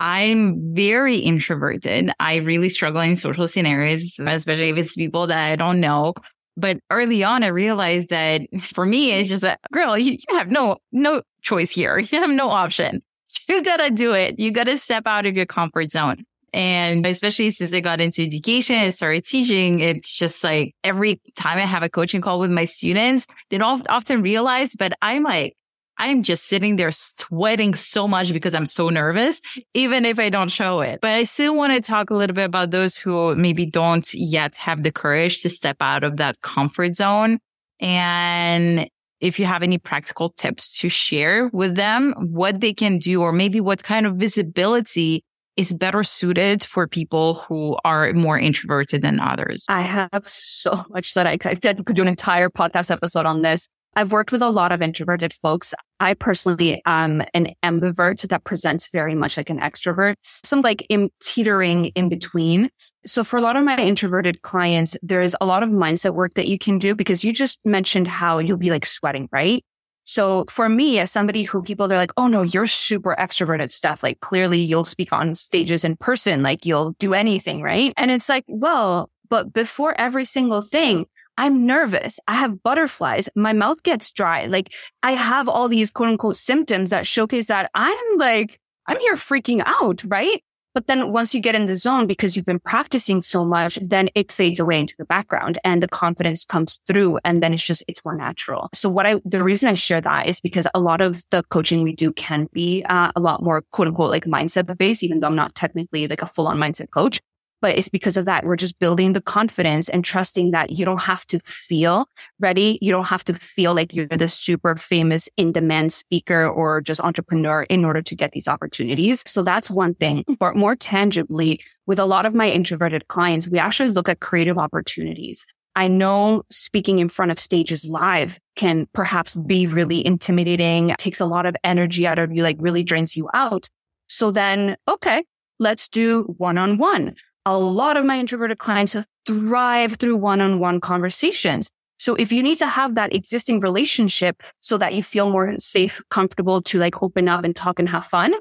I'm 0.00 0.74
very 0.74 1.16
introverted. 1.16 2.10
I 2.18 2.36
really 2.36 2.70
struggle 2.70 3.02
in 3.02 3.16
social 3.16 3.46
scenarios, 3.46 4.14
especially 4.18 4.70
if 4.70 4.78
it's 4.78 4.94
people 4.96 5.26
that 5.26 5.52
I 5.52 5.56
don't 5.56 5.78
know. 5.78 6.14
But 6.56 6.78
early 6.90 7.22
on, 7.22 7.42
I 7.42 7.48
realized 7.48 8.08
that 8.08 8.40
for 8.62 8.86
me, 8.86 9.12
it's 9.12 9.28
just 9.28 9.44
a 9.44 9.58
girl, 9.72 9.98
you 9.98 10.16
have 10.30 10.50
no, 10.50 10.78
no 10.90 11.22
choice 11.42 11.70
here. 11.70 11.98
You 11.98 12.20
have 12.20 12.30
no 12.30 12.48
option. 12.48 13.02
You 13.48 13.62
gotta 13.62 13.90
do 13.90 14.14
it. 14.14 14.38
You 14.38 14.50
gotta 14.50 14.76
step 14.78 15.06
out 15.06 15.26
of 15.26 15.36
your 15.36 15.46
comfort 15.46 15.90
zone. 15.90 16.24
And 16.52 17.06
especially 17.06 17.50
since 17.52 17.72
I 17.72 17.80
got 17.80 18.00
into 18.00 18.22
education 18.22 18.76
and 18.76 18.92
started 18.92 19.24
teaching, 19.24 19.80
it's 19.80 20.16
just 20.16 20.42
like 20.42 20.74
every 20.82 21.20
time 21.36 21.58
I 21.58 21.62
have 21.62 21.82
a 21.82 21.88
coaching 21.88 22.20
call 22.20 22.40
with 22.40 22.50
my 22.50 22.64
students, 22.64 23.26
they 23.50 23.58
don't 23.58 23.88
often 23.88 24.22
realize, 24.22 24.74
but 24.76 24.92
I'm 25.00 25.22
like, 25.22 25.54
I'm 26.00 26.22
just 26.22 26.46
sitting 26.46 26.76
there 26.76 26.92
sweating 26.92 27.74
so 27.74 28.08
much 28.08 28.32
because 28.32 28.54
I'm 28.54 28.64
so 28.64 28.88
nervous, 28.88 29.42
even 29.74 30.06
if 30.06 30.18
I 30.18 30.30
don't 30.30 30.48
show 30.48 30.80
it. 30.80 31.00
But 31.02 31.10
I 31.10 31.24
still 31.24 31.54
want 31.54 31.74
to 31.74 31.80
talk 31.82 32.08
a 32.08 32.14
little 32.14 32.34
bit 32.34 32.46
about 32.46 32.70
those 32.70 32.96
who 32.96 33.36
maybe 33.36 33.66
don't 33.66 34.12
yet 34.14 34.56
have 34.56 34.82
the 34.82 34.90
courage 34.90 35.40
to 35.40 35.50
step 35.50 35.76
out 35.80 36.02
of 36.02 36.16
that 36.16 36.40
comfort 36.40 36.96
zone. 36.96 37.38
And 37.80 38.88
if 39.20 39.38
you 39.38 39.44
have 39.44 39.62
any 39.62 39.76
practical 39.76 40.30
tips 40.30 40.78
to 40.78 40.88
share 40.88 41.50
with 41.52 41.76
them, 41.76 42.14
what 42.18 42.62
they 42.62 42.72
can 42.72 42.96
do, 42.96 43.20
or 43.20 43.30
maybe 43.30 43.60
what 43.60 43.82
kind 43.82 44.06
of 44.06 44.16
visibility 44.16 45.22
is 45.58 45.74
better 45.74 46.02
suited 46.02 46.64
for 46.64 46.88
people 46.88 47.34
who 47.34 47.76
are 47.84 48.10
more 48.14 48.38
introverted 48.38 49.02
than 49.02 49.20
others? 49.20 49.66
I 49.68 49.82
have 49.82 50.26
so 50.26 50.82
much 50.88 51.12
that 51.12 51.26
I 51.26 51.36
could, 51.36 51.66
I 51.66 51.74
could 51.74 51.96
do 51.96 52.00
an 52.00 52.08
entire 52.08 52.48
podcast 52.48 52.90
episode 52.90 53.26
on 53.26 53.42
this. 53.42 53.68
I've 53.94 54.12
worked 54.12 54.30
with 54.30 54.42
a 54.42 54.50
lot 54.50 54.72
of 54.72 54.82
introverted 54.82 55.32
folks. 55.32 55.74
I 55.98 56.14
personally 56.14 56.80
am 56.86 57.22
an 57.34 57.48
ambivert 57.64 58.26
that 58.28 58.44
presents 58.44 58.90
very 58.90 59.14
much 59.14 59.36
like 59.36 59.50
an 59.50 59.58
extrovert, 59.58 60.14
some 60.22 60.60
like 60.60 60.86
in 60.88 61.10
teetering 61.20 61.86
in 61.86 62.08
between. 62.08 62.70
So 63.04 63.24
for 63.24 63.36
a 63.36 63.42
lot 63.42 63.56
of 63.56 63.64
my 63.64 63.76
introverted 63.76 64.42
clients, 64.42 64.96
there's 65.02 65.34
a 65.40 65.46
lot 65.46 65.62
of 65.62 65.70
mindset 65.70 66.14
work 66.14 66.34
that 66.34 66.48
you 66.48 66.58
can 66.58 66.78
do 66.78 66.94
because 66.94 67.24
you 67.24 67.32
just 67.32 67.58
mentioned 67.64 68.06
how 68.06 68.38
you'll 68.38 68.56
be 68.56 68.70
like 68.70 68.86
sweating, 68.86 69.28
right? 69.32 69.64
So 70.04 70.44
for 70.48 70.68
me, 70.68 70.98
as 70.98 71.10
somebody 71.10 71.42
who 71.42 71.62
people, 71.62 71.86
they're 71.86 71.98
like, 71.98 72.12
Oh 72.16 72.28
no, 72.28 72.42
you're 72.42 72.66
super 72.66 73.14
extroverted 73.18 73.70
Steph. 73.70 74.02
Like 74.02 74.20
clearly 74.20 74.60
you'll 74.60 74.84
speak 74.84 75.12
on 75.12 75.34
stages 75.34 75.84
in 75.84 75.96
person, 75.96 76.42
like 76.42 76.64
you'll 76.64 76.94
do 76.98 77.12
anything, 77.12 77.60
right? 77.60 77.92
And 77.96 78.10
it's 78.10 78.28
like, 78.28 78.44
well, 78.48 79.10
but 79.28 79.52
before 79.52 79.94
every 79.98 80.24
single 80.24 80.62
thing, 80.62 81.06
I'm 81.38 81.66
nervous. 81.66 82.20
I 82.28 82.34
have 82.34 82.62
butterflies. 82.62 83.28
My 83.34 83.52
mouth 83.52 83.82
gets 83.82 84.12
dry. 84.12 84.46
Like 84.46 84.72
I 85.02 85.12
have 85.12 85.48
all 85.48 85.68
these 85.68 85.90
quote 85.90 86.10
unquote 86.10 86.36
symptoms 86.36 86.90
that 86.90 87.06
showcase 87.06 87.46
that 87.46 87.70
I'm 87.74 88.18
like, 88.18 88.60
I'm 88.86 88.98
here 89.00 89.14
freaking 89.14 89.62
out, 89.64 90.02
right? 90.04 90.42
But 90.72 90.86
then 90.86 91.12
once 91.12 91.34
you 91.34 91.40
get 91.40 91.56
in 91.56 91.66
the 91.66 91.76
zone, 91.76 92.06
because 92.06 92.36
you've 92.36 92.46
been 92.46 92.60
practicing 92.60 93.22
so 93.22 93.44
much, 93.44 93.78
then 93.82 94.08
it 94.14 94.30
fades 94.30 94.60
away 94.60 94.78
into 94.78 94.94
the 94.98 95.04
background 95.04 95.58
and 95.64 95.82
the 95.82 95.88
confidence 95.88 96.44
comes 96.44 96.78
through. 96.86 97.18
And 97.24 97.42
then 97.42 97.52
it's 97.52 97.64
just, 97.64 97.82
it's 97.88 98.04
more 98.04 98.14
natural. 98.14 98.68
So 98.72 98.88
what 98.88 99.04
I, 99.04 99.20
the 99.24 99.42
reason 99.42 99.68
I 99.68 99.74
share 99.74 100.00
that 100.00 100.28
is 100.28 100.40
because 100.40 100.68
a 100.72 100.80
lot 100.80 101.00
of 101.00 101.24
the 101.30 101.42
coaching 101.50 101.82
we 101.82 101.92
do 101.92 102.12
can 102.12 102.48
be 102.52 102.84
uh, 102.84 103.10
a 103.16 103.20
lot 103.20 103.42
more 103.42 103.62
quote 103.72 103.88
unquote 103.88 104.10
like 104.10 104.26
mindset 104.26 104.76
based, 104.78 105.02
even 105.02 105.18
though 105.18 105.26
I'm 105.26 105.36
not 105.36 105.56
technically 105.56 106.06
like 106.06 106.22
a 106.22 106.26
full 106.26 106.46
on 106.46 106.58
mindset 106.58 106.90
coach 106.90 107.20
but 107.60 107.76
it's 107.76 107.88
because 107.88 108.16
of 108.16 108.24
that. 108.24 108.44
We're 108.44 108.56
just 108.56 108.78
building 108.78 109.12
the 109.12 109.20
confidence 109.20 109.88
and 109.88 110.04
trusting 110.04 110.50
that 110.52 110.70
you 110.70 110.84
don't 110.84 111.02
have 111.02 111.26
to 111.28 111.40
feel 111.40 112.08
ready. 112.38 112.78
You 112.80 112.92
don't 112.92 113.08
have 113.08 113.24
to 113.24 113.34
feel 113.34 113.74
like 113.74 113.94
you're 113.94 114.06
the 114.06 114.28
super 114.28 114.76
famous 114.76 115.28
in 115.36 115.52
demand 115.52 115.92
speaker 115.92 116.48
or 116.48 116.80
just 116.80 117.00
entrepreneur 117.00 117.62
in 117.64 117.84
order 117.84 118.02
to 118.02 118.14
get 118.14 118.32
these 118.32 118.48
opportunities. 118.48 119.22
So 119.26 119.42
that's 119.42 119.70
one 119.70 119.94
thing. 119.94 120.24
But 120.38 120.56
more 120.56 120.76
tangibly, 120.76 121.60
with 121.86 121.98
a 121.98 122.06
lot 122.06 122.26
of 122.26 122.34
my 122.34 122.50
introverted 122.50 123.08
clients, 123.08 123.48
we 123.48 123.58
actually 123.58 123.90
look 123.90 124.08
at 124.08 124.20
creative 124.20 124.58
opportunities. 124.58 125.46
I 125.76 125.88
know 125.88 126.42
speaking 126.50 126.98
in 126.98 127.08
front 127.08 127.30
of 127.30 127.38
stages 127.38 127.88
live 127.88 128.40
can 128.56 128.88
perhaps 128.92 129.34
be 129.34 129.66
really 129.66 130.04
intimidating, 130.04 130.94
takes 130.98 131.20
a 131.20 131.26
lot 131.26 131.46
of 131.46 131.56
energy 131.62 132.06
out 132.06 132.18
of 132.18 132.32
you, 132.32 132.42
like 132.42 132.56
really 132.58 132.82
drains 132.82 133.16
you 133.16 133.28
out. 133.34 133.68
So 134.08 134.32
then, 134.32 134.76
okay, 134.88 135.24
let's 135.60 135.88
do 135.88 136.34
one 136.38 136.58
on 136.58 136.78
one 136.78 137.14
a 137.46 137.58
lot 137.58 137.96
of 137.96 138.04
my 138.04 138.18
introverted 138.18 138.58
clients 138.58 138.96
thrive 139.26 139.94
through 139.94 140.16
one-on-one 140.16 140.80
conversations. 140.80 141.70
So 141.98 142.14
if 142.14 142.32
you 142.32 142.42
need 142.42 142.58
to 142.58 142.66
have 142.66 142.94
that 142.94 143.14
existing 143.14 143.60
relationship 143.60 144.42
so 144.60 144.78
that 144.78 144.94
you 144.94 145.02
feel 145.02 145.30
more 145.30 145.52
safe, 145.58 146.00
comfortable 146.10 146.62
to 146.62 146.78
like 146.78 147.02
open 147.02 147.28
up 147.28 147.44
and 147.44 147.54
talk 147.54 147.78
and 147.78 147.88
have 147.90 148.06
fun, 148.06 148.34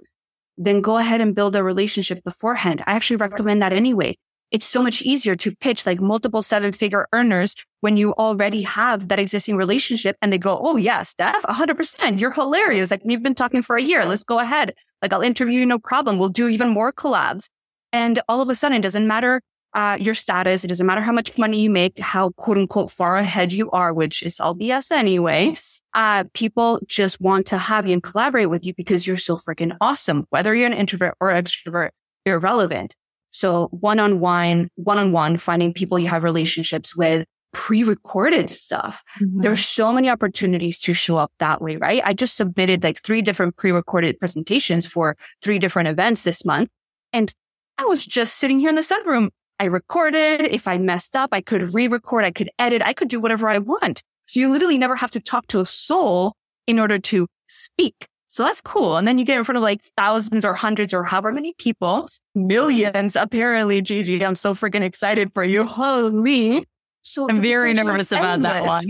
then 0.58 0.82
go 0.82 0.98
ahead 0.98 1.22
and 1.22 1.36
build 1.36 1.56
a 1.56 1.64
relationship 1.64 2.24
beforehand. 2.24 2.84
I 2.88 2.94
actually 2.94 3.18
recommend 3.18 3.62
that 3.62 3.74
anyway. 3.74 4.18
It's 4.52 4.66
so 4.66 4.82
much 4.82 5.02
easier 5.02 5.36
to 5.36 5.56
pitch 5.58 5.86
like 5.86 6.02
multiple 6.02 6.42
seven 6.42 6.72
figure 6.72 7.08
earners 7.14 7.56
when 7.82 7.98
you 7.98 8.14
already 8.14 8.64
have 8.64 9.08
that 9.10 9.20
existing 9.20 9.58
relationship 9.58 10.18
and 10.22 10.34
they 10.34 10.38
go, 10.38 10.60
Oh 10.62 10.76
yeah, 10.76 11.04
Steph, 11.04 11.44
hundred 11.44 11.78
percent. 11.78 12.20
You're 12.20 12.32
hilarious. 12.32 12.92
Like 12.92 13.02
we've 13.06 13.22
been 13.22 13.36
talking 13.36 13.62
for 13.62 13.76
a 13.76 13.82
year. 13.82 14.06
Let's 14.06 14.24
go 14.24 14.40
ahead. 14.40 14.74
Like 15.02 15.14
I'll 15.14 15.22
interview 15.22 15.60
you. 15.60 15.66
No 15.66 15.80
problem. 15.80 16.18
We'll 16.18 16.30
do 16.30 16.50
even 16.50 16.70
more 16.70 16.92
collabs. 16.92 17.50
And 17.92 18.22
all 18.28 18.42
of 18.42 18.50
a 18.50 18.56
sudden, 18.56 18.78
it 18.78 18.82
doesn't 18.82 19.08
matter 19.08 19.42
uh, 19.74 19.98
your 20.00 20.16
status. 20.16 20.64
It 20.64 20.68
doesn't 20.68 20.86
matter 20.86 21.02
how 21.02 21.12
much 21.12 21.38
money 21.38 21.62
you 21.62 21.70
make, 21.70 22.00
how 22.00 22.32
quote 22.32 22.58
unquote 22.58 22.92
far 22.92 23.18
ahead 23.18 23.54
you 23.54 23.70
are, 23.72 23.94
which 23.94 24.24
is 24.24 24.40
all 24.40 24.56
BS 24.56 24.92
anyway. 24.92 25.56
Uh, 25.94 26.24
people 26.34 26.80
just 26.88 27.22
want 27.22 27.46
to 27.48 27.58
have 27.58 27.88
you 27.88 27.94
and 27.94 28.04
collaborate 28.04 28.50
with 28.50 28.66
you 28.66 28.74
because 28.74 29.06
you're 29.06 29.18
so 29.18 29.38
freaking 29.38 29.76
awesome. 29.82 30.26
Whether 30.30 30.56
you're 30.56 30.68
an 30.68 30.74
introvert 30.74 31.16
or 31.20 31.30
extrovert, 31.30 31.90
irrelevant. 32.26 32.96
So 33.32 33.68
one 33.68 34.00
on 34.00 34.20
one, 34.20 34.70
one 34.76 34.98
on 34.98 35.12
one, 35.12 35.38
finding 35.38 35.74
people 35.74 36.00
you 36.00 36.08
have 36.08 36.24
relationships 36.24 36.96
with, 36.96 37.26
pre-recorded 37.52 38.50
stuff. 38.50 39.04
Mm-hmm. 39.22 39.42
There's 39.42 39.66
so 39.66 39.92
many 39.92 40.10
opportunities 40.10 40.80
to 40.80 40.94
show 40.94 41.18
up 41.18 41.32
that 41.40 41.62
way, 41.62 41.78
right? 41.78 42.02
I 42.06 42.14
just 42.14 42.38
submitted 42.38 42.84
like 42.84 43.02
three 43.02 43.22
different 43.22 43.56
pre-recorded 43.56 44.20
presentations 44.20 44.88
for 44.88 45.16
three 45.42 45.60
different 45.60 45.90
events 45.90 46.24
this 46.24 46.46
month. 46.46 46.70
And 47.12 47.34
I 47.80 47.86
was 47.86 48.06
just 48.06 48.36
sitting 48.38 48.60
here 48.60 48.68
in 48.68 48.76
the 48.76 48.82
sunroom. 48.82 49.30
I 49.58 49.64
recorded. 49.64 50.42
If 50.42 50.68
I 50.68 50.78
messed 50.78 51.16
up, 51.16 51.30
I 51.32 51.40
could 51.40 51.74
re-record. 51.74 52.26
I 52.26 52.32
could 52.32 52.50
edit. 52.60 52.82
I 52.84 52.92
could 52.92 53.08
do 53.08 53.22
whatever 53.22 53.48
I 53.48 53.58
want. 53.60 54.04
So 54.26 54.42
you 54.42 54.52
literally 54.52 54.78
never 54.78 54.98
have 54.98 55.12
to 55.12 55.22
talk 55.22 55.48
to 55.48 55.62
a 55.62 55.66
soul 55.66 56.34
in 56.68 56.78
order 56.78 57.00
to 57.00 57.28
speak. 57.48 58.08
So 58.28 58.44
that's 58.44 58.60
cool. 58.60 58.98
And 58.98 59.08
then 59.08 59.18
you 59.18 59.24
get 59.24 59.38
in 59.38 59.46
front 59.46 59.56
of 59.56 59.64
like 59.64 59.82
thousands 59.96 60.44
or 60.44 60.54
hundreds 60.54 60.94
or 60.94 61.06
however 61.06 61.32
many 61.32 61.54
people, 61.58 62.10
millions, 62.36 63.16
apparently, 63.16 63.82
Gigi. 63.82 64.26
I'm 64.26 64.36
so 64.36 64.54
freaking 64.54 64.84
excited 64.84 65.34
for 65.34 65.46
you. 65.46 65.64
Holy. 65.64 66.68
So 67.02 67.30
I'm 67.30 67.42
very 67.42 67.74
nervous 67.74 68.12
about 68.12 68.42
that 68.42 68.66
one. 68.66 68.84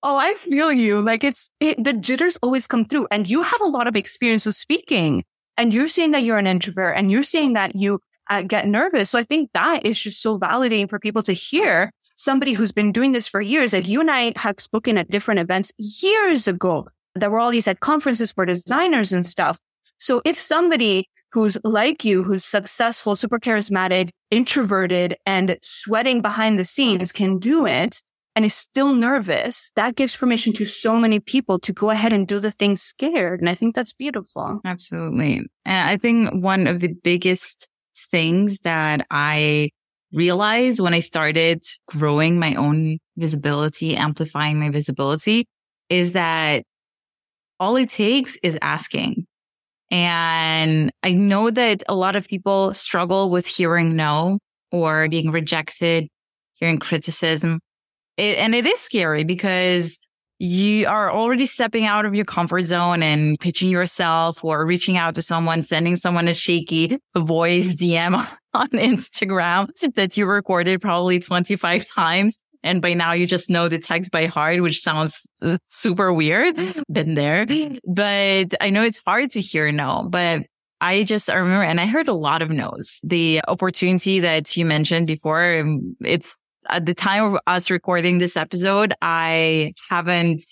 oh, 0.02 0.18
I 0.18 0.34
feel 0.34 0.70
you. 0.70 1.00
Like 1.00 1.24
it's, 1.24 1.48
it, 1.60 1.82
the 1.82 1.94
jitters 1.94 2.36
always 2.42 2.66
come 2.66 2.84
through 2.84 3.08
and 3.10 3.28
you 3.28 3.40
have 3.40 3.60
a 3.62 3.68
lot 3.68 3.86
of 3.86 3.96
experience 3.96 4.44
with 4.44 4.54
speaking 4.54 5.24
and 5.60 5.74
you're 5.74 5.88
saying 5.88 6.12
that 6.12 6.22
you're 6.22 6.38
an 6.38 6.46
introvert 6.46 6.96
and 6.96 7.10
you're 7.10 7.22
saying 7.22 7.52
that 7.52 7.76
you 7.76 8.00
uh, 8.30 8.40
get 8.40 8.66
nervous. 8.66 9.10
So 9.10 9.18
I 9.18 9.24
think 9.24 9.50
that 9.52 9.84
is 9.84 10.00
just 10.00 10.22
so 10.22 10.38
validating 10.38 10.88
for 10.88 10.98
people 10.98 11.22
to 11.24 11.34
hear 11.34 11.92
somebody 12.14 12.54
who's 12.54 12.72
been 12.72 12.92
doing 12.92 13.12
this 13.12 13.28
for 13.28 13.42
years. 13.42 13.74
Like 13.74 13.86
you 13.86 14.00
and 14.00 14.10
I 14.10 14.32
have 14.36 14.58
spoken 14.58 14.96
at 14.96 15.10
different 15.10 15.38
events 15.38 15.70
years 15.76 16.48
ago. 16.48 16.88
There 17.14 17.30
were 17.30 17.38
all 17.38 17.50
these 17.50 17.68
at 17.68 17.80
conferences 17.80 18.32
for 18.32 18.46
designers 18.46 19.12
and 19.12 19.26
stuff. 19.26 19.58
So 19.98 20.22
if 20.24 20.40
somebody 20.40 21.10
who's 21.32 21.58
like 21.62 22.06
you, 22.06 22.24
who's 22.24 22.44
successful, 22.44 23.14
super 23.14 23.38
charismatic, 23.38 24.10
introverted, 24.30 25.16
and 25.26 25.58
sweating 25.60 26.22
behind 26.22 26.58
the 26.58 26.64
scenes 26.64 27.12
can 27.12 27.38
do 27.38 27.66
it 27.66 28.00
and 28.40 28.46
is 28.46 28.54
still 28.54 28.94
nervous, 28.94 29.70
that 29.76 29.96
gives 29.96 30.16
permission 30.16 30.54
to 30.54 30.64
so 30.64 30.98
many 30.98 31.20
people 31.20 31.58
to 31.58 31.74
go 31.74 31.90
ahead 31.90 32.10
and 32.10 32.26
do 32.26 32.40
the 32.40 32.50
thing 32.50 32.74
scared. 32.74 33.38
And 33.38 33.50
I 33.50 33.54
think 33.54 33.74
that's 33.74 33.92
beautiful. 33.92 34.62
Absolutely. 34.64 35.42
And 35.66 35.88
I 35.90 35.98
think 35.98 36.42
one 36.42 36.66
of 36.66 36.80
the 36.80 36.88
biggest 37.04 37.68
things 38.10 38.60
that 38.60 39.06
I 39.10 39.68
realized 40.14 40.80
when 40.80 40.94
I 40.94 41.00
started 41.00 41.62
growing 41.86 42.38
my 42.38 42.54
own 42.54 42.96
visibility, 43.18 43.94
amplifying 43.94 44.58
my 44.58 44.70
visibility 44.70 45.46
is 45.90 46.12
that 46.12 46.62
all 47.58 47.76
it 47.76 47.90
takes 47.90 48.38
is 48.42 48.56
asking. 48.62 49.26
And 49.90 50.90
I 51.02 51.12
know 51.12 51.50
that 51.50 51.82
a 51.90 51.94
lot 51.94 52.16
of 52.16 52.26
people 52.26 52.72
struggle 52.72 53.28
with 53.28 53.46
hearing 53.46 53.96
no 53.96 54.38
or 54.72 55.10
being 55.10 55.30
rejected, 55.30 56.08
hearing 56.54 56.78
criticism. 56.78 57.60
It, 58.20 58.36
and 58.36 58.54
it 58.54 58.66
is 58.66 58.78
scary 58.78 59.24
because 59.24 59.98
you 60.38 60.86
are 60.86 61.10
already 61.10 61.46
stepping 61.46 61.86
out 61.86 62.04
of 62.04 62.14
your 62.14 62.26
comfort 62.26 62.62
zone 62.62 63.02
and 63.02 63.40
pitching 63.40 63.70
yourself 63.70 64.44
or 64.44 64.66
reaching 64.66 64.98
out 64.98 65.14
to 65.14 65.22
someone, 65.22 65.62
sending 65.62 65.96
someone 65.96 66.28
a 66.28 66.34
shaky 66.34 66.98
voice 67.16 67.74
DM 67.74 68.14
on 68.54 68.68
Instagram 68.68 69.68
that 69.94 70.18
you 70.18 70.26
recorded 70.26 70.82
probably 70.82 71.18
25 71.18 71.86
times. 71.86 72.42
And 72.62 72.82
by 72.82 72.92
now 72.92 73.12
you 73.12 73.26
just 73.26 73.48
know 73.48 73.68
the 73.68 73.78
text 73.78 74.12
by 74.12 74.26
heart, 74.26 74.60
which 74.60 74.82
sounds 74.82 75.26
uh, 75.40 75.56
super 75.68 76.12
weird. 76.12 76.58
Been 76.92 77.14
there, 77.14 77.46
but 77.86 78.54
I 78.60 78.68
know 78.68 78.82
it's 78.82 79.00
hard 79.06 79.30
to 79.30 79.40
hear 79.40 79.72
no, 79.72 80.06
but 80.10 80.42
I 80.82 81.04
just 81.04 81.30
I 81.30 81.36
remember, 81.36 81.64
and 81.64 81.80
I 81.80 81.86
heard 81.86 82.08
a 82.08 82.12
lot 82.12 82.42
of 82.42 82.50
no's. 82.50 83.00
The 83.02 83.40
opportunity 83.48 84.20
that 84.20 84.56
you 84.58 84.66
mentioned 84.66 85.06
before, 85.06 85.60
um, 85.60 85.96
it's 86.00 86.36
at 86.70 86.86
the 86.86 86.94
time 86.94 87.34
of 87.34 87.40
us 87.46 87.70
recording 87.70 88.18
this 88.18 88.36
episode, 88.36 88.94
I 89.02 89.74
haven't 89.88 90.42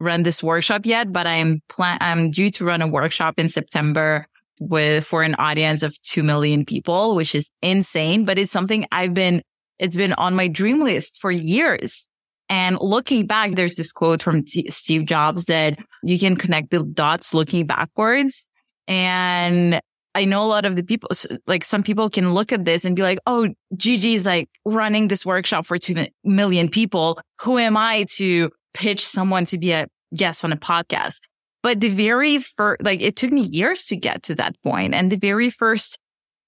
run 0.00 0.22
this 0.22 0.42
workshop 0.42 0.84
yet, 0.84 1.12
but 1.12 1.26
I'm 1.26 1.62
plan, 1.68 1.98
I'm 2.00 2.30
due 2.30 2.50
to 2.52 2.64
run 2.64 2.82
a 2.82 2.88
workshop 2.88 3.34
in 3.38 3.48
September 3.48 4.26
with, 4.60 5.04
for 5.04 5.22
an 5.22 5.34
audience 5.36 5.82
of 5.82 6.00
2 6.02 6.22
million 6.22 6.64
people, 6.64 7.14
which 7.14 7.34
is 7.34 7.50
insane, 7.62 8.24
but 8.24 8.38
it's 8.38 8.52
something 8.52 8.86
I've 8.92 9.14
been 9.14 9.42
it's 9.78 9.96
been 9.96 10.14
on 10.14 10.34
my 10.34 10.48
dream 10.48 10.82
list 10.82 11.20
for 11.20 11.30
years. 11.30 12.08
And 12.48 12.78
looking 12.80 13.26
back, 13.26 13.54
there's 13.54 13.76
this 13.76 13.92
quote 13.92 14.22
from 14.22 14.44
T- 14.44 14.70
Steve 14.70 15.04
Jobs 15.04 15.44
that 15.46 15.78
you 16.02 16.18
can 16.18 16.36
connect 16.36 16.70
the 16.70 16.82
dots 16.82 17.34
looking 17.34 17.66
backwards. 17.66 18.46
And 18.88 19.80
I 20.16 20.24
know 20.24 20.42
a 20.42 20.48
lot 20.48 20.64
of 20.64 20.76
the 20.76 20.82
people, 20.82 21.10
like 21.46 21.62
some 21.62 21.82
people 21.82 22.08
can 22.08 22.32
look 22.32 22.50
at 22.50 22.64
this 22.64 22.86
and 22.86 22.96
be 22.96 23.02
like, 23.02 23.18
Oh, 23.26 23.48
Gigi 23.76 24.14
is 24.14 24.24
like 24.24 24.48
running 24.64 25.08
this 25.08 25.26
workshop 25.26 25.66
for 25.66 25.78
2 25.78 26.06
million 26.24 26.70
people. 26.70 27.20
Who 27.42 27.58
am 27.58 27.76
I 27.76 28.04
to 28.14 28.50
pitch 28.72 29.04
someone 29.04 29.44
to 29.44 29.58
be 29.58 29.72
a 29.72 29.88
guest 30.14 30.42
on 30.42 30.52
a 30.52 30.56
podcast? 30.56 31.20
But 31.62 31.80
the 31.80 31.90
very 31.90 32.38
first, 32.38 32.82
like 32.82 33.02
it 33.02 33.16
took 33.16 33.30
me 33.30 33.42
years 33.42 33.84
to 33.88 33.96
get 33.96 34.22
to 34.22 34.34
that 34.36 34.56
point. 34.62 34.94
And 34.94 35.12
the 35.12 35.18
very 35.18 35.50
first 35.50 35.98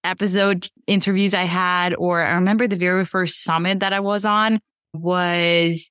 episode 0.03 0.69
interviews 0.87 1.35
I 1.35 1.45
had, 1.45 1.95
or 1.97 2.25
I 2.25 2.33
remember 2.33 2.69
the 2.69 2.77
very 2.77 3.05
first 3.05 3.45
summit 3.45 3.81
that 3.81 3.93
I 3.93 4.01
was 4.01 4.25
on 4.25 4.61
was 4.95 5.91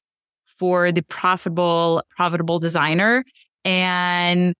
for 0.58 0.92
the 0.92 1.04
profitable, 1.04 2.02
profitable 2.16 2.58
designer. 2.58 3.24
And 3.64 4.56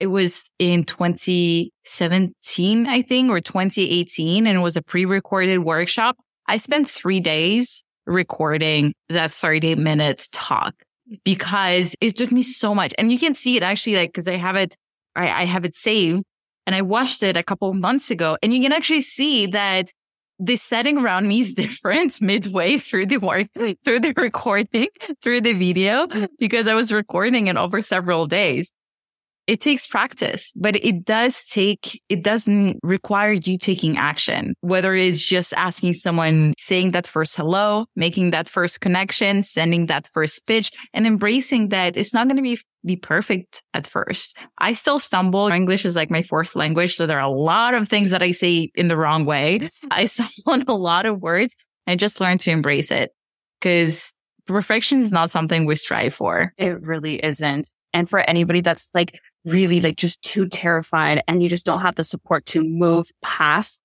it 0.00 0.08
was 0.08 0.50
in 0.58 0.82
2017, 0.84 2.86
I 2.86 3.02
think, 3.02 3.30
or 3.30 3.40
2018. 3.40 4.46
And 4.46 4.58
it 4.58 4.60
was 4.60 4.76
a 4.76 4.82
pre-recorded 4.82 5.58
workshop. 5.58 6.16
I 6.46 6.56
spent 6.56 6.88
three 6.88 7.20
days 7.20 7.84
recording 8.06 8.94
that 9.08 9.32
30 9.32 9.74
minutes 9.76 10.28
talk 10.32 10.74
because 11.24 11.94
it 12.00 12.16
took 12.16 12.32
me 12.32 12.42
so 12.42 12.74
much. 12.74 12.92
And 12.98 13.12
you 13.12 13.18
can 13.18 13.34
see 13.34 13.56
it 13.56 13.62
actually 13.62 13.96
like, 13.96 14.12
cause 14.14 14.28
I 14.28 14.36
have 14.36 14.56
it, 14.56 14.76
I, 15.16 15.42
I 15.42 15.44
have 15.44 15.64
it 15.64 15.74
saved 15.74 16.22
and 16.66 16.76
I 16.76 16.82
watched 16.82 17.22
it 17.22 17.34
a 17.36 17.42
couple 17.42 17.72
months 17.74 18.10
ago 18.10 18.38
and 18.42 18.54
you 18.54 18.62
can 18.62 18.72
actually 18.72 19.02
see 19.02 19.46
that 19.46 19.90
the 20.38 20.56
setting 20.56 20.98
around 20.98 21.26
me 21.26 21.40
is 21.40 21.54
different 21.54 22.20
midway 22.20 22.78
through 22.78 23.06
the 23.06 23.18
work, 23.18 23.48
through 23.84 24.00
the 24.00 24.14
recording, 24.16 24.88
through 25.22 25.40
the 25.40 25.54
video, 25.54 26.06
because 26.38 26.68
I 26.68 26.74
was 26.74 26.92
recording 26.92 27.48
it 27.48 27.56
over 27.56 27.82
several 27.82 28.26
days 28.26 28.72
it 29.48 29.62
takes 29.62 29.86
practice, 29.86 30.52
but 30.54 30.76
it 30.76 31.06
does 31.06 31.42
take, 31.46 32.02
it 32.10 32.22
doesn't 32.22 32.78
require 32.82 33.32
you 33.32 33.56
taking 33.56 33.96
action, 33.96 34.54
whether 34.60 34.94
it's 34.94 35.22
just 35.22 35.54
asking 35.54 35.94
someone, 35.94 36.52
saying 36.58 36.90
that 36.90 37.06
first 37.06 37.34
hello, 37.34 37.86
making 37.96 38.30
that 38.30 38.46
first 38.46 38.82
connection, 38.82 39.42
sending 39.42 39.86
that 39.86 40.06
first 40.12 40.46
pitch 40.46 40.70
and 40.92 41.06
embracing 41.06 41.70
that 41.70 41.96
it's 41.96 42.12
not 42.12 42.26
going 42.26 42.36
to 42.36 42.42
be, 42.42 42.58
be 42.84 42.96
perfect 42.96 43.62
at 43.72 43.86
first. 43.86 44.38
I 44.58 44.74
still 44.74 44.98
stumble. 44.98 45.48
English 45.48 45.86
is 45.86 45.96
like 45.96 46.10
my 46.10 46.22
fourth 46.22 46.54
language. 46.54 46.96
So 46.96 47.06
there 47.06 47.18
are 47.18 47.26
a 47.26 47.34
lot 47.34 47.72
of 47.72 47.88
things 47.88 48.10
that 48.10 48.22
I 48.22 48.32
say 48.32 48.70
in 48.74 48.88
the 48.88 48.98
wrong 48.98 49.24
way. 49.24 49.66
I 49.90 50.04
stumble 50.04 50.32
on 50.46 50.64
a 50.68 50.74
lot 50.74 51.06
of 51.06 51.22
words. 51.22 51.56
I 51.86 51.96
just 51.96 52.20
learned 52.20 52.40
to 52.40 52.50
embrace 52.50 52.90
it 52.90 53.12
because 53.58 54.12
perfection 54.46 55.00
is 55.00 55.10
not 55.10 55.30
something 55.30 55.64
we 55.64 55.74
strive 55.76 56.12
for. 56.12 56.52
It 56.58 56.82
really 56.82 57.24
isn't. 57.24 57.70
And 57.92 58.08
for 58.08 58.20
anybody 58.20 58.60
that's 58.60 58.90
like 58.94 59.20
really 59.44 59.80
like 59.80 59.96
just 59.96 60.20
too 60.22 60.46
terrified 60.46 61.22
and 61.26 61.42
you 61.42 61.48
just 61.48 61.64
don't 61.64 61.80
have 61.80 61.94
the 61.94 62.04
support 62.04 62.46
to 62.46 62.62
move 62.62 63.10
past 63.22 63.80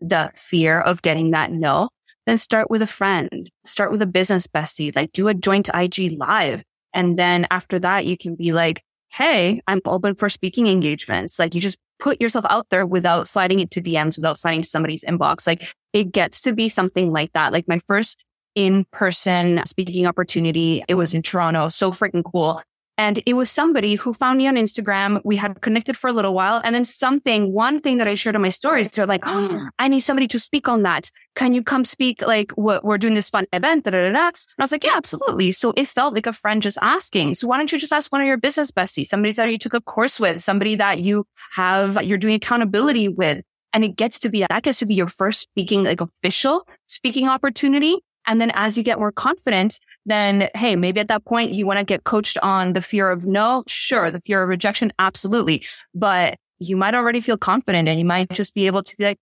the 0.00 0.30
fear 0.36 0.80
of 0.80 1.02
getting 1.02 1.30
that 1.30 1.52
no, 1.52 1.88
then 2.26 2.38
start 2.38 2.70
with 2.70 2.82
a 2.82 2.86
friend, 2.86 3.50
start 3.64 3.90
with 3.90 4.02
a 4.02 4.06
business 4.06 4.46
bestie, 4.46 4.94
like 4.94 5.12
do 5.12 5.28
a 5.28 5.34
joint 5.34 5.70
IG 5.72 6.18
live. 6.18 6.62
And 6.92 7.18
then 7.18 7.46
after 7.50 7.78
that, 7.78 8.06
you 8.06 8.16
can 8.16 8.34
be 8.34 8.52
like, 8.52 8.82
Hey, 9.10 9.62
I'm 9.66 9.80
open 9.86 10.14
for 10.16 10.28
speaking 10.28 10.66
engagements. 10.66 11.38
Like 11.38 11.54
you 11.54 11.60
just 11.60 11.78
put 11.98 12.20
yourself 12.20 12.44
out 12.50 12.68
there 12.70 12.84
without 12.84 13.28
sliding 13.28 13.60
into 13.60 13.80
DMs, 13.80 14.16
without 14.16 14.38
sliding 14.38 14.62
to 14.62 14.68
somebody's 14.68 15.04
inbox. 15.04 15.46
Like 15.46 15.72
it 15.92 16.12
gets 16.12 16.40
to 16.42 16.52
be 16.52 16.68
something 16.68 17.12
like 17.12 17.32
that. 17.32 17.52
Like 17.52 17.66
my 17.68 17.80
first 17.86 18.24
in 18.54 18.84
person 18.90 19.62
speaking 19.64 20.06
opportunity, 20.06 20.82
it 20.88 20.94
was 20.94 21.14
in 21.14 21.22
Toronto. 21.22 21.68
So 21.68 21.92
freaking 21.92 22.24
cool. 22.24 22.62
And 22.98 23.22
it 23.26 23.34
was 23.34 23.50
somebody 23.50 23.96
who 23.96 24.14
found 24.14 24.38
me 24.38 24.46
on 24.46 24.54
Instagram. 24.54 25.20
We 25.24 25.36
had 25.36 25.60
connected 25.60 25.96
for 25.96 26.08
a 26.08 26.12
little 26.12 26.32
while. 26.32 26.60
And 26.64 26.74
then 26.74 26.84
something, 26.84 27.52
one 27.52 27.80
thing 27.80 27.98
that 27.98 28.08
I 28.08 28.14
shared 28.14 28.36
on 28.36 28.42
my 28.42 28.48
stories, 28.48 28.90
they're 28.90 29.06
like, 29.06 29.22
Oh, 29.24 29.68
I 29.78 29.88
need 29.88 30.00
somebody 30.00 30.26
to 30.28 30.38
speak 30.38 30.68
on 30.68 30.82
that. 30.82 31.10
Can 31.34 31.52
you 31.52 31.62
come 31.62 31.84
speak? 31.84 32.22
Like, 32.22 32.52
what 32.52 32.84
we're 32.84 32.98
doing 32.98 33.14
this 33.14 33.30
fun 33.30 33.46
event. 33.52 33.84
Da, 33.84 33.90
da, 33.90 33.98
da, 33.98 34.12
da. 34.12 34.26
And 34.28 34.36
I 34.58 34.62
was 34.62 34.72
like, 34.72 34.84
yeah, 34.84 34.94
absolutely. 34.96 35.52
So 35.52 35.72
it 35.76 35.88
felt 35.88 36.14
like 36.14 36.26
a 36.26 36.32
friend 36.32 36.62
just 36.62 36.78
asking. 36.80 37.34
So 37.34 37.46
why 37.46 37.58
don't 37.58 37.70
you 37.70 37.78
just 37.78 37.92
ask 37.92 38.10
one 38.10 38.22
of 38.22 38.26
your 38.26 38.38
business 38.38 38.70
besties, 38.70 39.06
somebody 39.06 39.32
that 39.32 39.50
you 39.50 39.58
took 39.58 39.74
a 39.74 39.80
course 39.80 40.18
with, 40.18 40.42
somebody 40.42 40.74
that 40.76 41.00
you 41.00 41.26
have, 41.52 42.02
you're 42.02 42.18
doing 42.18 42.34
accountability 42.34 43.08
with. 43.08 43.42
And 43.72 43.84
it 43.84 43.96
gets 43.96 44.18
to 44.20 44.30
be, 44.30 44.46
that 44.48 44.62
gets 44.62 44.78
to 44.78 44.86
be 44.86 44.94
your 44.94 45.08
first 45.08 45.40
speaking, 45.40 45.84
like 45.84 46.00
official 46.00 46.66
speaking 46.86 47.28
opportunity. 47.28 47.98
And 48.26 48.40
then 48.40 48.50
as 48.54 48.76
you 48.76 48.82
get 48.82 48.98
more 48.98 49.12
confident, 49.12 49.78
then 50.06 50.48
hey, 50.54 50.76
maybe 50.76 51.00
at 51.00 51.08
that 51.08 51.24
point 51.24 51.52
you 51.52 51.66
want 51.66 51.78
to 51.78 51.84
get 51.84 52.04
coached 52.04 52.38
on 52.42 52.72
the 52.72 52.80
fear 52.80 53.10
of 53.10 53.26
no, 53.26 53.64
sure, 53.66 54.10
the 54.10 54.20
fear 54.20 54.42
of 54.42 54.48
rejection, 54.48 54.92
absolutely. 54.98 55.64
But 55.94 56.38
you 56.58 56.76
might 56.76 56.94
already 56.94 57.20
feel 57.20 57.36
confident 57.36 57.88
and 57.88 57.98
you 57.98 58.04
might 58.04 58.30
just 58.30 58.54
be 58.54 58.66
able 58.66 58.82
to 58.82 58.96
be 58.96 59.04
like, 59.04 59.18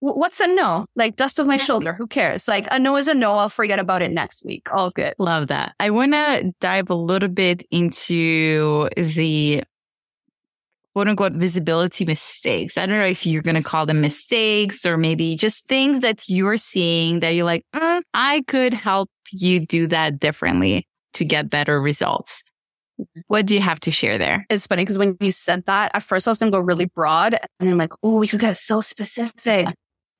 what's 0.00 0.40
a 0.40 0.46
no? 0.46 0.86
Like 0.96 1.16
dust 1.16 1.40
off 1.40 1.46
my 1.46 1.56
shoulder. 1.56 1.94
Who 1.94 2.06
cares? 2.06 2.46
Like 2.48 2.66
a 2.70 2.78
no 2.78 2.96
is 2.96 3.08
a 3.08 3.14
no. 3.14 3.36
I'll 3.36 3.48
forget 3.48 3.78
about 3.78 4.02
it 4.02 4.10
next 4.10 4.44
week. 4.44 4.72
All 4.72 4.90
good. 4.90 5.14
Love 5.18 5.48
that. 5.48 5.74
I 5.80 5.90
want 5.90 6.12
to 6.12 6.52
dive 6.60 6.90
a 6.90 6.94
little 6.94 7.28
bit 7.28 7.64
into 7.70 8.88
the 8.96 9.64
quote 10.94 11.08
unquote 11.08 11.32
visibility 11.32 12.04
mistakes. 12.04 12.78
I 12.78 12.86
don't 12.86 12.98
know 12.98 13.04
if 13.04 13.26
you're 13.26 13.42
going 13.42 13.56
to 13.56 13.62
call 13.62 13.84
them 13.84 14.00
mistakes 14.00 14.86
or 14.86 14.96
maybe 14.96 15.36
just 15.36 15.66
things 15.66 16.00
that 16.00 16.28
you're 16.28 16.56
seeing 16.56 17.20
that 17.20 17.30
you're 17.30 17.44
like, 17.44 17.64
mm, 17.74 18.02
I 18.14 18.42
could 18.46 18.72
help 18.72 19.10
you 19.32 19.60
do 19.60 19.86
that 19.88 20.20
differently 20.20 20.86
to 21.14 21.24
get 21.24 21.50
better 21.50 21.80
results. 21.80 22.44
What 23.26 23.46
do 23.46 23.54
you 23.54 23.60
have 23.60 23.80
to 23.80 23.90
share 23.90 24.18
there? 24.18 24.46
It's 24.50 24.68
funny 24.68 24.82
because 24.82 24.98
when 24.98 25.16
you 25.18 25.32
said 25.32 25.64
that, 25.66 25.90
at 25.94 26.04
first 26.04 26.28
I 26.28 26.30
was 26.30 26.38
going 26.38 26.52
to 26.52 26.56
go 26.58 26.62
really 26.62 26.84
broad 26.84 27.36
and 27.58 27.68
I'm 27.68 27.78
like, 27.78 27.92
oh, 28.04 28.18
we 28.18 28.28
could 28.28 28.40
get 28.40 28.56
so 28.56 28.80
specific. 28.80 29.66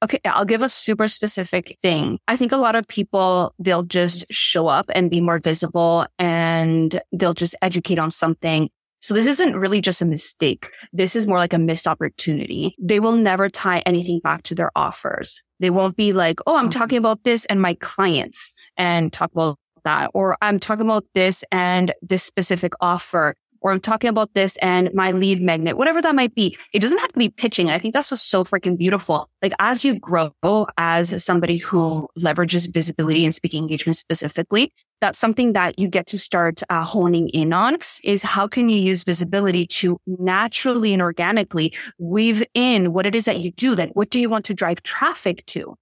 Okay, 0.03 0.19
I'll 0.25 0.45
give 0.45 0.61
a 0.61 0.69
super 0.69 1.07
specific 1.07 1.77
thing. 1.81 2.19
I 2.27 2.37
think 2.37 2.51
a 2.51 2.57
lot 2.57 2.75
of 2.75 2.87
people, 2.89 3.55
they'll 3.61 3.85
just 3.85 4.27
show 4.29 4.67
up 4.67 4.91
and 4.95 5.09
be 5.09 5.21
more 5.21 5.39
visible 5.39 6.05
and 6.19 7.01
they'll 7.13 7.33
just 7.33 7.55
educate 7.63 7.99
on 8.01 8.11
something 8.11 8.69
so 9.05 9.13
this 9.13 9.27
isn't 9.27 9.55
really 9.55 9.83
just 9.83 10.01
a 10.01 10.07
mistake. 10.07 10.71
This 10.95 11.15
is 11.15 11.27
more 11.27 11.37
like 11.37 11.53
a 11.53 11.59
missed 11.59 11.87
opportunity. 11.87 12.75
They 12.81 13.01
will 13.01 13.13
never 13.13 13.51
tie 13.51 13.81
anything 13.81 14.21
back 14.21 14.45
to 14.45 14.55
their 14.55 14.71
offers. 14.75 15.43
They 15.61 15.69
won't 15.69 15.95
be 15.95 16.15
like, 16.15 16.41
Oh, 16.47 16.57
I'm 16.57 16.71
mm-hmm. 16.71 16.79
talking 16.79 16.97
about 16.97 17.23
this 17.23 17.45
and 17.45 17.61
my 17.61 17.75
clients 17.75 18.59
and 18.79 19.13
talk 19.13 19.31
about 19.33 19.59
that. 19.85 20.11
Or 20.15 20.39
I'm 20.41 20.59
talking 20.59 20.87
about 20.87 21.05
this 21.13 21.45
and 21.53 21.93
this 22.01 22.23
specific 22.23 22.73
offer 22.81 23.35
or 23.65 23.73
I'm 23.73 23.81
talking 23.81 24.11
about 24.11 24.35
this 24.35 24.57
and 24.59 24.93
my 24.93 25.11
lead 25.11 25.41
magnet, 25.41 25.79
whatever 25.79 26.03
that 26.03 26.15
might 26.15 26.35
be. 26.35 26.57
It 26.75 26.81
doesn't 26.81 26.99
have 26.99 27.13
to 27.13 27.19
be 27.19 27.31
pitching. 27.31 27.71
I 27.71 27.79
think 27.79 27.95
that's 27.95 28.11
just 28.11 28.29
so 28.29 28.45
freaking 28.45 28.77
beautiful. 28.77 29.29
Like 29.43 29.55
as 29.59 29.85
you 29.85 29.99
grow 29.99 30.35
as 30.77 31.25
somebody 31.25 31.57
who 31.57 32.07
leverages 32.19 32.73
visibility 32.73 33.25
and 33.25 33.35
speaking 33.35 33.63
engagement 33.63 33.97
specifically, 33.97 34.71
that's 35.01 35.19
something 35.19 35.55
that 35.55 35.79
you 35.79 35.89
get 35.89 36.07
to 36.09 36.19
start 36.19 36.63
uh, 36.69 36.85
honing 36.85 37.31
in 37.31 37.55
on 37.55 37.79
is 38.05 38.23
how 38.23 38.47
can 38.47 38.69
you 38.69 38.79
use 38.79 39.03
visibility 39.03 39.67
to 39.67 39.99
naturally 40.07 40.93
and 40.93 41.01
organically 41.01 41.75
weave 41.99 42.45
in 42.53 42.93
what 42.93 43.07
it 43.07 43.15
is 43.15 43.25
that 43.25 43.41
you 43.41 43.51
do? 43.53 43.75
Like, 43.75 43.93
what 43.95 44.11
do 44.11 44.21
you 44.21 44.29
want 44.29 44.45
to 44.45 44.55
drive 44.55 44.83
traffic 44.83 45.45
to? 45.47 45.75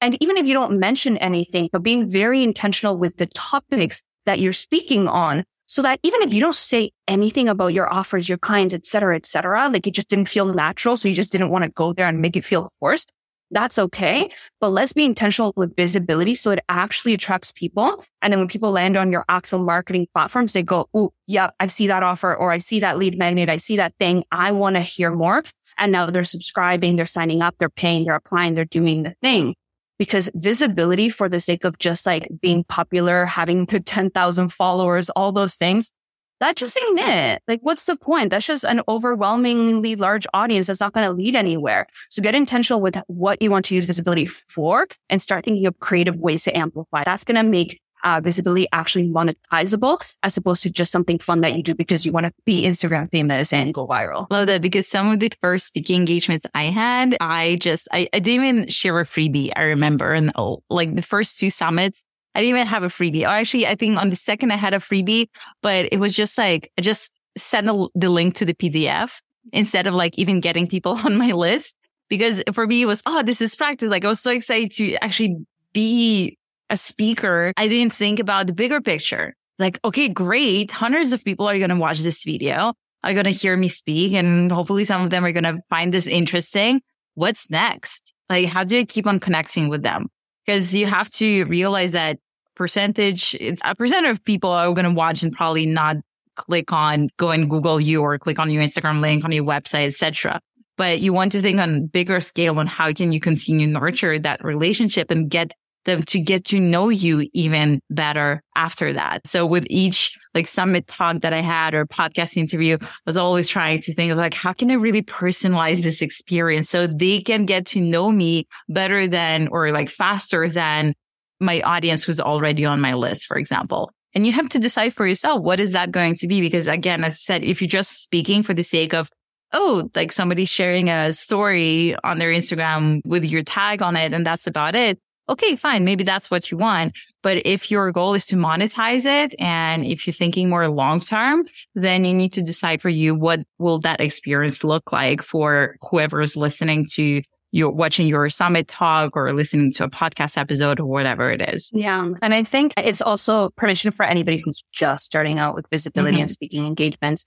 And 0.00 0.20
even 0.20 0.36
if 0.36 0.46
you 0.46 0.54
don't 0.54 0.78
mention 0.80 1.16
anything, 1.18 1.68
but 1.72 1.84
being 1.84 2.08
very 2.08 2.42
intentional 2.42 2.98
with 2.98 3.16
the 3.16 3.26
topics 3.26 4.02
that 4.26 4.40
you're 4.40 4.52
speaking 4.52 5.06
on 5.06 5.44
so 5.68 5.82
that 5.82 6.00
even 6.02 6.22
if 6.22 6.32
you 6.32 6.40
don't 6.40 6.54
say 6.54 6.90
anything 7.06 7.46
about 7.46 7.68
your 7.68 7.92
offers, 7.92 8.26
your 8.26 8.38
clients, 8.38 8.74
et 8.74 8.86
cetera, 8.86 9.14
et 9.14 9.26
cetera, 9.26 9.68
like 9.68 9.86
it 9.86 9.92
just 9.92 10.08
didn't 10.08 10.28
feel 10.28 10.52
natural. 10.52 10.96
So 10.96 11.08
you 11.08 11.14
just 11.14 11.30
didn't 11.30 11.50
want 11.50 11.64
to 11.64 11.70
go 11.70 11.92
there 11.92 12.08
and 12.08 12.20
make 12.20 12.36
it 12.36 12.44
feel 12.44 12.70
forced. 12.80 13.12
That's 13.50 13.78
okay. 13.78 14.30
But 14.60 14.70
let's 14.70 14.92
be 14.92 15.04
intentional 15.04 15.52
with 15.56 15.76
visibility 15.76 16.34
so 16.34 16.50
it 16.50 16.58
actually 16.68 17.14
attracts 17.14 17.52
people. 17.52 18.02
And 18.20 18.32
then 18.32 18.40
when 18.40 18.48
people 18.48 18.70
land 18.70 18.96
on 18.96 19.12
your 19.12 19.24
actual 19.28 19.58
marketing 19.58 20.06
platforms, 20.14 20.54
they 20.54 20.62
go, 20.62 20.88
Oh, 20.94 21.12
yeah, 21.26 21.50
I 21.60 21.66
see 21.66 21.86
that 21.86 22.02
offer 22.02 22.34
or 22.34 22.50
I 22.50 22.58
see 22.58 22.80
that 22.80 22.98
lead 22.98 23.18
magnet. 23.18 23.48
I 23.48 23.58
see 23.58 23.76
that 23.76 23.94
thing. 23.98 24.24
I 24.32 24.52
want 24.52 24.76
to 24.76 24.80
hear 24.80 25.10
more. 25.10 25.44
And 25.78 25.92
now 25.92 26.06
they're 26.10 26.24
subscribing, 26.24 26.96
they're 26.96 27.06
signing 27.06 27.42
up, 27.42 27.56
they're 27.58 27.70
paying, 27.70 28.04
they're 28.04 28.14
applying, 28.14 28.54
they're 28.54 28.64
doing 28.64 29.02
the 29.02 29.14
thing 29.22 29.54
because 29.98 30.30
visibility 30.34 31.08
for 31.08 31.28
the 31.28 31.40
sake 31.40 31.64
of 31.64 31.78
just 31.78 32.06
like 32.06 32.28
being 32.40 32.64
popular, 32.64 33.26
having 33.26 33.66
the 33.66 33.80
10,000 33.80 34.48
followers, 34.50 35.10
all 35.10 35.32
those 35.32 35.56
things, 35.56 35.92
that 36.40 36.54
just 36.54 36.78
ain't 36.78 37.00
it. 37.00 37.42
Like, 37.48 37.60
what's 37.62 37.84
the 37.84 37.96
point? 37.96 38.30
That's 38.30 38.46
just 38.46 38.64
an 38.64 38.80
overwhelmingly 38.86 39.96
large 39.96 40.26
audience 40.32 40.68
that's 40.68 40.80
not 40.80 40.92
going 40.92 41.06
to 41.06 41.12
lead 41.12 41.34
anywhere. 41.34 41.86
So 42.10 42.22
get 42.22 42.36
intentional 42.36 42.80
with 42.80 42.96
what 43.08 43.42
you 43.42 43.50
want 43.50 43.64
to 43.66 43.74
use 43.74 43.86
visibility 43.86 44.26
for 44.26 44.86
and 45.10 45.20
start 45.20 45.44
thinking 45.44 45.66
of 45.66 45.78
creative 45.80 46.16
ways 46.16 46.44
to 46.44 46.56
amplify. 46.56 47.02
That's 47.04 47.24
going 47.24 47.44
to 47.44 47.48
make 47.48 47.80
uh, 48.04 48.20
visibility 48.22 48.66
actually 48.72 49.08
monetizable 49.08 50.14
as 50.22 50.36
opposed 50.36 50.62
to 50.62 50.70
just 50.70 50.92
something 50.92 51.18
fun 51.18 51.40
that 51.40 51.54
you 51.54 51.62
do 51.62 51.74
because 51.74 52.06
you 52.06 52.12
want 52.12 52.26
to 52.26 52.32
be 52.44 52.64
Instagram 52.64 53.10
famous 53.10 53.52
and 53.52 53.74
go 53.74 53.86
viral. 53.86 54.26
Love 54.30 54.46
that 54.46 54.62
because 54.62 54.86
some 54.86 55.10
of 55.10 55.20
the 55.20 55.32
first 55.40 55.68
speaking 55.68 55.96
engagements 55.96 56.46
I 56.54 56.64
had, 56.64 57.16
I 57.20 57.56
just, 57.56 57.88
I, 57.92 58.08
I 58.12 58.20
didn't 58.20 58.44
even 58.44 58.68
share 58.68 58.98
a 59.00 59.04
freebie. 59.04 59.50
I 59.56 59.62
remember 59.62 60.12
and 60.12 60.32
oh, 60.36 60.62
like 60.70 60.94
the 60.94 61.02
first 61.02 61.38
two 61.38 61.50
summits, 61.50 62.04
I 62.34 62.40
didn't 62.40 62.56
even 62.56 62.66
have 62.66 62.82
a 62.82 62.88
freebie. 62.88 63.24
Or 63.24 63.28
actually, 63.28 63.66
I 63.66 63.74
think 63.74 63.98
on 63.98 64.10
the 64.10 64.16
second 64.16 64.52
I 64.52 64.56
had 64.56 64.74
a 64.74 64.78
freebie, 64.78 65.28
but 65.62 65.88
it 65.90 65.98
was 65.98 66.14
just 66.14 66.38
like, 66.38 66.70
I 66.78 66.82
just 66.82 67.12
sent 67.36 67.68
a, 67.68 67.88
the 67.94 68.08
link 68.08 68.34
to 68.36 68.44
the 68.44 68.54
PDF 68.54 69.20
instead 69.52 69.86
of 69.86 69.94
like 69.94 70.18
even 70.18 70.40
getting 70.40 70.68
people 70.68 70.92
on 71.04 71.16
my 71.16 71.32
list. 71.32 71.74
Because 72.08 72.42
for 72.54 72.66
me, 72.66 72.82
it 72.82 72.86
was, 72.86 73.02
oh, 73.04 73.22
this 73.22 73.42
is 73.42 73.54
practice. 73.54 73.90
Like 73.90 74.04
I 74.04 74.08
was 74.08 74.20
so 74.20 74.30
excited 74.30 74.72
to 74.76 74.94
actually 75.04 75.36
be 75.74 76.37
a 76.70 76.76
speaker, 76.76 77.52
I 77.56 77.68
didn't 77.68 77.92
think 77.92 78.18
about 78.18 78.46
the 78.46 78.52
bigger 78.52 78.80
picture. 78.80 79.34
Like, 79.58 79.78
okay, 79.84 80.08
great. 80.08 80.70
Hundreds 80.70 81.12
of 81.12 81.24
people 81.24 81.48
are 81.48 81.58
going 81.58 81.70
to 81.70 81.76
watch 81.76 82.00
this 82.00 82.22
video, 82.24 82.74
are 83.02 83.12
going 83.12 83.24
to 83.24 83.30
hear 83.30 83.56
me 83.56 83.68
speak, 83.68 84.12
and 84.12 84.52
hopefully 84.52 84.84
some 84.84 85.02
of 85.02 85.10
them 85.10 85.24
are 85.24 85.32
going 85.32 85.44
to 85.44 85.60
find 85.68 85.92
this 85.92 86.06
interesting. 86.06 86.80
What's 87.14 87.50
next? 87.50 88.12
Like, 88.30 88.46
how 88.46 88.64
do 88.64 88.78
I 88.78 88.84
keep 88.84 89.06
on 89.06 89.18
connecting 89.18 89.68
with 89.68 89.82
them? 89.82 90.08
Because 90.46 90.74
you 90.74 90.86
have 90.86 91.10
to 91.10 91.44
realize 91.44 91.92
that 91.92 92.18
percentage, 92.54 93.34
it's 93.40 93.60
a 93.64 93.74
percent 93.74 94.06
of 94.06 94.24
people 94.24 94.50
are 94.50 94.72
going 94.72 94.84
to 94.84 94.92
watch 94.92 95.22
and 95.22 95.32
probably 95.32 95.66
not 95.66 95.96
click 96.36 96.72
on, 96.72 97.08
go 97.16 97.30
and 97.30 97.50
Google 97.50 97.80
you 97.80 98.00
or 98.00 98.18
click 98.18 98.38
on 98.38 98.50
your 98.50 98.62
Instagram 98.62 99.00
link 99.00 99.24
on 99.24 99.32
your 99.32 99.44
website, 99.44 99.88
etc. 99.88 100.40
But 100.76 101.00
you 101.00 101.12
want 101.12 101.32
to 101.32 101.40
think 101.40 101.58
on 101.58 101.86
bigger 101.86 102.20
scale 102.20 102.58
on 102.58 102.68
how 102.68 102.92
can 102.92 103.10
you 103.10 103.18
continue 103.18 103.66
nurture 103.66 104.18
that 104.20 104.44
relationship 104.44 105.10
and 105.10 105.28
get 105.28 105.52
them 105.84 106.02
to 106.04 106.20
get 106.20 106.44
to 106.46 106.60
know 106.60 106.88
you 106.88 107.28
even 107.32 107.80
better 107.90 108.42
after 108.56 108.92
that. 108.92 109.26
So 109.26 109.46
with 109.46 109.66
each 109.70 110.16
like 110.34 110.46
summit 110.46 110.86
talk 110.86 111.22
that 111.22 111.32
I 111.32 111.40
had 111.40 111.74
or 111.74 111.86
podcast 111.86 112.36
interview, 112.36 112.76
I 112.80 112.86
was 113.06 113.16
always 113.16 113.48
trying 113.48 113.80
to 113.82 113.94
think 113.94 114.12
of 114.12 114.18
like, 114.18 114.34
how 114.34 114.52
can 114.52 114.70
I 114.70 114.74
really 114.74 115.02
personalize 115.02 115.82
this 115.82 116.02
experience 116.02 116.68
so 116.68 116.86
they 116.86 117.20
can 117.20 117.46
get 117.46 117.66
to 117.68 117.80
know 117.80 118.12
me 118.12 118.46
better 118.68 119.06
than 119.06 119.48
or 119.48 119.70
like 119.70 119.88
faster 119.88 120.48
than 120.48 120.94
my 121.40 121.60
audience 121.62 122.02
who's 122.02 122.20
already 122.20 122.64
on 122.64 122.80
my 122.80 122.94
list, 122.94 123.26
for 123.26 123.36
example. 123.36 123.90
And 124.14 124.26
you 124.26 124.32
have 124.32 124.48
to 124.50 124.58
decide 124.58 124.94
for 124.94 125.06
yourself, 125.06 125.42
what 125.42 125.60
is 125.60 125.72
that 125.72 125.92
going 125.92 126.14
to 126.16 126.26
be? 126.26 126.40
Because 126.40 126.66
again, 126.66 127.04
as 127.04 127.14
I 127.14 127.16
said, 127.16 127.44
if 127.44 127.60
you're 127.60 127.68
just 127.68 128.02
speaking 128.02 128.42
for 128.42 128.54
the 128.54 128.62
sake 128.62 128.94
of 128.94 129.10
oh, 129.52 129.88
like 129.94 130.12
somebody 130.12 130.44
sharing 130.44 130.90
a 130.90 131.12
story 131.14 131.96
on 132.04 132.18
their 132.18 132.30
Instagram 132.30 133.00
with 133.06 133.24
your 133.24 133.42
tag 133.42 133.82
on 133.82 133.96
it 133.96 134.12
and 134.12 134.26
that's 134.26 134.46
about 134.46 134.74
it, 134.74 134.98
okay, 135.28 135.56
fine. 135.56 135.84
Maybe 135.84 136.04
that's 136.04 136.30
what 136.30 136.50
you 136.50 136.58
want. 136.58 136.98
But 137.22 137.46
if 137.46 137.70
your 137.70 137.92
goal 137.92 138.14
is 138.14 138.26
to 138.26 138.36
monetize 138.36 139.06
it 139.06 139.34
and 139.38 139.84
if 139.84 140.06
you're 140.06 140.14
thinking 140.14 140.48
more 140.48 140.68
long 140.68 141.00
term, 141.00 141.44
then 141.74 142.04
you 142.04 142.14
need 142.14 142.32
to 142.34 142.42
decide 142.42 142.82
for 142.82 142.88
you 142.88 143.14
what 143.14 143.40
will 143.58 143.80
that 143.80 144.00
experience 144.00 144.64
look 144.64 144.92
like 144.92 145.22
for 145.22 145.76
whoever 145.90 146.20
is 146.20 146.36
listening 146.36 146.86
to 146.92 147.22
you're 147.50 147.70
watching 147.70 148.06
your 148.06 148.28
summit 148.28 148.68
talk 148.68 149.16
or 149.16 149.32
listening 149.32 149.72
to 149.72 149.84
a 149.84 149.88
podcast 149.88 150.36
episode 150.36 150.78
or 150.80 150.86
whatever 150.86 151.30
it 151.30 151.40
is. 151.48 151.70
Yeah. 151.72 152.12
And 152.20 152.34
I 152.34 152.44
think 152.44 152.74
it's 152.76 153.00
also 153.00 153.48
permission 153.56 153.90
for 153.90 154.04
anybody 154.04 154.42
who's 154.44 154.62
just 154.72 155.06
starting 155.06 155.38
out 155.38 155.54
with 155.54 155.66
visibility 155.70 156.16
mm-hmm. 156.16 156.22
and 156.22 156.30
speaking 156.30 156.66
engagements 156.66 157.24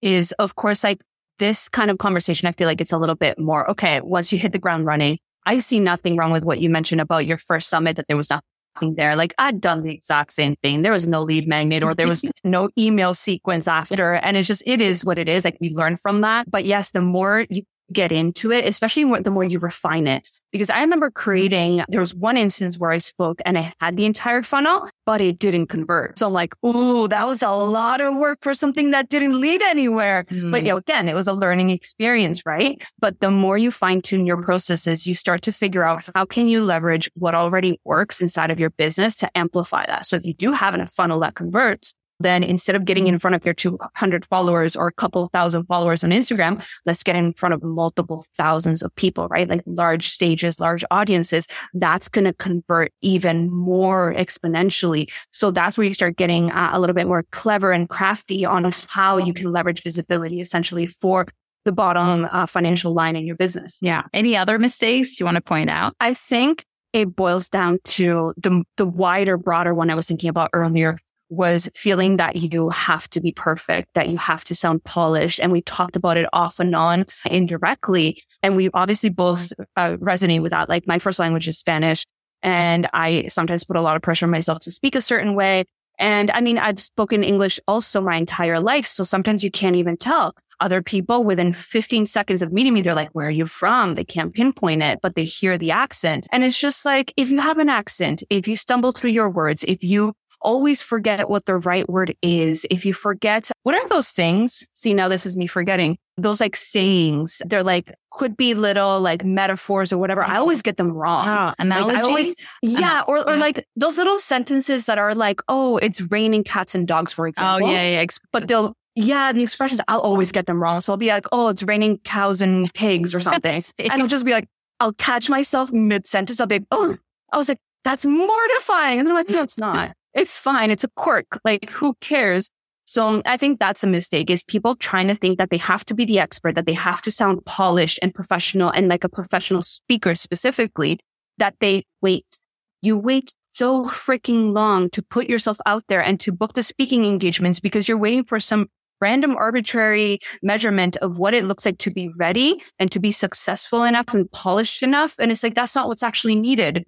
is 0.00 0.32
of 0.38 0.56
course 0.56 0.82
like 0.82 1.02
this 1.38 1.68
kind 1.68 1.90
of 1.90 1.98
conversation. 1.98 2.46
I 2.46 2.52
feel 2.52 2.68
like 2.68 2.80
it's 2.80 2.92
a 2.92 2.98
little 2.98 3.16
bit 3.16 3.38
more, 3.38 3.68
okay, 3.70 4.00
once 4.02 4.32
you 4.32 4.38
hit 4.38 4.52
the 4.52 4.58
ground 4.58 4.86
running, 4.86 5.18
I 5.50 5.58
see 5.58 5.80
nothing 5.80 6.16
wrong 6.16 6.30
with 6.30 6.44
what 6.44 6.60
you 6.60 6.70
mentioned 6.70 7.00
about 7.00 7.26
your 7.26 7.36
first 7.36 7.68
summit, 7.68 7.96
that 7.96 8.06
there 8.06 8.16
was 8.16 8.30
nothing 8.30 8.94
there. 8.94 9.16
Like 9.16 9.34
I'd 9.36 9.60
done 9.60 9.82
the 9.82 9.92
exact 9.92 10.32
same 10.32 10.54
thing. 10.62 10.82
There 10.82 10.92
was 10.92 11.08
no 11.08 11.22
lead 11.22 11.48
magnet 11.48 11.82
or 11.82 11.92
there 11.92 12.06
was 12.06 12.24
no 12.44 12.68
email 12.78 13.14
sequence 13.14 13.66
after. 13.66 14.12
And 14.12 14.36
it's 14.36 14.46
just, 14.46 14.62
it 14.64 14.80
is 14.80 15.04
what 15.04 15.18
it 15.18 15.28
is. 15.28 15.44
Like 15.44 15.58
we 15.60 15.74
learn 15.74 15.96
from 15.96 16.20
that. 16.20 16.48
But 16.48 16.66
yes, 16.66 16.92
the 16.92 17.00
more 17.00 17.46
you 17.50 17.62
get 17.92 18.12
into 18.12 18.52
it, 18.52 18.66
especially 18.66 19.04
the 19.22 19.30
more 19.30 19.44
you 19.44 19.58
refine 19.58 20.06
it. 20.06 20.28
Because 20.52 20.70
I 20.70 20.80
remember 20.80 21.10
creating, 21.10 21.84
there 21.88 22.00
was 22.00 22.14
one 22.14 22.36
instance 22.36 22.78
where 22.78 22.90
I 22.90 22.98
spoke 22.98 23.40
and 23.44 23.58
I 23.58 23.72
had 23.80 23.96
the 23.96 24.04
entire 24.04 24.42
funnel, 24.42 24.88
but 25.06 25.20
it 25.20 25.38
didn't 25.38 25.66
convert. 25.66 26.18
So 26.18 26.26
I'm 26.26 26.32
like, 26.32 26.54
ooh, 26.64 27.08
that 27.08 27.26
was 27.26 27.42
a 27.42 27.50
lot 27.50 28.00
of 28.00 28.16
work 28.16 28.38
for 28.42 28.54
something 28.54 28.90
that 28.92 29.08
didn't 29.08 29.40
lead 29.40 29.62
anywhere. 29.62 30.24
Mm. 30.24 30.50
But 30.50 30.62
you 30.62 30.70
know, 30.70 30.76
again, 30.76 31.08
it 31.08 31.14
was 31.14 31.26
a 31.26 31.32
learning 31.32 31.70
experience, 31.70 32.44
right? 32.46 32.82
But 32.98 33.20
the 33.20 33.30
more 33.30 33.58
you 33.58 33.70
fine 33.70 34.02
tune 34.02 34.26
your 34.26 34.42
processes, 34.42 35.06
you 35.06 35.14
start 35.14 35.42
to 35.42 35.52
figure 35.52 35.84
out 35.84 36.04
how 36.14 36.24
can 36.24 36.48
you 36.48 36.62
leverage 36.64 37.10
what 37.14 37.34
already 37.34 37.80
works 37.84 38.20
inside 38.20 38.50
of 38.50 38.60
your 38.60 38.70
business 38.70 39.16
to 39.16 39.36
amplify 39.36 39.86
that. 39.86 40.06
So 40.06 40.16
if 40.16 40.24
you 40.24 40.34
do 40.34 40.52
have 40.52 40.74
a 40.74 40.86
funnel 40.86 41.20
that 41.20 41.34
converts, 41.34 41.94
then 42.20 42.44
instead 42.44 42.76
of 42.76 42.84
getting 42.84 43.06
in 43.06 43.18
front 43.18 43.34
of 43.34 43.44
your 43.44 43.54
200 43.54 44.26
followers 44.26 44.76
or 44.76 44.86
a 44.86 44.92
couple 44.92 45.28
thousand 45.28 45.64
followers 45.64 46.04
on 46.04 46.10
Instagram, 46.10 46.64
let's 46.86 47.02
get 47.02 47.16
in 47.16 47.32
front 47.32 47.54
of 47.54 47.62
multiple 47.62 48.24
thousands 48.36 48.82
of 48.82 48.94
people, 48.94 49.26
right? 49.28 49.48
Like 49.48 49.62
large 49.66 50.08
stages, 50.08 50.60
large 50.60 50.84
audiences. 50.90 51.46
That's 51.74 52.08
going 52.08 52.26
to 52.26 52.34
convert 52.34 52.92
even 53.00 53.50
more 53.50 54.14
exponentially. 54.14 55.10
So 55.32 55.50
that's 55.50 55.76
where 55.76 55.86
you 55.86 55.94
start 55.94 56.16
getting 56.16 56.50
uh, 56.52 56.70
a 56.72 56.80
little 56.80 56.94
bit 56.94 57.06
more 57.06 57.24
clever 57.32 57.72
and 57.72 57.88
crafty 57.88 58.44
on 58.44 58.72
how 58.88 59.16
you 59.16 59.32
can 59.32 59.50
leverage 59.50 59.82
visibility 59.82 60.40
essentially 60.40 60.86
for 60.86 61.26
the 61.64 61.72
bottom 61.72 62.26
uh, 62.30 62.46
financial 62.46 62.92
line 62.94 63.16
in 63.16 63.26
your 63.26 63.36
business. 63.36 63.78
Yeah. 63.82 64.02
Any 64.12 64.36
other 64.36 64.58
mistakes 64.58 65.20
you 65.20 65.26
want 65.26 65.36
to 65.36 65.42
point 65.42 65.68
out? 65.68 65.94
I 66.00 66.14
think 66.14 66.64
it 66.92 67.14
boils 67.14 67.48
down 67.48 67.78
to 67.84 68.34
the 68.36 68.64
the 68.76 68.86
wider, 68.86 69.36
broader 69.36 69.74
one 69.74 69.90
I 69.90 69.94
was 69.94 70.08
thinking 70.08 70.28
about 70.28 70.50
earlier, 70.52 70.98
was 71.30 71.70
feeling 71.74 72.16
that 72.16 72.36
you 72.36 72.68
have 72.70 73.08
to 73.10 73.20
be 73.20 73.32
perfect, 73.32 73.94
that 73.94 74.08
you 74.08 74.18
have 74.18 74.44
to 74.44 74.54
sound 74.54 74.84
polished. 74.84 75.40
And 75.40 75.52
we 75.52 75.62
talked 75.62 75.96
about 75.96 76.16
it 76.16 76.28
off 76.32 76.60
and 76.60 76.74
on 76.74 77.06
indirectly. 77.24 78.22
And 78.42 78.56
we 78.56 78.68
obviously 78.74 79.10
both 79.10 79.52
uh, 79.76 79.96
resonate 79.96 80.42
with 80.42 80.50
that. 80.50 80.68
Like 80.68 80.86
my 80.86 80.98
first 80.98 81.18
language 81.18 81.48
is 81.48 81.58
Spanish 81.58 82.04
and 82.42 82.88
I 82.92 83.28
sometimes 83.28 83.64
put 83.64 83.76
a 83.76 83.82
lot 83.82 83.96
of 83.96 84.02
pressure 84.02 84.26
on 84.26 84.30
myself 84.30 84.60
to 84.60 84.70
speak 84.70 84.94
a 84.94 85.02
certain 85.02 85.34
way. 85.34 85.64
And 85.98 86.30
I 86.30 86.40
mean, 86.40 86.58
I've 86.58 86.80
spoken 86.80 87.22
English 87.22 87.60
also 87.68 88.00
my 88.00 88.16
entire 88.16 88.58
life. 88.58 88.86
So 88.86 89.04
sometimes 89.04 89.44
you 89.44 89.50
can't 89.50 89.76
even 89.76 89.98
tell 89.98 90.34
other 90.58 90.82
people 90.82 91.24
within 91.24 91.52
15 91.52 92.06
seconds 92.06 92.42
of 92.42 92.52
meeting 92.52 92.74
me. 92.74 92.82
They're 92.82 92.94
like, 92.94 93.10
where 93.10 93.28
are 93.28 93.30
you 93.30 93.46
from? 93.46 93.94
They 93.94 94.04
can't 94.04 94.34
pinpoint 94.34 94.82
it, 94.82 95.00
but 95.02 95.14
they 95.14 95.24
hear 95.24 95.58
the 95.58 95.70
accent. 95.70 96.26
And 96.32 96.42
it's 96.42 96.58
just 96.58 96.84
like, 96.84 97.12
if 97.16 97.30
you 97.30 97.40
have 97.40 97.58
an 97.58 97.68
accent, 97.68 98.22
if 98.30 98.48
you 98.48 98.56
stumble 98.56 98.92
through 98.92 99.10
your 99.10 99.30
words, 99.30 99.62
if 99.64 99.84
you 99.84 100.14
always 100.40 100.82
forget 100.82 101.28
what 101.28 101.46
the 101.46 101.56
right 101.56 101.88
word 101.88 102.16
is. 102.22 102.66
If 102.70 102.84
you 102.84 102.92
forget, 102.92 103.50
what 103.62 103.74
are 103.74 103.88
those 103.88 104.10
things? 104.10 104.66
See, 104.74 104.94
now 104.94 105.08
this 105.08 105.26
is 105.26 105.36
me 105.36 105.46
forgetting 105.46 105.98
those 106.16 106.40
like 106.40 106.56
sayings. 106.56 107.42
They're 107.46 107.62
like, 107.62 107.94
could 108.10 108.36
be 108.36 108.54
little 108.54 109.00
like 109.00 109.24
metaphors 109.24 109.92
or 109.92 109.98
whatever. 109.98 110.22
I 110.22 110.36
always 110.36 110.62
get 110.62 110.76
them 110.76 110.92
wrong. 110.92 111.26
Oh, 111.28 111.54
analogies? 111.58 111.94
Like, 111.94 112.04
always, 112.04 112.48
yeah. 112.62 113.02
Or, 113.06 113.18
or 113.18 113.34
yeah. 113.34 113.40
like 113.40 113.66
those 113.76 113.96
little 113.96 114.18
sentences 114.18 114.86
that 114.86 114.98
are 114.98 115.14
like, 115.14 115.40
oh, 115.48 115.78
it's 115.78 116.00
raining 116.10 116.44
cats 116.44 116.74
and 116.74 116.86
dogs, 116.86 117.12
for 117.12 117.26
oh, 117.26 117.28
example. 117.28 117.68
Oh, 117.68 117.72
yeah, 117.72 118.00
yeah. 118.00 118.06
But 118.32 118.48
they'll, 118.48 118.74
yeah, 118.94 119.32
the 119.32 119.42
expressions, 119.42 119.80
I'll 119.88 120.00
always 120.00 120.32
get 120.32 120.46
them 120.46 120.62
wrong. 120.62 120.80
So 120.80 120.92
I'll 120.92 120.98
be 120.98 121.08
like, 121.08 121.26
oh, 121.32 121.48
it's 121.48 121.62
raining 121.62 121.98
cows 121.98 122.42
and 122.42 122.72
pigs 122.74 123.14
or 123.14 123.20
something. 123.20 123.62
and 123.78 124.02
I'll 124.02 124.08
just 124.08 124.24
be 124.24 124.32
like, 124.32 124.48
I'll 124.80 124.92
catch 124.94 125.28
myself 125.28 125.72
mid 125.72 126.06
sentence. 126.06 126.40
I'll 126.40 126.46
be 126.46 126.56
like, 126.56 126.68
oh, 126.70 126.96
I 127.32 127.36
was 127.36 127.48
like, 127.48 127.58
that's 127.84 128.04
mortifying. 128.04 128.98
And 128.98 129.06
then 129.06 129.16
I'm 129.16 129.20
like, 129.20 129.30
no, 129.30 129.42
it's 129.42 129.58
not. 129.58 129.92
It's 130.14 130.38
fine. 130.38 130.70
It's 130.70 130.84
a 130.84 130.90
quirk. 130.96 131.40
Like, 131.44 131.70
who 131.70 131.94
cares? 132.00 132.50
So 132.84 133.22
I 133.24 133.36
think 133.36 133.60
that's 133.60 133.84
a 133.84 133.86
mistake 133.86 134.30
is 134.30 134.42
people 134.42 134.74
trying 134.74 135.06
to 135.08 135.14
think 135.14 135.38
that 135.38 135.50
they 135.50 135.58
have 135.58 135.84
to 135.86 135.94
be 135.94 136.04
the 136.04 136.18
expert, 136.18 136.56
that 136.56 136.66
they 136.66 136.72
have 136.72 137.00
to 137.02 137.12
sound 137.12 137.44
polished 137.44 138.00
and 138.02 138.12
professional 138.12 138.70
and 138.70 138.88
like 138.88 139.04
a 139.04 139.08
professional 139.08 139.62
speaker 139.62 140.14
specifically, 140.16 140.98
that 141.38 141.54
they 141.60 141.84
wait. 142.02 142.40
You 142.82 142.98
wait 142.98 143.32
so 143.52 143.86
freaking 143.86 144.52
long 144.52 144.90
to 144.90 145.02
put 145.02 145.28
yourself 145.28 145.58
out 145.66 145.84
there 145.88 146.02
and 146.02 146.18
to 146.20 146.32
book 146.32 146.54
the 146.54 146.62
speaking 146.62 147.04
engagements 147.04 147.60
because 147.60 147.88
you're 147.88 147.98
waiting 147.98 148.24
for 148.24 148.40
some 148.40 148.68
random 149.00 149.36
arbitrary 149.36 150.18
measurement 150.42 150.96
of 150.96 151.18
what 151.18 151.34
it 151.34 151.44
looks 151.44 151.64
like 151.64 151.78
to 151.78 151.90
be 151.90 152.10
ready 152.16 152.60
and 152.78 152.90
to 152.92 152.98
be 153.00 153.12
successful 153.12 153.84
enough 153.84 154.12
and 154.12 154.30
polished 154.32 154.82
enough. 154.82 155.14
And 155.18 155.30
it's 155.30 155.42
like, 155.42 155.54
that's 155.54 155.74
not 155.74 155.88
what's 155.88 156.02
actually 156.02 156.36
needed. 156.36 156.84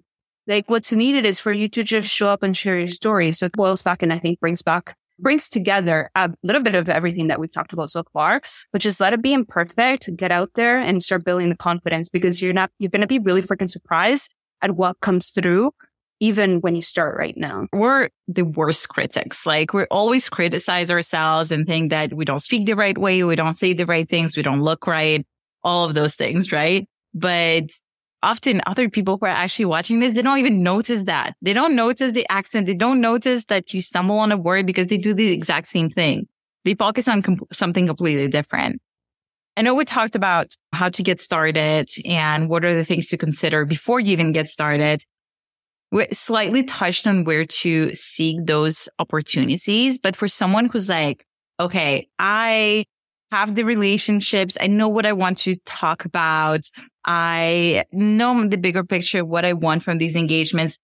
Like 0.47 0.69
what's 0.69 0.91
needed 0.91 1.25
is 1.25 1.39
for 1.39 1.53
you 1.53 1.69
to 1.69 1.83
just 1.83 2.09
show 2.09 2.27
up 2.27 2.43
and 2.43 2.55
share 2.55 2.79
your 2.79 2.89
story. 2.89 3.31
So 3.31 3.45
it 3.45 3.53
boils 3.53 3.81
back 3.81 4.03
and 4.03 4.11
I 4.11 4.19
think 4.19 4.39
brings 4.39 4.61
back 4.61 4.95
brings 5.19 5.47
together 5.47 6.09
a 6.15 6.31
little 6.43 6.61
bit 6.61 6.75
of 6.75 6.89
everything 6.89 7.27
that 7.27 7.39
we've 7.39 7.51
talked 7.51 7.73
about 7.73 7.89
so 7.89 8.03
far, 8.11 8.41
which 8.71 8.85
is 8.85 8.99
let 8.99 9.13
it 9.13 9.21
be 9.21 9.33
imperfect, 9.33 10.09
get 10.15 10.31
out 10.31 10.51
there 10.55 10.77
and 10.77 11.03
start 11.03 11.23
building 11.23 11.49
the 11.49 11.55
confidence 11.55 12.09
because 12.09 12.41
you're 12.41 12.53
not, 12.53 12.71
you're 12.79 12.89
going 12.89 13.01
to 13.01 13.07
be 13.07 13.19
really 13.19 13.41
freaking 13.41 13.69
surprised 13.69 14.33
at 14.61 14.75
what 14.75 14.99
comes 14.99 15.29
through 15.29 15.71
even 16.19 16.61
when 16.61 16.75
you 16.75 16.81
start 16.81 17.17
right 17.17 17.35
now. 17.35 17.67
We're 17.73 18.09
the 18.27 18.43
worst 18.43 18.87
critics. 18.89 19.45
Like 19.45 19.73
we 19.73 19.83
always 19.85 20.29
criticize 20.29 20.89
ourselves 20.89 21.51
and 21.51 21.65
think 21.65 21.89
that 21.89 22.13
we 22.13 22.23
don't 22.23 22.39
speak 22.39 22.65
the 22.65 22.75
right 22.75 22.97
way. 22.97 23.23
We 23.23 23.35
don't 23.35 23.55
say 23.55 23.73
the 23.73 23.85
right 23.85 24.07
things. 24.07 24.37
We 24.37 24.43
don't 24.43 24.61
look 24.61 24.87
right. 24.87 25.25
All 25.63 25.85
of 25.85 25.95
those 25.95 26.15
things. 26.15 26.51
Right. 26.51 26.87
But 27.13 27.65
often 28.23 28.61
other 28.65 28.89
people 28.89 29.17
who 29.19 29.25
are 29.25 29.29
actually 29.29 29.65
watching 29.65 29.99
this, 29.99 30.15
they 30.15 30.21
don't 30.21 30.39
even 30.39 30.63
notice 30.63 31.03
that. 31.03 31.35
They 31.41 31.53
don't 31.53 31.75
notice 31.75 32.13
the 32.13 32.25
accent. 32.29 32.65
They 32.65 32.73
don't 32.73 33.01
notice 33.01 33.45
that 33.45 33.73
you 33.73 33.81
stumble 33.81 34.17
on 34.17 34.31
a 34.31 34.37
word 34.37 34.65
because 34.65 34.87
they 34.87 34.97
do 34.97 35.13
the 35.13 35.31
exact 35.31 35.67
same 35.67 35.89
thing. 35.89 36.27
They 36.65 36.75
focus 36.75 37.07
on 37.07 37.21
something 37.51 37.87
completely 37.87 38.27
different. 38.29 38.81
I 39.55 39.61
know 39.61 39.75
we 39.75 39.85
talked 39.85 40.15
about 40.15 40.55
how 40.71 40.89
to 40.89 41.03
get 41.03 41.21
started 41.21 41.89
and 42.05 42.49
what 42.49 42.65
are 42.65 42.73
the 42.73 42.85
things 42.85 43.07
to 43.09 43.17
consider 43.17 43.65
before 43.65 43.99
you 43.99 44.11
even 44.13 44.31
get 44.31 44.49
started. 44.49 45.03
We 45.91 46.07
slightly 46.11 46.63
touched 46.63 47.05
on 47.05 47.23
where 47.23 47.45
to 47.45 47.93
seek 47.93 48.45
those 48.47 48.89
opportunities. 48.97 49.99
But 49.99 50.15
for 50.15 50.27
someone 50.27 50.69
who's 50.69 50.89
like, 50.89 51.27
okay, 51.59 52.07
I 52.17 52.85
have 53.33 53.55
the 53.55 53.65
relationships. 53.65 54.55
I 54.61 54.67
know 54.67 54.87
what 54.87 55.07
I 55.07 55.13
want 55.13 55.39
to 55.39 55.55
talk 55.65 56.05
about. 56.05 56.61
I 57.03 57.83
know 57.91 58.47
the 58.47 58.59
bigger 58.59 58.83
picture, 58.83 59.25
what 59.25 59.43
I 59.43 59.53
want 59.53 59.81
from 59.81 59.97
these 59.97 60.15
engagements. 60.15 60.77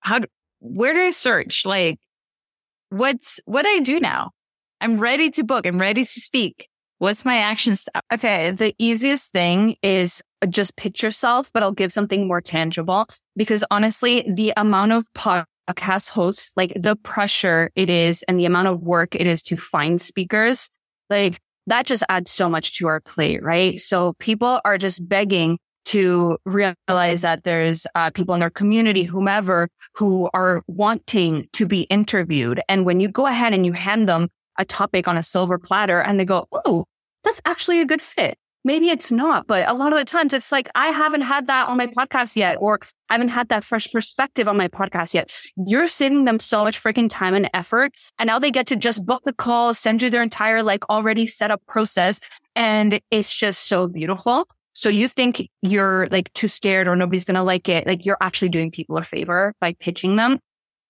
How, 0.00 0.20
where 0.58 0.92
do 0.92 1.00
I 1.00 1.12
search? 1.12 1.64
Like, 1.64 1.98
what's, 2.90 3.40
what 3.46 3.62
do 3.62 3.70
I 3.70 3.80
do 3.80 4.00
now? 4.00 4.32
I'm 4.82 4.98
ready 4.98 5.30
to 5.30 5.44
book. 5.44 5.66
I'm 5.66 5.80
ready 5.80 6.04
to 6.04 6.20
speak. 6.20 6.68
What's 6.98 7.24
my 7.24 7.38
action 7.38 7.74
step? 7.74 7.92
Uh, 7.94 8.14
okay. 8.16 8.50
The 8.50 8.74
easiest 8.78 9.32
thing 9.32 9.76
is 9.82 10.22
uh, 10.42 10.46
just 10.46 10.76
pitch 10.76 11.02
yourself, 11.02 11.50
but 11.54 11.62
I'll 11.62 11.72
give 11.72 11.90
something 11.90 12.28
more 12.28 12.42
tangible 12.42 13.06
because 13.34 13.64
honestly, 13.70 14.30
the 14.30 14.52
amount 14.58 14.92
of 14.92 15.06
podcast 15.14 16.10
hosts, 16.10 16.52
like 16.54 16.74
the 16.76 16.96
pressure 16.96 17.70
it 17.74 17.88
is 17.88 18.24
and 18.28 18.38
the 18.38 18.44
amount 18.44 18.68
of 18.68 18.84
work 18.84 19.14
it 19.14 19.26
is 19.26 19.42
to 19.44 19.56
find 19.56 19.98
speakers, 20.02 20.68
like 21.08 21.40
that 21.68 21.86
just 21.86 22.02
adds 22.08 22.30
so 22.30 22.48
much 22.48 22.78
to 22.78 22.86
our 22.86 23.00
plate, 23.00 23.42
right? 23.42 23.78
So 23.78 24.14
people 24.14 24.60
are 24.64 24.78
just 24.78 25.06
begging 25.08 25.58
to 25.86 26.36
realize 26.44 27.22
that 27.22 27.44
there's 27.44 27.86
uh, 27.94 28.10
people 28.10 28.34
in 28.34 28.40
their 28.40 28.50
community, 28.50 29.04
whomever, 29.04 29.68
who 29.94 30.28
are 30.34 30.62
wanting 30.66 31.48
to 31.54 31.66
be 31.66 31.82
interviewed. 31.82 32.60
And 32.68 32.84
when 32.84 33.00
you 33.00 33.08
go 33.08 33.26
ahead 33.26 33.54
and 33.54 33.64
you 33.64 33.72
hand 33.72 34.08
them 34.08 34.28
a 34.58 34.64
topic 34.64 35.08
on 35.08 35.16
a 35.16 35.22
silver 35.22 35.58
platter 35.58 36.00
and 36.00 36.20
they 36.20 36.24
go, 36.24 36.46
Oh, 36.52 36.84
that's 37.24 37.40
actually 37.46 37.80
a 37.80 37.86
good 37.86 38.02
fit 38.02 38.36
maybe 38.64 38.88
it's 38.88 39.10
not, 39.10 39.46
but 39.46 39.68
a 39.68 39.72
lot 39.72 39.92
of 39.92 39.98
the 39.98 40.04
times 40.04 40.32
it's 40.32 40.52
like, 40.52 40.68
I 40.74 40.88
haven't 40.88 41.22
had 41.22 41.46
that 41.46 41.68
on 41.68 41.76
my 41.76 41.86
podcast 41.86 42.36
yet, 42.36 42.56
or 42.60 42.78
I 43.08 43.14
haven't 43.14 43.28
had 43.28 43.48
that 43.48 43.64
fresh 43.64 43.90
perspective 43.90 44.48
on 44.48 44.56
my 44.56 44.68
podcast 44.68 45.14
yet. 45.14 45.34
You're 45.56 45.86
saving 45.86 46.24
them 46.24 46.40
so 46.40 46.64
much 46.64 46.82
freaking 46.82 47.08
time 47.08 47.34
and 47.34 47.48
effort. 47.54 47.92
And 48.18 48.26
now 48.26 48.38
they 48.38 48.50
get 48.50 48.66
to 48.68 48.76
just 48.76 49.06
book 49.06 49.22
the 49.24 49.32
call, 49.32 49.74
send 49.74 50.02
you 50.02 50.10
their 50.10 50.22
entire 50.22 50.62
like 50.62 50.88
already 50.90 51.26
set 51.26 51.50
up 51.50 51.62
process. 51.66 52.20
And 52.54 53.00
it's 53.10 53.34
just 53.34 53.66
so 53.66 53.88
beautiful. 53.88 54.48
So 54.72 54.88
you 54.88 55.08
think 55.08 55.48
you're 55.60 56.06
like 56.10 56.32
too 56.34 56.46
scared 56.48 56.86
or 56.86 56.94
nobody's 56.94 57.24
going 57.24 57.34
to 57.34 57.42
like 57.42 57.68
it. 57.68 57.86
Like 57.86 58.06
you're 58.06 58.18
actually 58.20 58.50
doing 58.50 58.70
people 58.70 58.96
a 58.96 59.02
favor 59.02 59.52
by 59.60 59.74
pitching 59.74 60.16
them. 60.16 60.38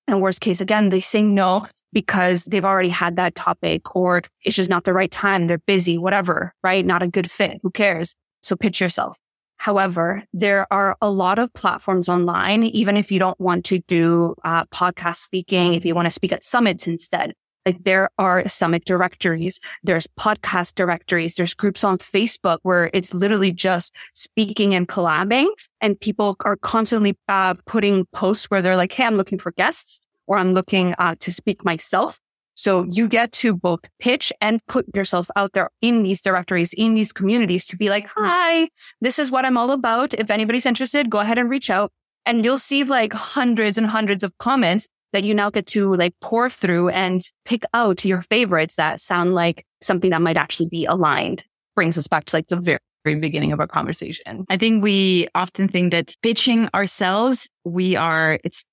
And 0.08 0.22
worst 0.22 0.40
case, 0.40 0.62
again, 0.62 0.88
they 0.88 1.00
say 1.00 1.22
no 1.22 1.66
because 1.92 2.44
they've 2.44 2.64
already 2.64 2.88
had 2.88 3.16
that 3.16 3.34
topic 3.34 3.94
or 3.94 4.22
it's 4.42 4.56
just 4.56 4.70
not 4.70 4.84
the 4.84 4.94
right 4.94 5.10
time. 5.10 5.46
They're 5.46 5.58
busy, 5.58 5.98
whatever, 5.98 6.54
right? 6.64 6.84
Not 6.84 7.02
a 7.02 7.08
good 7.08 7.30
fit. 7.30 7.60
Who 7.62 7.70
cares? 7.70 8.16
So 8.40 8.56
pitch 8.56 8.80
yourself. 8.80 9.18
However, 9.58 10.22
there 10.32 10.66
are 10.72 10.96
a 11.02 11.10
lot 11.10 11.38
of 11.38 11.52
platforms 11.52 12.08
online, 12.08 12.62
even 12.62 12.96
if 12.96 13.12
you 13.12 13.18
don't 13.18 13.38
want 13.38 13.66
to 13.66 13.80
do 13.80 14.34
uh, 14.44 14.64
podcast 14.66 15.16
speaking, 15.16 15.74
if 15.74 15.84
you 15.84 15.94
want 15.94 16.06
to 16.06 16.12
speak 16.12 16.32
at 16.32 16.42
summits 16.42 16.86
instead, 16.86 17.34
like 17.68 17.84
there 17.84 18.08
are 18.18 18.48
summit 18.48 18.84
directories, 18.86 19.60
there's 19.82 20.06
podcast 20.18 20.74
directories, 20.74 21.34
there's 21.34 21.52
groups 21.52 21.84
on 21.84 21.98
Facebook 21.98 22.58
where 22.62 22.90
it's 22.94 23.12
literally 23.12 23.52
just 23.52 23.94
speaking 24.14 24.74
and 24.74 24.88
collabing 24.88 25.48
and 25.82 26.00
people 26.00 26.36
are 26.44 26.56
constantly 26.56 27.14
uh, 27.28 27.54
putting 27.66 28.06
posts 28.06 28.46
where 28.46 28.62
they're 28.62 28.76
like, 28.76 28.92
Hey, 28.92 29.04
I'm 29.04 29.16
looking 29.16 29.38
for 29.38 29.52
guests 29.52 30.06
or 30.26 30.38
I'm 30.38 30.54
looking 30.54 30.94
uh, 30.98 31.14
to 31.20 31.30
speak 31.30 31.62
myself. 31.64 32.18
So 32.54 32.86
you 32.90 33.06
get 33.06 33.32
to 33.32 33.54
both 33.54 33.82
pitch 34.00 34.32
and 34.40 34.64
put 34.66 34.86
yourself 34.96 35.28
out 35.36 35.52
there 35.52 35.70
in 35.80 36.02
these 36.02 36.20
directories, 36.22 36.72
in 36.72 36.94
these 36.94 37.12
communities 37.12 37.66
to 37.66 37.76
be 37.76 37.90
like, 37.90 38.08
Hi, 38.16 38.70
this 39.02 39.18
is 39.18 39.30
what 39.30 39.44
I'm 39.44 39.58
all 39.58 39.72
about. 39.72 40.14
If 40.14 40.30
anybody's 40.30 40.66
interested, 40.66 41.10
go 41.10 41.18
ahead 41.18 41.38
and 41.38 41.50
reach 41.50 41.68
out 41.68 41.92
and 42.24 42.44
you'll 42.44 42.58
see 42.58 42.82
like 42.82 43.12
hundreds 43.12 43.76
and 43.78 43.88
hundreds 43.88 44.24
of 44.24 44.36
comments 44.38 44.88
that 45.12 45.24
you 45.24 45.34
now 45.34 45.50
get 45.50 45.66
to 45.66 45.94
like 45.94 46.14
pour 46.20 46.50
through 46.50 46.90
and 46.90 47.20
pick 47.44 47.64
out 47.74 48.04
your 48.04 48.22
favorites 48.22 48.76
that 48.76 49.00
sound 49.00 49.34
like 49.34 49.64
something 49.80 50.10
that 50.10 50.22
might 50.22 50.36
actually 50.36 50.68
be 50.68 50.84
aligned. 50.84 51.44
Brings 51.74 51.96
us 51.96 52.06
back 52.06 52.24
to 52.26 52.36
like 52.36 52.48
the 52.48 52.56
very, 52.56 52.78
very 53.04 53.16
beginning 53.16 53.52
of 53.52 53.60
our 53.60 53.66
conversation. 53.66 54.44
I 54.48 54.56
think 54.56 54.82
we 54.82 55.28
often 55.34 55.68
think 55.68 55.92
that 55.92 56.14
pitching 56.22 56.68
ourselves, 56.74 57.48
we 57.64 57.96
are, 57.96 58.38
it's, 58.44 58.64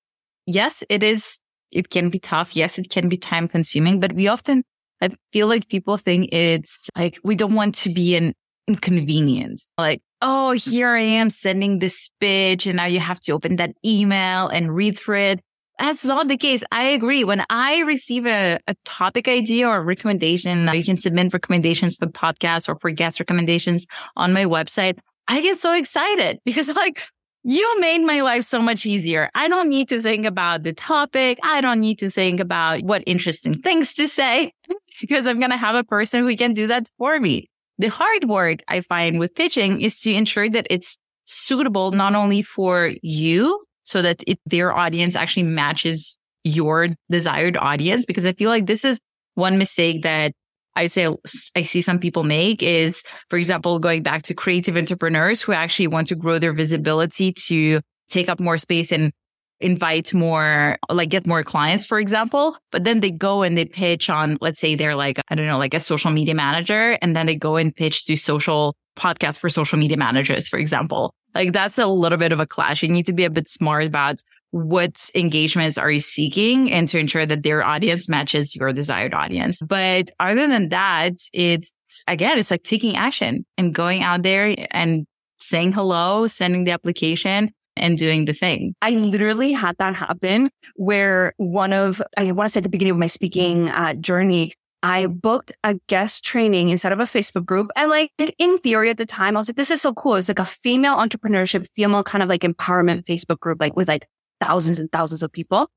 yes, 0.45 0.83
it 0.89 1.03
is, 1.03 1.39
it 1.71 1.89
can 1.89 2.09
be 2.09 2.19
tough. 2.19 2.55
Yes, 2.55 2.77
it 2.77 2.89
can 2.89 3.09
be 3.09 3.17
time 3.17 3.47
consuming, 3.47 3.99
but 3.99 4.13
we 4.13 4.27
often, 4.27 4.63
I 5.01 5.09
feel 5.31 5.47
like 5.47 5.67
people 5.67 5.97
think 5.97 6.33
it's 6.33 6.89
like, 6.97 7.19
we 7.23 7.36
don't 7.36 7.53
want 7.53 7.75
to 7.75 7.89
be 7.89 8.15
an 8.15 8.33
inconvenience. 8.67 9.71
Like, 9.77 10.01
oh, 10.21 10.51
here 10.51 10.89
I 10.89 11.01
am 11.01 11.29
sending 11.29 11.79
this 11.79 12.09
pitch 12.19 12.65
and 12.65 12.77
now 12.77 12.86
you 12.86 12.99
have 12.99 13.19
to 13.21 13.31
open 13.33 13.57
that 13.57 13.75
email 13.86 14.47
and 14.47 14.73
read 14.73 14.97
through 14.97 15.19
it. 15.19 15.41
That's 15.80 16.05
not 16.05 16.28
the 16.28 16.38
case. 16.38 16.63
I 16.71 16.84
agree. 16.89 17.23
When 17.23 17.43
I 17.49 17.80
receive 17.80 18.26
a, 18.26 18.59
a 18.67 18.76
topic 18.86 19.28
idea 19.28 19.67
or 19.67 19.84
recommendation, 19.84 20.69
you 20.73 20.84
can 20.84 20.97
submit 20.97 21.34
recommendations 21.34 21.97
for 21.97 22.07
podcasts 22.07 22.69
or 22.69 22.80
for 22.80 22.91
guest 22.91 23.19
recommendations 23.19 23.86
on 24.15 24.32
my 24.32 24.45
website. 24.45 24.97
I 25.28 25.41
get 25.41 25.59
so 25.59 25.73
excited 25.73 26.39
because 26.45 26.69
like 26.69 27.07
you 27.43 27.80
made 27.80 27.99
my 27.99 28.21
life 28.21 28.43
so 28.43 28.61
much 28.61 28.86
easier. 28.86 29.30
I 29.36 29.47
don't 29.47 29.69
need 29.69 29.89
to 29.89 30.01
think 30.01 30.26
about 30.26 30.63
the 30.63 30.73
topic. 30.73 31.39
I 31.43 31.61
don't 31.61 31.80
need 31.80 31.99
to 31.99 32.09
think 32.09 32.39
about 32.39 32.82
what 32.82 33.03
interesting 33.05 33.61
things 33.61 33.93
to 33.95 34.07
say 34.07 34.51
because 35.01 35.28
I'm 35.28 35.39
going 35.39 35.51
to 35.51 35.57
have 35.57 35.76
a 35.76 35.84
person 35.84 36.26
who 36.26 36.36
can 36.36 36.53
do 36.53 36.67
that 36.67 36.89
for 36.97 37.19
me. 37.19 37.49
The 37.78 37.89
hard 37.89 38.26
work 38.26 38.61
I 38.67 38.82
find 38.82 39.19
with 39.19 39.36
pitching 39.36 39.82
is 39.82 39.99
to 40.01 40.13
ensure 40.13 40.49
that 40.49 40.65
it's 40.69 40.97
suitable 41.26 41.91
not 41.91 42.15
only 42.15 42.41
for 42.41 42.93
you, 43.01 43.63
so 43.86 44.01
that 44.01 44.23
it, 44.27 44.39
their 44.45 44.73
audience 44.73 45.15
actually 45.15 45.43
matches 45.43 46.17
your 46.43 46.89
desired 47.09 47.55
audience. 47.57 48.05
Because 48.05 48.25
I 48.25 48.33
feel 48.33 48.49
like 48.49 48.65
this 48.65 48.83
is 48.83 48.99
one 49.36 49.57
mistake 49.57 50.03
that 50.03 50.33
I 50.75 50.88
say 50.88 51.07
I 51.55 51.61
see 51.61 51.81
some 51.81 51.99
people 51.99 52.23
make 52.23 52.61
is, 52.61 53.01
for 53.29 53.38
example, 53.38 53.79
going 53.79 54.03
back 54.03 54.23
to 54.23 54.33
creative 54.33 54.75
entrepreneurs 54.75 55.41
who 55.41 55.53
actually 55.53 55.88
want 55.88 56.07
to 56.09 56.15
grow 56.15 56.38
their 56.38 56.53
visibility 56.53 57.31
to 57.47 57.79
take 58.09 58.27
up 58.27 58.39
more 58.39 58.57
space 58.57 58.91
and 58.91 59.13
invite 59.59 60.13
more, 60.13 60.77
like 60.89 61.09
get 61.09 61.25
more 61.25 61.43
clients, 61.43 61.85
for 61.85 61.99
example. 61.99 62.57
But 62.71 62.83
then 62.83 62.99
they 62.99 63.11
go 63.11 63.41
and 63.41 63.57
they 63.57 63.65
pitch 63.65 64.09
on, 64.09 64.37
let's 64.41 64.59
say 64.59 64.75
they're 64.75 64.95
like, 64.95 65.19
I 65.29 65.35
don't 65.35 65.47
know, 65.47 65.57
like 65.57 65.73
a 65.73 65.79
social 65.79 66.11
media 66.11 66.35
manager. 66.35 66.97
And 67.01 67.15
then 67.15 67.25
they 67.25 67.35
go 67.35 67.55
and 67.55 67.75
pitch 67.75 68.05
to 68.05 68.15
social 68.15 68.75
podcasts 68.97 69.39
for 69.39 69.49
social 69.49 69.77
media 69.77 69.97
managers, 69.97 70.47
for 70.47 70.59
example. 70.59 71.13
Like 71.33 71.53
that's 71.53 71.77
a 71.77 71.87
little 71.87 72.17
bit 72.17 72.31
of 72.31 72.39
a 72.39 72.45
clash. 72.45 72.83
You 72.83 72.89
need 72.89 73.05
to 73.05 73.13
be 73.13 73.25
a 73.25 73.29
bit 73.29 73.47
smart 73.47 73.85
about 73.85 74.19
what 74.51 75.09
engagements 75.15 75.77
are 75.77 75.91
you 75.91 75.99
seeking 75.99 76.71
and 76.71 76.87
to 76.87 76.97
ensure 76.97 77.25
that 77.25 77.43
their 77.43 77.63
audience 77.63 78.07
matches 78.07 78.55
your 78.55 78.71
desired 78.71 79.13
audience. 79.13 79.59
But 79.61 80.11
other 80.19 80.47
than 80.47 80.69
that, 80.69 81.13
it's 81.33 81.73
again, 82.07 82.37
it's 82.37 82.51
like 82.51 82.63
taking 82.63 82.95
action 82.95 83.45
and 83.57 83.75
going 83.75 84.01
out 84.01 84.23
there 84.23 84.55
and 84.71 85.05
saying 85.37 85.73
hello, 85.73 86.27
sending 86.27 86.63
the 86.63 86.71
application 86.71 87.51
and 87.78 87.97
doing 87.97 88.26
the 88.26 88.34
thing. 88.34 88.76
I 88.82 88.91
literally 88.91 89.51
had 89.51 89.78
that 89.78 89.95
happen 89.95 90.49
where 90.76 91.34
one 91.38 91.73
of, 91.73 92.01
I 92.17 92.32
want 92.32 92.47
to 92.47 92.51
say 92.51 92.59
at 92.59 92.63
the 92.63 92.69
beginning 92.69 92.93
of 92.93 92.97
my 92.97 93.07
speaking 93.07 93.69
uh, 93.69 93.93
journey, 93.95 94.53
I 94.84 95.07
booked 95.07 95.51
a 95.63 95.80
guest 95.88 96.23
training 96.23 96.69
instead 96.69 96.91
of 96.91 96.99
a 96.99 97.03
Facebook 97.03 97.45
group. 97.45 97.71
And 97.76 97.89
like 97.89 98.11
in 98.38 98.57
theory 98.59 98.91
at 98.91 98.97
the 98.97 99.05
time, 99.05 99.36
I 99.36 99.39
was 99.39 99.49
like, 99.49 99.55
this 99.55 99.71
is 99.71 99.82
so 99.82 99.93
cool. 99.93 100.15
It's 100.15 100.28
like 100.28 100.39
a 100.39 100.45
female 100.45 100.95
entrepreneurship, 100.97 101.67
female 101.73 102.03
kind 102.03 102.21
of 102.21 102.30
like 102.30 102.41
empowerment 102.41 103.05
Facebook 103.05 103.39
group, 103.39 103.59
like 103.59 103.76
with 103.76 103.88
like 103.88 104.07
thousands 104.39 104.78
and 104.78 104.91
thousands 104.91 105.23
of 105.23 105.32
people. 105.32 105.69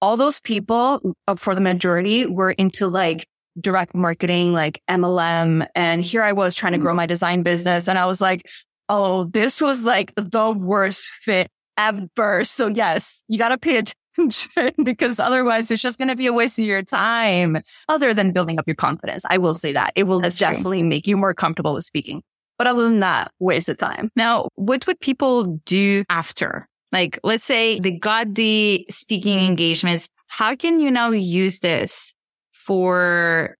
All 0.00 0.16
those 0.16 0.40
people 0.40 1.14
uh, 1.28 1.34
for 1.36 1.54
the 1.54 1.60
majority 1.60 2.26
were 2.26 2.52
into 2.52 2.86
like 2.86 3.26
direct 3.60 3.94
marketing, 3.94 4.52
like 4.52 4.82
MLM. 4.88 5.66
And 5.74 6.02
here 6.02 6.22
I 6.22 6.32
was 6.32 6.54
trying 6.54 6.72
to 6.72 6.78
grow 6.78 6.94
my 6.94 7.06
design 7.06 7.42
business. 7.42 7.88
And 7.88 7.98
I 7.98 8.06
was 8.06 8.20
like, 8.20 8.48
oh, 8.88 9.24
this 9.24 9.60
was 9.60 9.84
like 9.84 10.12
the 10.16 10.52
worst 10.52 11.08
fit 11.08 11.50
ever. 11.76 12.44
So 12.44 12.68
yes, 12.68 13.22
you 13.28 13.38
got 13.38 13.48
to 13.48 13.58
pay 13.58 13.78
attention 13.78 14.72
because 14.84 15.20
otherwise 15.20 15.70
it's 15.70 15.82
just 15.82 15.98
going 15.98 16.08
to 16.08 16.16
be 16.16 16.26
a 16.26 16.32
waste 16.32 16.58
of 16.58 16.64
your 16.64 16.82
time 16.82 17.58
other 17.88 18.14
than 18.14 18.32
building 18.32 18.58
up 18.58 18.66
your 18.66 18.76
confidence. 18.76 19.24
I 19.28 19.38
will 19.38 19.54
say 19.54 19.72
that 19.72 19.92
it 19.96 20.04
will 20.04 20.20
That's 20.20 20.38
definitely 20.38 20.80
true. 20.80 20.88
make 20.88 21.06
you 21.06 21.16
more 21.16 21.34
comfortable 21.34 21.74
with 21.74 21.84
speaking. 21.84 22.22
But 22.58 22.66
other 22.66 22.84
than 22.84 23.00
that, 23.00 23.32
waste 23.38 23.68
of 23.68 23.76
time. 23.76 24.10
Now, 24.16 24.48
what 24.54 24.86
would 24.86 24.98
people 25.00 25.60
do 25.66 26.04
after? 26.08 26.66
Like, 26.90 27.18
let's 27.22 27.44
say 27.44 27.78
they 27.78 27.90
got 27.90 28.34
the 28.34 28.86
speaking 28.88 29.40
engagements. 29.40 30.08
How 30.28 30.56
can 30.56 30.80
you 30.80 30.90
now 30.90 31.10
use 31.10 31.60
this 31.60 32.14
for 32.52 33.55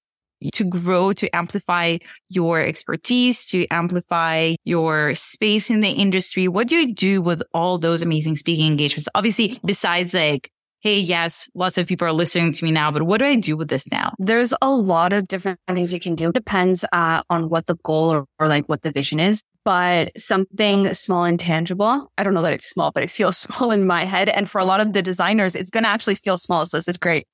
to 0.52 0.64
grow, 0.64 1.12
to 1.12 1.34
amplify 1.34 1.98
your 2.28 2.60
expertise, 2.60 3.46
to 3.48 3.66
amplify 3.68 4.54
your 4.64 5.14
space 5.14 5.70
in 5.70 5.80
the 5.80 5.90
industry? 5.90 6.48
What 6.48 6.68
do 6.68 6.76
you 6.76 6.94
do 6.94 7.22
with 7.22 7.42
all 7.54 7.78
those 7.78 8.02
amazing 8.02 8.36
speaking 8.36 8.66
engagements? 8.66 9.08
Obviously, 9.14 9.60
besides 9.64 10.14
like, 10.14 10.50
hey, 10.80 11.00
yes, 11.00 11.50
lots 11.54 11.78
of 11.78 11.86
people 11.86 12.06
are 12.06 12.12
listening 12.12 12.52
to 12.52 12.64
me 12.64 12.70
now, 12.70 12.90
but 12.90 13.02
what 13.02 13.18
do 13.18 13.24
I 13.24 13.34
do 13.36 13.56
with 13.56 13.68
this 13.68 13.90
now? 13.90 14.12
There's 14.18 14.54
a 14.62 14.70
lot 14.70 15.12
of 15.12 15.26
different 15.26 15.58
things 15.66 15.92
you 15.92 15.98
can 15.98 16.14
do. 16.14 16.28
It 16.28 16.34
depends 16.34 16.84
uh, 16.92 17.22
on 17.28 17.48
what 17.48 17.66
the 17.66 17.76
goal 17.82 18.12
or, 18.12 18.26
or 18.38 18.46
like 18.46 18.66
what 18.66 18.82
the 18.82 18.92
vision 18.92 19.18
is. 19.18 19.42
But 19.64 20.12
something 20.16 20.94
small 20.94 21.24
and 21.24 21.40
tangible. 21.40 22.08
I 22.16 22.22
don't 22.22 22.34
know 22.34 22.42
that 22.42 22.52
it's 22.52 22.70
small, 22.70 22.92
but 22.92 23.02
it 23.02 23.10
feels 23.10 23.36
small 23.38 23.72
in 23.72 23.84
my 23.84 24.04
head. 24.04 24.28
And 24.28 24.48
for 24.48 24.60
a 24.60 24.64
lot 24.64 24.78
of 24.78 24.92
the 24.92 25.02
designers, 25.02 25.56
it's 25.56 25.70
going 25.70 25.82
to 25.82 25.90
actually 25.90 26.14
feel 26.14 26.38
small. 26.38 26.66
So 26.66 26.76
this 26.76 26.86
is 26.86 26.98
great. 26.98 27.26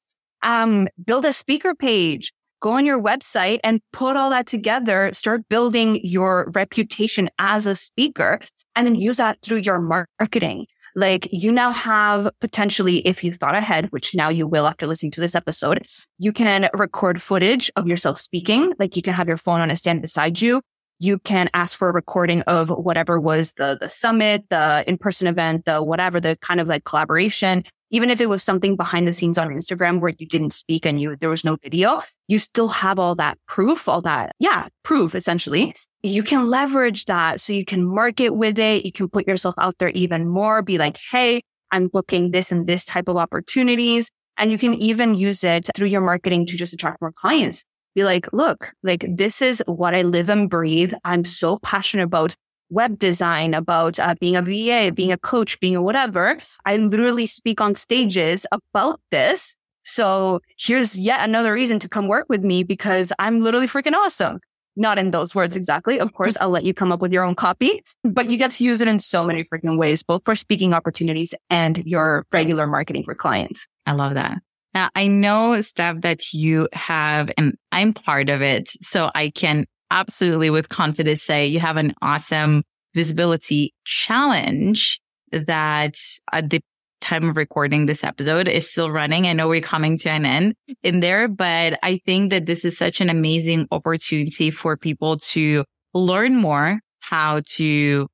Um, 0.42 0.88
build 1.04 1.26
a 1.26 1.32
speaker 1.34 1.74
page 1.74 2.32
go 2.62 2.72
on 2.72 2.86
your 2.86 3.02
website 3.02 3.58
and 3.64 3.80
put 3.92 4.16
all 4.16 4.30
that 4.30 4.46
together, 4.46 5.10
start 5.12 5.46
building 5.48 6.00
your 6.02 6.50
reputation 6.54 7.28
as 7.38 7.66
a 7.66 7.74
speaker 7.74 8.40
and 8.76 8.86
then 8.86 8.94
use 8.94 9.18
that 9.18 9.38
through 9.42 9.58
your 9.58 9.80
marketing. 9.80 10.66
Like 10.94 11.28
you 11.32 11.50
now 11.50 11.72
have 11.72 12.30
potentially, 12.40 12.98
if 13.06 13.24
you 13.24 13.32
thought 13.32 13.56
ahead, 13.56 13.88
which 13.90 14.14
now 14.14 14.28
you 14.28 14.46
will 14.46 14.66
after 14.66 14.86
listening 14.86 15.12
to 15.12 15.20
this 15.20 15.34
episode, 15.34 15.84
you 16.18 16.32
can 16.32 16.68
record 16.72 17.20
footage 17.20 17.70
of 17.76 17.88
yourself 17.88 18.18
speaking. 18.20 18.72
Like 18.78 18.94
you 18.94 19.02
can 19.02 19.14
have 19.14 19.28
your 19.28 19.36
phone 19.36 19.60
on 19.60 19.70
a 19.70 19.76
stand 19.76 20.00
beside 20.00 20.40
you. 20.40 20.62
You 21.00 21.18
can 21.18 21.50
ask 21.52 21.76
for 21.76 21.88
a 21.88 21.92
recording 21.92 22.42
of 22.42 22.68
whatever 22.68 23.18
was 23.18 23.54
the, 23.54 23.76
the 23.80 23.88
summit, 23.88 24.44
the 24.50 24.84
in-person 24.86 25.26
event, 25.26 25.64
the 25.64 25.82
whatever, 25.82 26.20
the 26.20 26.36
kind 26.36 26.60
of 26.60 26.68
like 26.68 26.84
collaboration 26.84 27.64
even 27.92 28.10
if 28.10 28.20
it 28.20 28.28
was 28.28 28.42
something 28.42 28.74
behind 28.74 29.06
the 29.06 29.12
scenes 29.12 29.38
on 29.38 29.50
Instagram 29.50 30.00
where 30.00 30.12
you 30.18 30.26
didn't 30.26 30.52
speak 30.52 30.84
and 30.84 31.00
you, 31.00 31.14
there 31.14 31.28
was 31.28 31.44
no 31.44 31.56
video, 31.62 32.02
you 32.26 32.38
still 32.38 32.68
have 32.68 32.98
all 32.98 33.14
that 33.14 33.38
proof, 33.46 33.88
all 33.88 34.00
that, 34.02 34.34
yeah, 34.40 34.66
proof 34.82 35.14
essentially. 35.14 35.74
You 36.02 36.22
can 36.22 36.48
leverage 36.48 37.04
that 37.04 37.40
so 37.40 37.52
you 37.52 37.64
can 37.64 37.84
market 37.84 38.30
with 38.30 38.58
it. 38.58 38.84
You 38.84 38.92
can 38.92 39.08
put 39.08 39.28
yourself 39.28 39.54
out 39.58 39.76
there 39.78 39.90
even 39.90 40.26
more, 40.26 40.62
be 40.62 40.78
like, 40.78 40.98
Hey, 41.10 41.42
I'm 41.70 41.88
booking 41.88 42.30
this 42.30 42.50
and 42.50 42.66
this 42.66 42.84
type 42.84 43.08
of 43.08 43.16
opportunities. 43.16 44.10
And 44.38 44.50
you 44.50 44.58
can 44.58 44.74
even 44.74 45.14
use 45.14 45.44
it 45.44 45.68
through 45.76 45.88
your 45.88 46.00
marketing 46.00 46.46
to 46.46 46.56
just 46.56 46.72
attract 46.72 47.00
more 47.00 47.12
clients. 47.12 47.64
Be 47.94 48.04
like, 48.04 48.32
look, 48.32 48.72
like 48.82 49.04
this 49.06 49.42
is 49.42 49.62
what 49.66 49.94
I 49.94 50.00
live 50.00 50.30
and 50.30 50.48
breathe. 50.48 50.94
I'm 51.04 51.26
so 51.26 51.58
passionate 51.58 52.04
about 52.04 52.34
web 52.72 52.98
design, 52.98 53.54
about 53.54 53.98
uh, 53.98 54.14
being 54.20 54.36
a 54.36 54.42
VA, 54.42 54.92
being 54.92 55.12
a 55.12 55.18
coach, 55.18 55.60
being 55.60 55.76
a 55.76 55.82
whatever. 55.82 56.38
I 56.64 56.76
literally 56.76 57.26
speak 57.26 57.60
on 57.60 57.74
stages 57.74 58.46
about 58.50 59.00
this. 59.10 59.56
So 59.84 60.40
here's 60.58 60.98
yet 60.98 61.28
another 61.28 61.52
reason 61.52 61.78
to 61.80 61.88
come 61.88 62.08
work 62.08 62.26
with 62.28 62.42
me 62.42 62.62
because 62.62 63.12
I'm 63.18 63.40
literally 63.40 63.66
freaking 63.66 63.94
awesome. 63.94 64.40
Not 64.74 64.98
in 64.98 65.10
those 65.10 65.34
words 65.34 65.54
exactly. 65.54 66.00
Of 66.00 66.14
course, 66.14 66.36
I'll 66.40 66.48
let 66.48 66.64
you 66.64 66.72
come 66.72 66.92
up 66.92 67.00
with 67.00 67.12
your 67.12 67.24
own 67.24 67.34
copy, 67.34 67.82
but 68.04 68.30
you 68.30 68.38
get 68.38 68.52
to 68.52 68.64
use 68.64 68.80
it 68.80 68.88
in 68.88 68.98
so 69.00 69.24
many 69.24 69.44
freaking 69.44 69.76
ways, 69.76 70.02
both 70.02 70.22
for 70.24 70.34
speaking 70.34 70.72
opportunities 70.72 71.34
and 71.50 71.78
your 71.84 72.24
regular 72.32 72.66
marketing 72.66 73.04
for 73.04 73.14
clients. 73.14 73.68
I 73.84 73.92
love 73.92 74.14
that. 74.14 74.38
Now 74.72 74.88
I 74.94 75.06
know 75.08 75.60
stuff 75.60 76.00
that 76.00 76.32
you 76.32 76.68
have 76.72 77.30
and 77.36 77.56
I'm 77.70 77.92
part 77.92 78.30
of 78.30 78.40
it. 78.40 78.70
So 78.80 79.10
I 79.14 79.28
can 79.28 79.66
absolutely 79.92 80.50
with 80.50 80.70
confidence 80.70 81.22
say 81.22 81.46
you 81.46 81.60
have 81.60 81.76
an 81.76 81.94
awesome 82.02 82.64
visibility 82.94 83.72
challenge 83.84 85.00
that 85.30 85.94
at 86.32 86.50
the 86.50 86.60
time 87.00 87.28
of 87.28 87.36
recording 87.36 87.86
this 87.86 88.04
episode 88.04 88.48
is 88.48 88.70
still 88.70 88.90
running. 88.90 89.26
I 89.26 89.32
know 89.32 89.48
we're 89.48 89.60
coming 89.60 89.98
to 89.98 90.10
an 90.10 90.24
end 90.24 90.54
in 90.82 91.00
there, 91.00 91.28
but 91.28 91.78
I 91.82 92.00
think 92.06 92.30
that 92.30 92.46
this 92.46 92.64
is 92.64 92.76
such 92.76 93.00
an 93.00 93.10
amazing 93.10 93.66
opportunity 93.70 94.50
for 94.50 94.76
people 94.76 95.18
to 95.18 95.64
learn 95.94 96.36
more 96.36 96.80
how 97.00 97.42
to 97.46 98.06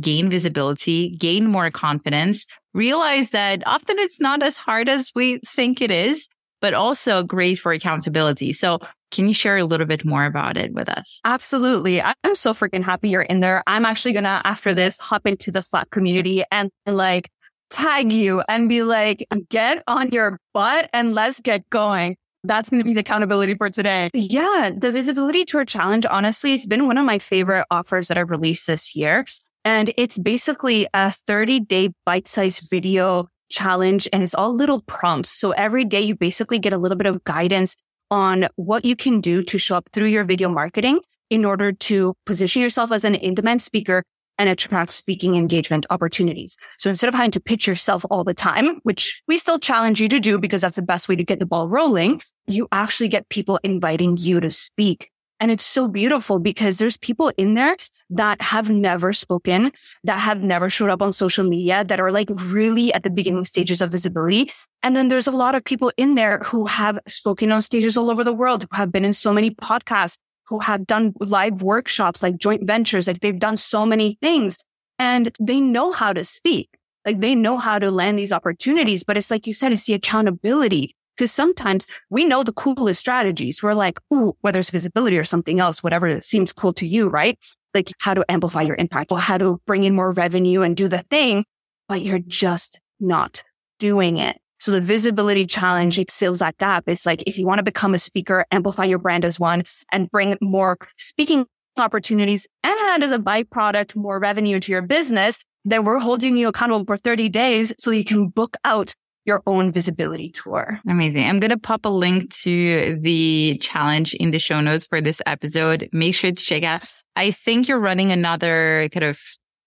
gain 0.00 0.30
visibility, 0.30 1.10
gain 1.18 1.46
more 1.46 1.70
confidence, 1.70 2.46
realize 2.72 3.30
that 3.30 3.62
often 3.66 3.98
it's 3.98 4.20
not 4.20 4.42
as 4.42 4.56
hard 4.56 4.88
as 4.88 5.10
we 5.14 5.38
think 5.38 5.82
it 5.82 5.90
is, 5.90 6.28
but 6.60 6.74
also 6.74 7.22
great 7.22 7.58
for 7.58 7.72
accountability. 7.72 8.52
So 8.52 8.78
can 9.10 9.28
you 9.28 9.34
share 9.34 9.58
a 9.58 9.64
little 9.64 9.86
bit 9.86 10.04
more 10.04 10.24
about 10.24 10.56
it 10.56 10.72
with 10.72 10.88
us? 10.88 11.20
Absolutely. 11.24 12.02
I'm 12.02 12.34
so 12.34 12.52
freaking 12.52 12.82
happy 12.82 13.10
you're 13.10 13.22
in 13.22 13.40
there. 13.40 13.62
I'm 13.66 13.84
actually 13.84 14.12
going 14.12 14.24
to, 14.24 14.40
after 14.44 14.74
this, 14.74 14.98
hop 14.98 15.26
into 15.26 15.50
the 15.50 15.62
Slack 15.62 15.90
community 15.90 16.42
and, 16.50 16.70
and 16.84 16.96
like 16.96 17.30
tag 17.70 18.12
you 18.12 18.42
and 18.48 18.68
be 18.68 18.82
like, 18.82 19.26
get 19.48 19.82
on 19.86 20.10
your 20.10 20.38
butt 20.52 20.90
and 20.92 21.14
let's 21.14 21.40
get 21.40 21.68
going. 21.70 22.16
That's 22.44 22.70
going 22.70 22.80
to 22.80 22.84
be 22.84 22.94
the 22.94 23.00
accountability 23.00 23.54
for 23.54 23.70
today. 23.70 24.10
Yeah. 24.14 24.70
The 24.76 24.92
visibility 24.92 25.44
tour 25.44 25.64
challenge, 25.64 26.06
honestly, 26.06 26.54
it's 26.54 26.66
been 26.66 26.86
one 26.86 26.98
of 26.98 27.04
my 27.04 27.18
favorite 27.18 27.66
offers 27.70 28.08
that 28.08 28.18
I've 28.18 28.30
released 28.30 28.66
this 28.66 28.94
year. 28.94 29.24
And 29.64 29.92
it's 29.96 30.16
basically 30.16 30.86
a 30.94 31.10
30 31.10 31.60
day 31.60 31.90
bite 32.04 32.28
sized 32.28 32.70
video 32.70 33.28
challenge 33.48 34.08
and 34.12 34.22
it's 34.22 34.34
all 34.34 34.54
little 34.54 34.82
prompts. 34.82 35.30
So 35.30 35.52
every 35.52 35.84
day 35.84 36.00
you 36.00 36.14
basically 36.14 36.58
get 36.58 36.72
a 36.72 36.78
little 36.78 36.96
bit 36.96 37.06
of 37.06 37.24
guidance 37.24 37.76
on 38.10 38.48
what 38.56 38.84
you 38.84 38.94
can 38.94 39.20
do 39.20 39.42
to 39.42 39.58
show 39.58 39.76
up 39.76 39.88
through 39.92 40.06
your 40.06 40.24
video 40.24 40.48
marketing 40.48 41.00
in 41.30 41.44
order 41.44 41.72
to 41.72 42.14
position 42.24 42.62
yourself 42.62 42.92
as 42.92 43.04
an 43.04 43.14
in-demand 43.14 43.62
speaker 43.62 44.04
and 44.38 44.48
attract 44.48 44.92
speaking 44.92 45.34
engagement 45.34 45.86
opportunities. 45.90 46.56
So 46.78 46.90
instead 46.90 47.08
of 47.08 47.14
having 47.14 47.30
to 47.32 47.40
pitch 47.40 47.66
yourself 47.66 48.04
all 48.10 48.22
the 48.22 48.34
time, 48.34 48.80
which 48.82 49.22
we 49.26 49.38
still 49.38 49.58
challenge 49.58 50.00
you 50.00 50.08
to 50.08 50.20
do 50.20 50.38
because 50.38 50.60
that's 50.60 50.76
the 50.76 50.82
best 50.82 51.08
way 51.08 51.16
to 51.16 51.24
get 51.24 51.40
the 51.40 51.46
ball 51.46 51.68
rolling, 51.68 52.20
you 52.46 52.68
actually 52.70 53.08
get 53.08 53.28
people 53.28 53.58
inviting 53.62 54.16
you 54.18 54.40
to 54.40 54.50
speak 54.50 55.10
and 55.38 55.50
it's 55.50 55.66
so 55.66 55.86
beautiful 55.86 56.38
because 56.38 56.78
there's 56.78 56.96
people 56.96 57.30
in 57.36 57.54
there 57.54 57.76
that 58.10 58.40
have 58.40 58.70
never 58.70 59.12
spoken, 59.12 59.70
that 60.04 60.18
have 60.18 60.42
never 60.42 60.70
showed 60.70 60.90
up 60.90 61.02
on 61.02 61.12
social 61.12 61.44
media, 61.44 61.84
that 61.84 62.00
are 62.00 62.10
like 62.10 62.28
really 62.30 62.92
at 62.94 63.02
the 63.02 63.10
beginning 63.10 63.44
stages 63.44 63.82
of 63.82 63.92
visibility. 63.92 64.50
And 64.82 64.96
then 64.96 65.08
there's 65.08 65.26
a 65.26 65.32
lot 65.32 65.54
of 65.54 65.64
people 65.64 65.92
in 65.96 66.14
there 66.14 66.38
who 66.38 66.66
have 66.66 66.98
spoken 67.06 67.52
on 67.52 67.60
stages 67.62 67.96
all 67.96 68.10
over 68.10 68.24
the 68.24 68.32
world, 68.32 68.62
who 68.62 68.76
have 68.76 68.90
been 68.90 69.04
in 69.04 69.12
so 69.12 69.32
many 69.32 69.50
podcasts, 69.50 70.16
who 70.46 70.60
have 70.60 70.86
done 70.86 71.12
live 71.20 71.60
workshops, 71.60 72.22
like 72.22 72.38
joint 72.38 72.66
ventures, 72.66 73.06
like 73.06 73.20
they've 73.20 73.38
done 73.38 73.56
so 73.56 73.84
many 73.84 74.16
things 74.22 74.58
and 74.98 75.36
they 75.40 75.60
know 75.60 75.92
how 75.92 76.12
to 76.12 76.24
speak. 76.24 76.70
Like 77.04 77.20
they 77.20 77.34
know 77.34 77.58
how 77.58 77.78
to 77.78 77.90
land 77.90 78.18
these 78.18 78.32
opportunities, 78.32 79.04
but 79.04 79.16
it's 79.16 79.30
like 79.30 79.46
you 79.46 79.54
said, 79.54 79.72
it's 79.72 79.86
the 79.86 79.94
accountability. 79.94 80.96
Because 81.16 81.32
sometimes 81.32 81.86
we 82.10 82.24
know 82.24 82.42
the 82.42 82.52
coolest 82.52 83.00
strategies. 83.00 83.62
We're 83.62 83.74
like, 83.74 83.98
ooh, 84.12 84.36
whether 84.42 84.58
it's 84.58 84.70
visibility 84.70 85.18
or 85.18 85.24
something 85.24 85.60
else, 85.60 85.82
whatever 85.82 86.20
seems 86.20 86.52
cool 86.52 86.72
to 86.74 86.86
you, 86.86 87.08
right? 87.08 87.38
Like 87.74 87.92
how 88.00 88.14
to 88.14 88.24
amplify 88.28 88.62
your 88.62 88.76
impact 88.76 89.12
or 89.12 89.18
how 89.18 89.38
to 89.38 89.60
bring 89.66 89.84
in 89.84 89.94
more 89.94 90.12
revenue 90.12 90.62
and 90.62 90.76
do 90.76 90.88
the 90.88 90.98
thing, 90.98 91.44
but 91.88 92.02
you're 92.02 92.18
just 92.18 92.80
not 93.00 93.42
doing 93.78 94.18
it. 94.18 94.38
So 94.58 94.72
the 94.72 94.80
visibility 94.80 95.46
challenge, 95.46 95.98
it 95.98 96.10
fills 96.10 96.38
that 96.38 96.56
gap. 96.58 96.84
It's 96.86 97.04
like, 97.04 97.22
if 97.26 97.38
you 97.38 97.46
want 97.46 97.58
to 97.58 97.62
become 97.62 97.94
a 97.94 97.98
speaker, 97.98 98.46
amplify 98.50 98.84
your 98.84 98.98
brand 98.98 99.24
as 99.24 99.38
one 99.38 99.64
and 99.92 100.10
bring 100.10 100.36
more 100.40 100.78
speaking 100.96 101.46
opportunities 101.76 102.46
and 102.64 103.02
as 103.02 103.12
a 103.12 103.18
byproduct, 103.18 103.94
more 103.94 104.18
revenue 104.18 104.58
to 104.60 104.72
your 104.72 104.82
business, 104.82 105.40
then 105.64 105.84
we're 105.84 105.98
holding 105.98 106.36
you 106.36 106.48
accountable 106.48 106.84
for 106.86 106.96
30 106.96 107.28
days 107.28 107.74
so 107.78 107.90
you 107.90 108.04
can 108.04 108.28
book 108.28 108.56
out 108.64 108.94
your 109.26 109.42
own 109.46 109.72
visibility 109.72 110.30
tour. 110.30 110.80
Amazing. 110.88 111.24
I'm 111.24 111.40
going 111.40 111.50
to 111.50 111.58
pop 111.58 111.84
a 111.84 111.90
link 111.90 112.32
to 112.42 112.98
the 113.00 113.58
challenge 113.60 114.14
in 114.14 114.30
the 114.30 114.38
show 114.38 114.60
notes 114.60 114.86
for 114.86 115.00
this 115.00 115.20
episode. 115.26 115.88
Make 115.92 116.14
sure 116.14 116.32
to 116.32 116.42
check 116.42 116.62
out. 116.62 116.88
I 117.16 117.32
think 117.32 117.68
you're 117.68 117.80
running 117.80 118.12
another 118.12 118.88
kind 118.92 119.04
of 119.04 119.20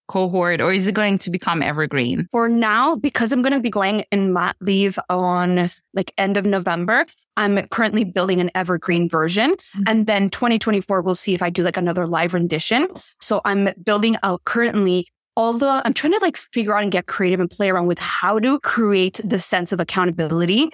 cohort 0.09 0.59
or 0.59 0.73
is 0.73 0.87
it 0.87 0.95
going 0.95 1.17
to 1.19 1.29
become 1.29 1.61
evergreen? 1.61 2.27
For 2.31 2.49
now, 2.49 2.95
because 2.95 3.31
I'm 3.31 3.41
going 3.41 3.53
to 3.53 3.59
be 3.59 3.69
going 3.69 4.03
in 4.11 4.33
mat 4.33 4.57
leave 4.59 4.99
on 5.09 5.69
like 5.93 6.11
end 6.17 6.35
of 6.35 6.45
November, 6.45 7.05
I'm 7.37 7.65
currently 7.67 8.03
building 8.03 8.41
an 8.41 8.51
evergreen 8.55 9.07
version. 9.07 9.51
Mm-hmm. 9.51 9.83
And 9.87 10.07
then 10.07 10.29
2024, 10.31 11.01
we'll 11.01 11.15
see 11.15 11.33
if 11.33 11.41
I 11.41 11.49
do 11.49 11.63
like 11.63 11.77
another 11.77 12.07
live 12.07 12.33
rendition. 12.33 12.87
So 13.21 13.39
I'm 13.45 13.69
building 13.83 14.17
out 14.23 14.43
currently 14.45 15.07
although 15.35 15.81
I'm 15.83 15.93
trying 15.93 16.13
to 16.13 16.19
like 16.19 16.37
figure 16.37 16.75
out 16.75 16.83
and 16.83 16.91
get 16.91 17.07
creative 17.07 17.39
and 17.39 17.49
play 17.49 17.69
around 17.69 17.87
with 17.87 17.99
how 17.99 18.39
to 18.39 18.59
create 18.59 19.19
the 19.23 19.39
sense 19.39 19.71
of 19.71 19.79
accountability 19.79 20.69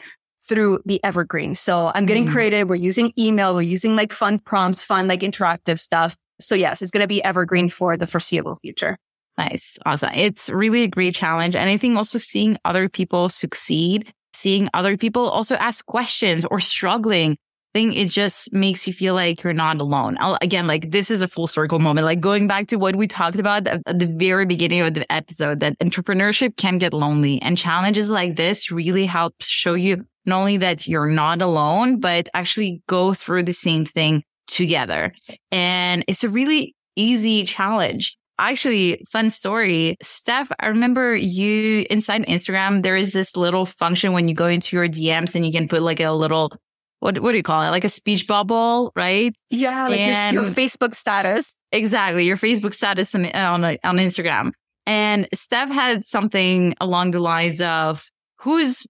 through 0.47 0.79
the 0.85 1.03
evergreen. 1.03 1.55
So 1.55 1.91
I'm 1.95 2.05
getting 2.05 2.27
mm. 2.27 2.31
creative. 2.31 2.69
We're 2.69 2.75
using 2.75 3.11
email. 3.17 3.55
We're 3.55 3.61
using 3.61 3.95
like 3.95 4.13
fun 4.13 4.39
prompts, 4.39 4.83
fun, 4.83 5.07
like 5.07 5.21
interactive 5.21 5.79
stuff. 5.79 6.15
So 6.39 6.55
yes, 6.55 6.81
it's 6.81 6.91
going 6.91 7.01
to 7.01 7.07
be 7.07 7.23
evergreen 7.23 7.69
for 7.69 7.97
the 7.97 8.07
foreseeable 8.07 8.55
future. 8.55 8.97
Nice. 9.37 9.77
Awesome. 9.85 10.11
It's 10.13 10.49
really 10.49 10.83
a 10.83 10.87
great 10.87 11.15
challenge. 11.15 11.55
And 11.55 11.69
I 11.69 11.77
think 11.77 11.97
also 11.97 12.17
seeing 12.17 12.57
other 12.63 12.87
people 12.87 13.27
succeed, 13.29 14.13
seeing 14.33 14.69
other 14.73 14.97
people 14.97 15.27
also 15.27 15.55
ask 15.55 15.85
questions 15.85 16.45
or 16.45 16.59
struggling 16.59 17.37
think 17.75 17.97
it 17.97 18.07
just 18.07 18.53
makes 18.53 18.87
you 18.87 18.93
feel 18.93 19.15
like 19.15 19.43
you're 19.43 19.51
not 19.51 19.81
alone. 19.81 20.15
I'll, 20.21 20.37
again, 20.41 20.65
like 20.65 20.91
this 20.91 21.11
is 21.11 21.21
a 21.21 21.27
full 21.27 21.45
circle 21.45 21.77
moment, 21.77 22.05
like 22.05 22.21
going 22.21 22.47
back 22.47 22.67
to 22.67 22.77
what 22.77 22.95
we 22.95 23.05
talked 23.05 23.37
about 23.37 23.67
at 23.67 23.99
the 23.99 24.05
very 24.05 24.45
beginning 24.45 24.79
of 24.79 24.93
the 24.93 25.11
episode 25.11 25.59
that 25.59 25.77
entrepreneurship 25.79 26.55
can 26.55 26.77
get 26.77 26.93
lonely 26.93 27.41
and 27.41 27.57
challenges 27.57 28.09
like 28.09 28.37
this 28.37 28.71
really 28.71 29.05
help 29.05 29.33
show 29.41 29.73
you 29.73 30.05
not 30.25 30.39
only 30.39 30.55
that 30.55 30.87
you're 30.87 31.09
not 31.09 31.41
alone, 31.41 31.99
but 31.99 32.29
actually 32.33 32.81
go 32.87 33.13
through 33.13 33.43
the 33.43 33.51
same 33.51 33.83
thing 33.83 34.23
together. 34.47 35.13
And 35.51 36.05
it's 36.07 36.23
a 36.23 36.29
really 36.29 36.77
easy 36.95 37.43
challenge. 37.43 38.17
Actually, 38.39 39.03
fun 39.11 39.29
story. 39.29 39.97
Steph, 40.01 40.49
I 40.61 40.67
remember 40.67 41.13
you 41.13 41.85
inside 41.89 42.25
Instagram, 42.25 42.83
there 42.83 42.95
is 42.95 43.11
this 43.11 43.35
little 43.35 43.65
function 43.65 44.13
when 44.13 44.29
you 44.29 44.33
go 44.33 44.47
into 44.47 44.77
your 44.77 44.87
DMs 44.87 45.35
and 45.35 45.45
you 45.45 45.51
can 45.51 45.67
put 45.67 45.81
like 45.81 45.99
a 45.99 46.11
little 46.11 46.53
what 47.05 47.19
what 47.19 47.31
do 47.31 47.37
you 47.37 47.43
call 47.43 47.61
it? 47.61 47.69
Like 47.69 47.83
a 47.83 47.89
speech 47.89 48.25
bubble, 48.25 48.91
right? 48.95 49.35
Yeah, 49.51 49.87
like 49.87 49.99
your, 50.33 50.43
your, 50.43 50.51
Facebook 50.51 50.95
status. 50.95 51.61
Exactly, 51.71 52.25
your 52.25 52.35
Facebook 52.35 52.73
status 52.73 53.13
on 53.13 53.27
on, 53.27 53.63
on 53.63 53.97
Instagram. 53.97 54.51
And 54.87 55.27
Steph 55.33 55.69
had 55.69 56.03
something 56.03 56.73
along 56.81 57.11
the 57.11 57.19
lines 57.19 57.61
of 57.61 58.09
who's 58.39 58.87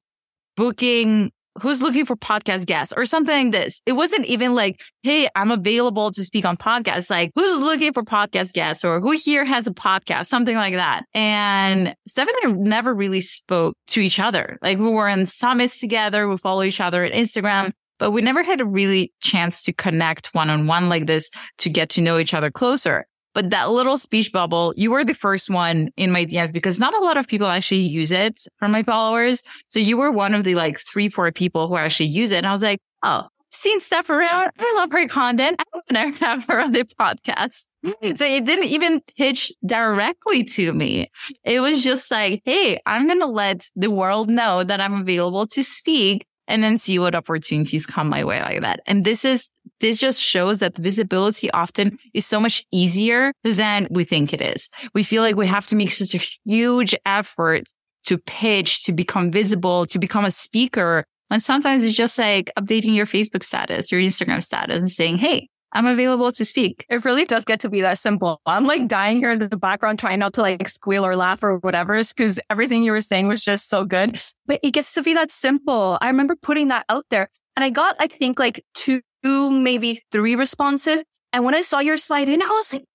booking 0.55 1.32
who's 1.61 1.82
looking 1.82 2.05
for 2.05 2.18
podcast 2.18 2.66
guests 2.66 2.93
or 2.97 3.05
something 3.05 3.45
like 3.45 3.53
this. 3.53 3.82
It 3.86 3.93
wasn't 3.93 4.26
even 4.26 4.55
like, 4.55 4.82
hey, 5.03 5.30
I'm 5.36 5.51
available 5.51 6.11
to 6.11 6.24
speak 6.24 6.43
on 6.43 6.57
podcasts. 6.57 7.09
Like, 7.09 7.32
who's 7.34 7.61
looking 7.61 7.93
for 7.93 8.03
podcast 8.03 8.51
guests 8.51 8.84
or 8.84 8.99
who 8.99 9.11
here 9.11 9.45
has 9.45 9.66
a 9.66 9.72
podcast, 9.72 10.26
something 10.26 10.57
like 10.57 10.74
that. 10.74 11.05
And 11.13 11.95
Steph 12.09 12.28
and 12.28 12.53
I 12.53 12.57
never 12.57 12.93
really 12.93 13.22
spoke 13.22 13.78
to 13.88 14.01
each 14.01 14.20
other. 14.20 14.57
Like, 14.61 14.80
we 14.80 14.89
were 14.89 15.07
in 15.07 15.26
summits 15.26 15.80
together, 15.80 16.28
we 16.28 16.36
follow 16.36 16.63
each 16.63 16.82
other 16.82 17.05
at 17.05 17.13
Instagram 17.13 17.72
but 17.99 18.11
we 18.11 18.21
never 18.21 18.43
had 18.43 18.61
a 18.61 18.65
really 18.65 19.11
chance 19.21 19.63
to 19.63 19.73
connect 19.73 20.33
one 20.33 20.49
on 20.49 20.67
one 20.67 20.89
like 20.89 21.07
this 21.07 21.29
to 21.59 21.69
get 21.69 21.89
to 21.89 22.01
know 22.01 22.17
each 22.17 22.33
other 22.33 22.51
closer. 22.51 23.05
But 23.33 23.49
that 23.49 23.69
little 23.69 23.97
speech 23.97 24.31
bubble, 24.31 24.73
you 24.77 24.91
were 24.91 25.03
the 25.03 25.13
first 25.13 25.49
one 25.49 25.89
in 25.97 26.09
my 26.09 26.25
DMs 26.25 26.53
because 26.53 26.79
not 26.79 26.95
a 26.95 26.99
lot 26.99 27.17
of 27.17 27.27
people 27.27 27.47
actually 27.47 27.81
use 27.81 28.11
it 28.11 28.41
from 28.57 28.71
my 28.71 28.81
followers. 28.81 29.43
So 29.67 29.79
you 29.79 29.97
were 29.97 30.09
one 30.09 30.33
of 30.33 30.45
the 30.45 30.55
like 30.55 30.79
three, 30.79 31.09
four 31.09 31.29
people 31.33 31.67
who 31.67 31.75
actually 31.75 32.07
use 32.07 32.31
it. 32.31 32.37
And 32.37 32.47
I 32.47 32.53
was 32.53 32.63
like, 32.63 32.79
oh, 33.03 33.27
seen 33.49 33.81
Steph 33.81 34.09
around. 34.09 34.51
I 34.57 34.73
love 34.77 34.91
her 34.91 35.07
content. 35.07 35.59
I 35.59 35.63
want 35.73 36.15
to 36.15 36.25
have 36.25 36.45
her 36.45 36.61
on 36.61 36.71
the 36.71 36.83
podcast. 36.83 37.65
Mm. 37.85 38.17
So 38.17 38.25
it 38.25 38.45
didn't 38.45 38.65
even 38.65 39.01
pitch 39.17 39.51
directly 39.65 40.43
to 40.43 40.73
me. 40.73 41.09
It 41.43 41.59
was 41.59 41.83
just 41.83 42.09
like, 42.11 42.41
Hey, 42.45 42.79
I'm 42.85 43.07
going 43.07 43.19
to 43.19 43.25
let 43.25 43.67
the 43.75 43.91
world 43.91 44.29
know 44.29 44.63
that 44.63 44.79
I'm 44.79 45.01
available 45.01 45.47
to 45.47 45.63
speak 45.63 46.25
and 46.47 46.63
then 46.63 46.77
see 46.77 46.99
what 46.99 47.15
opportunities 47.15 47.85
come 47.85 48.09
my 48.09 48.23
way 48.23 48.41
like 48.41 48.61
that. 48.61 48.79
And 48.85 49.03
this 49.05 49.25
is, 49.25 49.49
this 49.79 49.97
just 49.97 50.21
shows 50.21 50.59
that 50.59 50.77
visibility 50.77 51.49
often 51.51 51.97
is 52.13 52.25
so 52.25 52.39
much 52.39 52.65
easier 52.71 53.33
than 53.43 53.87
we 53.89 54.03
think 54.03 54.33
it 54.33 54.41
is. 54.41 54.69
We 54.93 55.03
feel 55.03 55.21
like 55.21 55.35
we 55.35 55.47
have 55.47 55.67
to 55.67 55.75
make 55.75 55.91
such 55.91 56.15
a 56.15 56.25
huge 56.45 56.95
effort 57.05 57.63
to 58.05 58.17
pitch, 58.17 58.83
to 58.83 58.93
become 58.93 59.31
visible, 59.31 59.85
to 59.87 59.99
become 59.99 60.25
a 60.25 60.31
speaker. 60.31 61.05
And 61.31 61.41
sometimes 61.41 61.83
it's 61.83 61.97
just 61.97 62.17
like 62.17 62.51
updating 62.57 62.95
your 62.95 63.07
Facebook 63.07 63.43
status, 63.43 63.91
your 63.91 64.01
Instagram 64.01 64.43
status 64.43 64.77
and 64.77 64.91
saying, 64.91 65.17
Hey, 65.17 65.49
I'm 65.76 65.86
available 65.86 66.32
to 66.32 66.45
speak. 66.45 66.86
It 66.89 67.05
really 67.05 67.26
does 67.26 67.45
get 67.45 67.59
to 67.59 67.69
be 67.69 67.82
that 67.82 67.99
simple. 67.99 68.41
I'm 68.45 68.65
like 68.65 68.88
dying 68.88 69.17
here 69.17 69.32
in 69.32 69.39
the 69.39 69.57
background, 69.57 69.99
trying 69.99 70.19
not 70.19 70.34
to 70.36 70.41
like 70.41 70.67
squeal 70.69 71.05
or 71.05 71.15
laugh 71.15 71.43
or 71.43 71.57
whatever, 71.57 72.01
because 72.01 72.39
everything 72.49 72.82
you 72.82 72.93
were 72.93 73.01
saying 73.01 73.28
was 73.28 73.43
just 73.43 73.69
so 73.69 73.84
good. 73.84 74.19
But 74.47 74.61
it 74.63 74.71
gets 74.71 74.93
to 74.93 75.03
be 75.03 75.13
that 75.13 75.30
simple. 75.32 75.97
I 76.01 76.07
remember 76.07 76.36
putting 76.36 76.69
that 76.69 76.86
out 76.88 77.05
there 77.11 77.30
and 77.55 77.63
I 77.63 77.69
got, 77.69 77.97
I 77.99 78.07
think 78.07 78.39
like 78.39 78.63
two, 78.73 79.01
maybe 79.23 80.01
three 80.11 80.36
responses. 80.36 81.03
And 81.34 81.43
when 81.43 81.53
I 81.53 81.61
saw 81.61 81.80
your 81.80 81.97
slide 81.97 82.30
in, 82.30 82.41
I 82.41 82.47
was 82.47 82.73
like, 82.73 82.86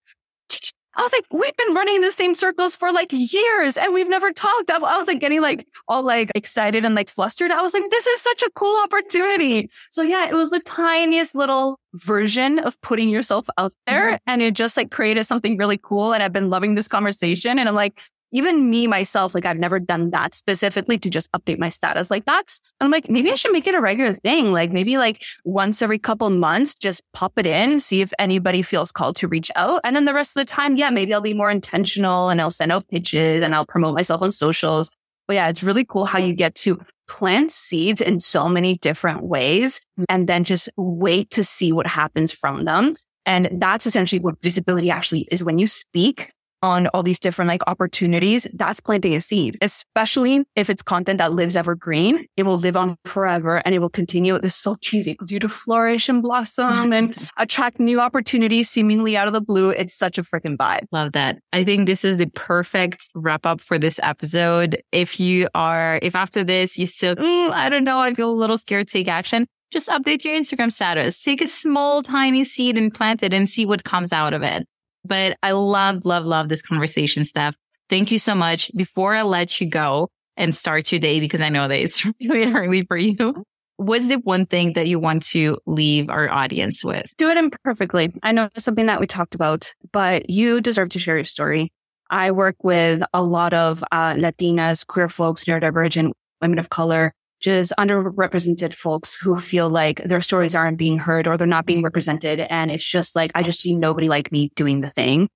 I 0.96 1.02
was 1.02 1.12
like, 1.12 1.24
we've 1.30 1.56
been 1.56 1.74
running 1.74 1.96
in 1.96 2.00
the 2.02 2.10
same 2.10 2.34
circles 2.34 2.74
for 2.74 2.92
like 2.92 3.08
years 3.12 3.76
and 3.76 3.94
we've 3.94 4.08
never 4.08 4.32
talked. 4.32 4.70
I 4.70 4.78
was 4.78 5.06
like 5.06 5.20
getting 5.20 5.40
like 5.40 5.66
all 5.86 6.02
like 6.02 6.32
excited 6.34 6.84
and 6.84 6.94
like 6.94 7.08
flustered. 7.08 7.50
I 7.50 7.62
was 7.62 7.72
like, 7.72 7.88
this 7.90 8.06
is 8.06 8.20
such 8.20 8.42
a 8.42 8.50
cool 8.56 8.76
opportunity. 8.82 9.70
So 9.90 10.02
yeah, 10.02 10.28
it 10.28 10.34
was 10.34 10.50
the 10.50 10.60
tiniest 10.60 11.34
little 11.34 11.78
version 11.94 12.58
of 12.58 12.80
putting 12.80 13.08
yourself 13.08 13.46
out 13.56 13.72
there. 13.86 14.12
Mm-hmm. 14.12 14.16
And 14.26 14.42
it 14.42 14.54
just 14.54 14.76
like 14.76 14.90
created 14.90 15.24
something 15.24 15.56
really 15.56 15.78
cool. 15.78 16.12
And 16.12 16.22
I've 16.22 16.32
been 16.32 16.50
loving 16.50 16.74
this 16.74 16.88
conversation. 16.88 17.58
And 17.58 17.68
I'm 17.68 17.74
like, 17.74 18.02
even 18.32 18.70
me 18.70 18.86
myself, 18.86 19.34
like 19.34 19.44
I've 19.44 19.58
never 19.58 19.80
done 19.80 20.10
that 20.10 20.34
specifically 20.34 20.98
to 20.98 21.10
just 21.10 21.30
update 21.32 21.58
my 21.58 21.68
status 21.68 22.10
like 22.10 22.26
that. 22.26 22.44
I'm 22.80 22.90
like, 22.90 23.08
maybe 23.08 23.30
I 23.30 23.34
should 23.34 23.52
make 23.52 23.66
it 23.66 23.74
a 23.74 23.80
regular 23.80 24.14
thing. 24.14 24.52
Like 24.52 24.70
maybe 24.70 24.98
like 24.98 25.22
once 25.44 25.82
every 25.82 25.98
couple 25.98 26.30
months, 26.30 26.74
just 26.74 27.02
pop 27.12 27.32
it 27.36 27.46
in, 27.46 27.80
see 27.80 28.00
if 28.00 28.12
anybody 28.18 28.62
feels 28.62 28.92
called 28.92 29.16
to 29.16 29.28
reach 29.28 29.50
out. 29.56 29.80
And 29.84 29.96
then 29.96 30.04
the 30.04 30.14
rest 30.14 30.36
of 30.36 30.40
the 30.40 30.50
time, 30.50 30.76
yeah, 30.76 30.90
maybe 30.90 31.12
I'll 31.12 31.20
be 31.20 31.34
more 31.34 31.50
intentional 31.50 32.28
and 32.28 32.40
I'll 32.40 32.50
send 32.50 32.72
out 32.72 32.88
pitches 32.88 33.42
and 33.42 33.54
I'll 33.54 33.66
promote 33.66 33.94
myself 33.94 34.22
on 34.22 34.32
socials. 34.32 34.96
But 35.26 35.34
yeah, 35.34 35.48
it's 35.48 35.62
really 35.62 35.84
cool 35.84 36.06
how 36.06 36.18
you 36.18 36.34
get 36.34 36.54
to 36.56 36.80
plant 37.06 37.50
seeds 37.50 38.00
in 38.00 38.20
so 38.20 38.48
many 38.48 38.78
different 38.78 39.24
ways 39.24 39.80
and 40.08 40.28
then 40.28 40.44
just 40.44 40.68
wait 40.76 41.30
to 41.30 41.42
see 41.42 41.72
what 41.72 41.86
happens 41.86 42.32
from 42.32 42.64
them. 42.64 42.94
And 43.26 43.48
that's 43.60 43.86
essentially 43.86 44.20
what 44.20 44.40
visibility 44.42 44.90
actually 44.90 45.28
is 45.30 45.44
when 45.44 45.58
you 45.58 45.66
speak 45.66 46.32
on 46.62 46.86
all 46.88 47.02
these 47.02 47.18
different 47.18 47.48
like 47.48 47.62
opportunities, 47.66 48.46
that's 48.54 48.80
planting 48.80 49.14
a 49.14 49.20
seed, 49.20 49.58
especially 49.62 50.44
if 50.56 50.70
it's 50.70 50.82
content 50.82 51.18
that 51.18 51.32
lives 51.32 51.56
evergreen. 51.56 52.26
It 52.36 52.44
will 52.44 52.58
live 52.58 52.76
on 52.76 52.96
forever 53.04 53.62
and 53.64 53.74
it 53.74 53.78
will 53.78 53.90
continue. 53.90 54.38
This 54.38 54.54
is 54.54 54.60
so 54.60 54.76
cheesy. 54.80 55.16
You 55.28 55.38
to 55.40 55.48
flourish 55.48 56.08
and 56.08 56.22
blossom 56.22 56.92
and 56.92 57.16
attract 57.36 57.80
new 57.80 58.00
opportunities 58.00 58.68
seemingly 58.68 59.16
out 59.16 59.26
of 59.26 59.32
the 59.32 59.40
blue. 59.40 59.70
It's 59.70 59.94
such 59.94 60.18
a 60.18 60.22
freaking 60.22 60.56
vibe. 60.56 60.86
Love 60.92 61.12
that. 61.12 61.38
I 61.52 61.64
think 61.64 61.86
this 61.86 62.04
is 62.04 62.16
the 62.16 62.26
perfect 62.28 63.08
wrap 63.14 63.46
up 63.46 63.60
for 63.60 63.78
this 63.78 64.00
episode. 64.02 64.82
If 64.92 65.20
you 65.20 65.48
are, 65.54 65.98
if 66.02 66.14
after 66.14 66.44
this 66.44 66.78
you 66.78 66.86
still, 66.86 67.16
mm, 67.16 67.50
I 67.50 67.68
don't 67.68 67.84
know, 67.84 67.98
I 67.98 68.14
feel 68.14 68.30
a 68.30 68.32
little 68.32 68.58
scared 68.58 68.88
to 68.88 68.92
take 68.92 69.08
action, 69.08 69.46
just 69.70 69.88
update 69.88 70.24
your 70.24 70.36
Instagram 70.36 70.72
status. 70.72 71.22
Take 71.22 71.40
a 71.40 71.46
small, 71.46 72.02
tiny 72.02 72.44
seed 72.44 72.76
and 72.76 72.92
plant 72.92 73.22
it 73.22 73.32
and 73.32 73.48
see 73.48 73.64
what 73.64 73.84
comes 73.84 74.12
out 74.12 74.32
of 74.32 74.42
it. 74.42 74.66
But 75.10 75.36
I 75.42 75.50
love, 75.50 76.06
love, 76.06 76.24
love 76.24 76.48
this 76.48 76.62
conversation, 76.62 77.24
Steph. 77.24 77.56
Thank 77.88 78.12
you 78.12 78.18
so 78.20 78.32
much. 78.36 78.70
Before 78.76 79.12
I 79.12 79.22
let 79.22 79.60
you 79.60 79.68
go 79.68 80.08
and 80.36 80.54
start 80.54 80.92
your 80.92 81.00
day, 81.00 81.18
because 81.18 81.40
I 81.42 81.48
know 81.48 81.66
that 81.66 81.80
it's 81.80 82.06
really 82.20 82.54
early 82.54 82.86
for 82.86 82.96
you, 82.96 83.44
what's 83.76 84.06
the 84.06 84.18
one 84.18 84.46
thing 84.46 84.74
that 84.74 84.86
you 84.86 85.00
want 85.00 85.24
to 85.26 85.58
leave 85.66 86.08
our 86.08 86.30
audience 86.30 86.84
with? 86.84 87.12
Do 87.18 87.28
it 87.28 87.36
imperfectly. 87.36 88.14
I 88.22 88.30
know 88.30 88.48
it's 88.54 88.64
something 88.64 88.86
that 88.86 89.00
we 89.00 89.08
talked 89.08 89.34
about, 89.34 89.74
but 89.90 90.30
you 90.30 90.60
deserve 90.60 90.90
to 90.90 91.00
share 91.00 91.16
your 91.16 91.24
story. 91.24 91.72
I 92.08 92.30
work 92.30 92.62
with 92.62 93.02
a 93.12 93.22
lot 93.22 93.52
of 93.52 93.82
uh, 93.90 94.14
Latinas, 94.14 94.86
queer 94.86 95.08
folks, 95.08 95.44
neurodivergent 95.44 96.12
women 96.40 96.60
of 96.60 96.70
color 96.70 97.12
just 97.40 97.72
underrepresented 97.78 98.74
folks 98.74 99.16
who 99.16 99.38
feel 99.38 99.68
like 99.68 100.02
their 100.04 100.20
stories 100.20 100.54
aren't 100.54 100.78
being 100.78 100.98
heard 100.98 101.26
or 101.26 101.36
they're 101.36 101.46
not 101.46 101.66
being 101.66 101.82
represented. 101.82 102.40
And 102.40 102.70
it's 102.70 102.84
just 102.84 103.16
like, 103.16 103.30
I 103.34 103.42
just 103.42 103.60
see 103.60 103.74
nobody 103.74 104.08
like 104.08 104.30
me 104.30 104.50
doing 104.54 104.80
the 104.80 104.90
thing. 104.90 105.28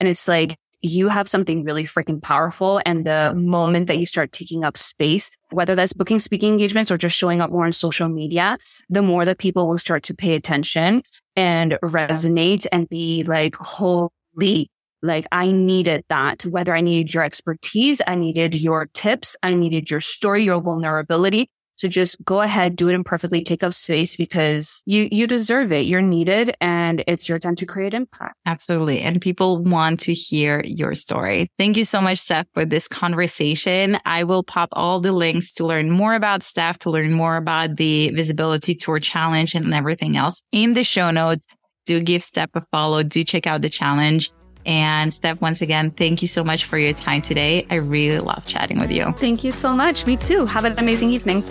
And 0.00 0.08
it's 0.08 0.28
like, 0.28 0.56
you 0.80 1.08
have 1.08 1.28
something 1.28 1.64
really 1.64 1.84
freaking 1.84 2.22
powerful. 2.22 2.80
And 2.86 3.04
the 3.04 3.34
moment 3.34 3.88
that 3.88 3.98
you 3.98 4.06
start 4.06 4.30
taking 4.30 4.64
up 4.64 4.76
space, 4.76 5.36
whether 5.50 5.74
that's 5.74 5.92
booking 5.92 6.20
speaking 6.20 6.52
engagements 6.52 6.90
or 6.90 6.96
just 6.96 7.16
showing 7.16 7.40
up 7.40 7.50
more 7.50 7.66
on 7.66 7.72
social 7.72 8.08
media, 8.08 8.58
the 8.88 9.02
more 9.02 9.24
that 9.24 9.38
people 9.38 9.66
will 9.66 9.78
start 9.78 10.04
to 10.04 10.14
pay 10.14 10.34
attention 10.34 11.02
and 11.34 11.78
resonate 11.82 12.66
and 12.70 12.88
be 12.88 13.24
like, 13.24 13.56
holy 13.56 14.70
Like 15.02 15.26
I 15.30 15.52
needed 15.52 16.04
that, 16.08 16.44
whether 16.44 16.74
I 16.74 16.80
needed 16.80 17.14
your 17.14 17.22
expertise, 17.22 18.00
I 18.06 18.14
needed 18.14 18.54
your 18.54 18.86
tips, 18.86 19.36
I 19.42 19.54
needed 19.54 19.90
your 19.90 20.00
story, 20.00 20.44
your 20.44 20.60
vulnerability. 20.60 21.50
So 21.76 21.86
just 21.86 22.22
go 22.24 22.40
ahead, 22.40 22.74
do 22.74 22.88
it 22.88 22.94
imperfectly, 22.94 23.44
take 23.44 23.62
up 23.62 23.72
space 23.72 24.16
because 24.16 24.82
you, 24.84 25.08
you 25.12 25.28
deserve 25.28 25.70
it. 25.70 25.86
You're 25.86 26.02
needed 26.02 26.56
and 26.60 27.04
it's 27.06 27.28
your 27.28 27.38
time 27.38 27.54
to 27.54 27.66
create 27.66 27.94
impact. 27.94 28.34
Absolutely. 28.46 29.00
And 29.00 29.20
people 29.20 29.62
want 29.62 30.00
to 30.00 30.12
hear 30.12 30.60
your 30.64 30.96
story. 30.96 31.52
Thank 31.56 31.76
you 31.76 31.84
so 31.84 32.00
much, 32.00 32.18
Steph, 32.18 32.48
for 32.52 32.64
this 32.64 32.88
conversation. 32.88 33.96
I 34.04 34.24
will 34.24 34.42
pop 34.42 34.70
all 34.72 34.98
the 34.98 35.12
links 35.12 35.52
to 35.54 35.66
learn 35.66 35.92
more 35.92 36.14
about 36.14 36.42
Steph, 36.42 36.80
to 36.80 36.90
learn 36.90 37.12
more 37.12 37.36
about 37.36 37.76
the 37.76 38.10
visibility 38.10 38.74
tour 38.74 38.98
challenge 38.98 39.54
and 39.54 39.72
everything 39.72 40.16
else 40.16 40.42
in 40.50 40.72
the 40.72 40.82
show 40.82 41.12
notes. 41.12 41.46
Do 41.86 42.00
give 42.00 42.24
Steph 42.24 42.50
a 42.54 42.60
follow. 42.72 43.04
Do 43.04 43.22
check 43.22 43.46
out 43.46 43.62
the 43.62 43.70
challenge. 43.70 44.32
And 44.66 45.12
Steph, 45.12 45.40
once 45.40 45.62
again, 45.62 45.90
thank 45.90 46.22
you 46.22 46.28
so 46.28 46.44
much 46.44 46.64
for 46.64 46.78
your 46.78 46.92
time 46.92 47.22
today. 47.22 47.66
I 47.70 47.76
really 47.76 48.20
love 48.20 48.44
chatting 48.44 48.78
with 48.78 48.90
you. 48.90 49.12
Thank 49.12 49.44
you 49.44 49.52
so 49.52 49.74
much. 49.74 50.06
Me 50.06 50.16
too. 50.16 50.46
Have 50.46 50.64
an 50.64 50.78
amazing 50.78 51.10
evening. 51.10 51.42